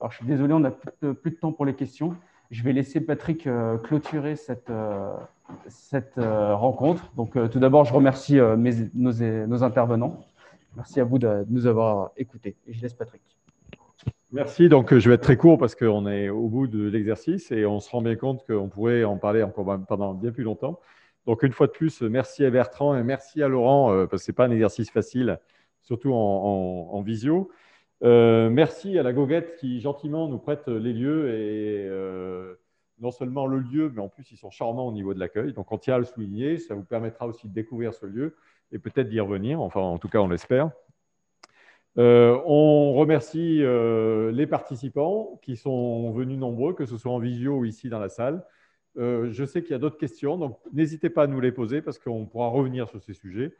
[0.00, 2.16] Alors, je suis désolé, on n'a plus de temps pour les questions.
[2.50, 5.14] Je vais laisser Patrick euh, clôturer cette, euh,
[5.66, 7.10] cette euh, rencontre.
[7.16, 8.38] Donc, tout d'abord, je remercie
[8.94, 10.24] nos, intervenants.
[10.76, 12.56] Merci à vous de nous avoir écoutés.
[12.68, 13.22] Je laisse Patrick.
[14.32, 14.68] Merci.
[14.68, 17.78] Donc, je vais être très court parce qu'on est au bout de l'exercice et on
[17.78, 20.80] se rend bien compte qu'on pourrait en parler encore pendant bien plus longtemps.
[21.26, 24.30] Donc, une fois de plus, merci à Bertrand et merci à Laurent parce que ce
[24.30, 25.38] n'est pas un exercice facile
[25.84, 27.50] surtout en, visio.
[28.02, 32.03] Euh, merci à la Goguette qui gentiment nous prête les lieux et euh,
[33.04, 35.52] non seulement le lieu, mais en plus ils sont charmants au niveau de l'accueil.
[35.52, 38.34] Donc on tient à le souligner, ça vous permettra aussi de découvrir ce lieu
[38.72, 40.70] et peut-être d'y revenir, enfin en tout cas on l'espère.
[41.96, 43.62] Euh, on remercie
[44.32, 48.08] les participants qui sont venus nombreux, que ce soit en visio ou ici dans la
[48.08, 48.44] salle.
[48.96, 52.00] je sais qu'il y a d'autres questions, donc n'hésitez pas à nous les poser parce
[52.00, 53.54] qu'on pourra revenir sur ces sujets.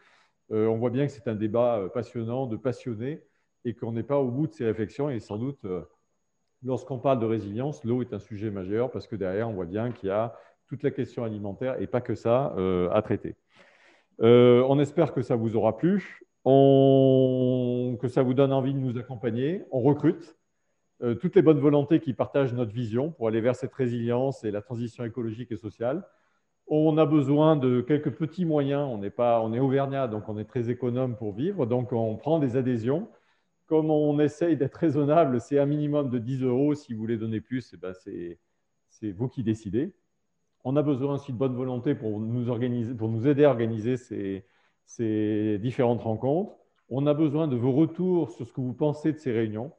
[0.53, 3.23] Euh, on voit bien que c'est un débat euh, passionnant, de passionnés,
[3.65, 5.11] et qu'on n'est pas au bout de ces réflexions.
[5.11, 5.83] Et sans doute, euh,
[6.65, 9.93] lorsqu'on parle de résilience, l'eau est un sujet majeur parce que derrière, on voit bien
[9.93, 10.35] qu'il y a
[10.67, 12.55] toute la question alimentaire et pas que ça
[12.93, 13.37] à traiter.
[14.19, 19.63] on espère que ça vous aura plu, que ça vous donne envie de nous accompagner.
[19.71, 20.37] On recrute
[21.21, 24.63] toutes les bonnes volontés qui partagent notre vision pour aller vers cette résilience et la
[24.63, 26.05] transition écologique et sociale.
[26.67, 28.89] On a besoin de quelques petits moyens.
[28.91, 31.67] On est, pas, on est auvergnat, donc on est très économe pour vivre.
[31.67, 33.09] Donc on prend des adhésions.
[33.67, 36.75] Comme on essaye d'être raisonnable, c'est un minimum de 10 euros.
[36.75, 37.93] Si vous voulez donner plus, eh ben
[38.89, 39.95] c'est vous qui décidez.
[40.65, 44.47] On a besoin aussi de bonne volonté pour nous, aider à organiser ces,
[44.87, 46.57] ces différentes rencontres.
[46.89, 49.73] On a besoin de vos retours sur ce que vous pensez de ces réunions,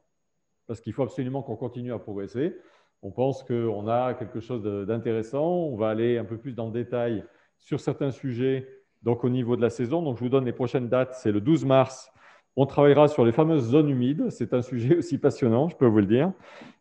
[0.66, 2.56] parce qu'il faut absolument qu'on continue à progresser
[3.02, 5.46] on pense qu'on a quelque chose d'intéressant.
[5.46, 7.24] On va aller un peu plus dans le détail
[7.58, 8.68] sur certains sujets,
[9.02, 10.02] donc au niveau de la saison.
[10.02, 11.14] Donc, je vous donne les prochaines dates.
[11.14, 12.10] C'est le 12 mars.
[12.58, 14.30] On travaillera sur les fameuses zones humides.
[14.30, 16.32] C'est un sujet aussi passionnant, je peux vous le dire.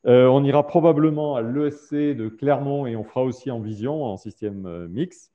[0.06, 4.16] Euh, on ira probablement à l'ESC de Clermont et on fera aussi en vision, en
[4.16, 5.34] système euh, mix,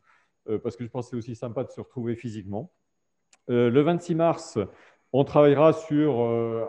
[0.48, 2.72] euh, parce que je pense que c'est aussi sympa de se retrouver physiquement.
[3.48, 4.58] le 26 mars,
[5.12, 6.20] on travaillera sur,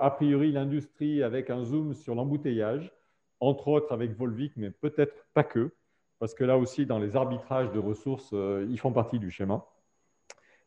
[0.01, 2.91] a priori, l'industrie avec un zoom sur l'embouteillage
[3.39, 5.71] entre autres avec Volvic, mais peut-être pas que,
[6.19, 8.33] parce que là aussi, dans les arbitrages de ressources,
[8.69, 9.65] ils font partie du schéma.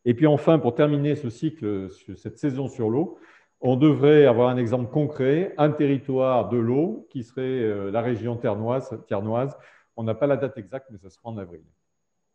[0.05, 3.19] Et puis enfin, pour terminer ce cycle, cette saison sur l'eau,
[3.61, 8.37] on devrait avoir un exemple concret, un territoire de l'eau qui serait euh, la région
[8.37, 8.95] ternoise.
[9.09, 9.57] ternoise.
[9.97, 11.63] On n'a pas la date exacte, mais ça sera en avril.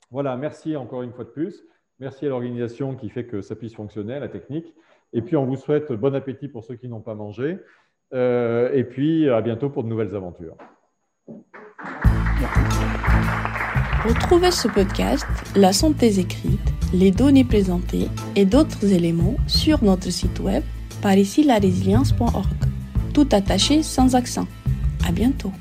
[0.09, 1.63] Voilà, merci encore une fois de plus.
[1.99, 4.73] Merci à l'organisation qui fait que ça puisse fonctionner, la technique.
[5.13, 7.59] Et puis, on vous souhaite bon appétit pour ceux qui n'ont pas mangé.
[8.13, 10.55] Euh, et puis, à bientôt pour de nouvelles aventures.
[14.05, 16.61] Retrouvez ce podcast, la synthèse écrite,
[16.93, 18.07] les données présentées
[18.37, 20.63] et d'autres éléments sur notre site web
[21.01, 22.47] par ici la résilience.org.
[23.13, 24.47] Tout attaché sans accent.
[25.05, 25.51] À bientôt.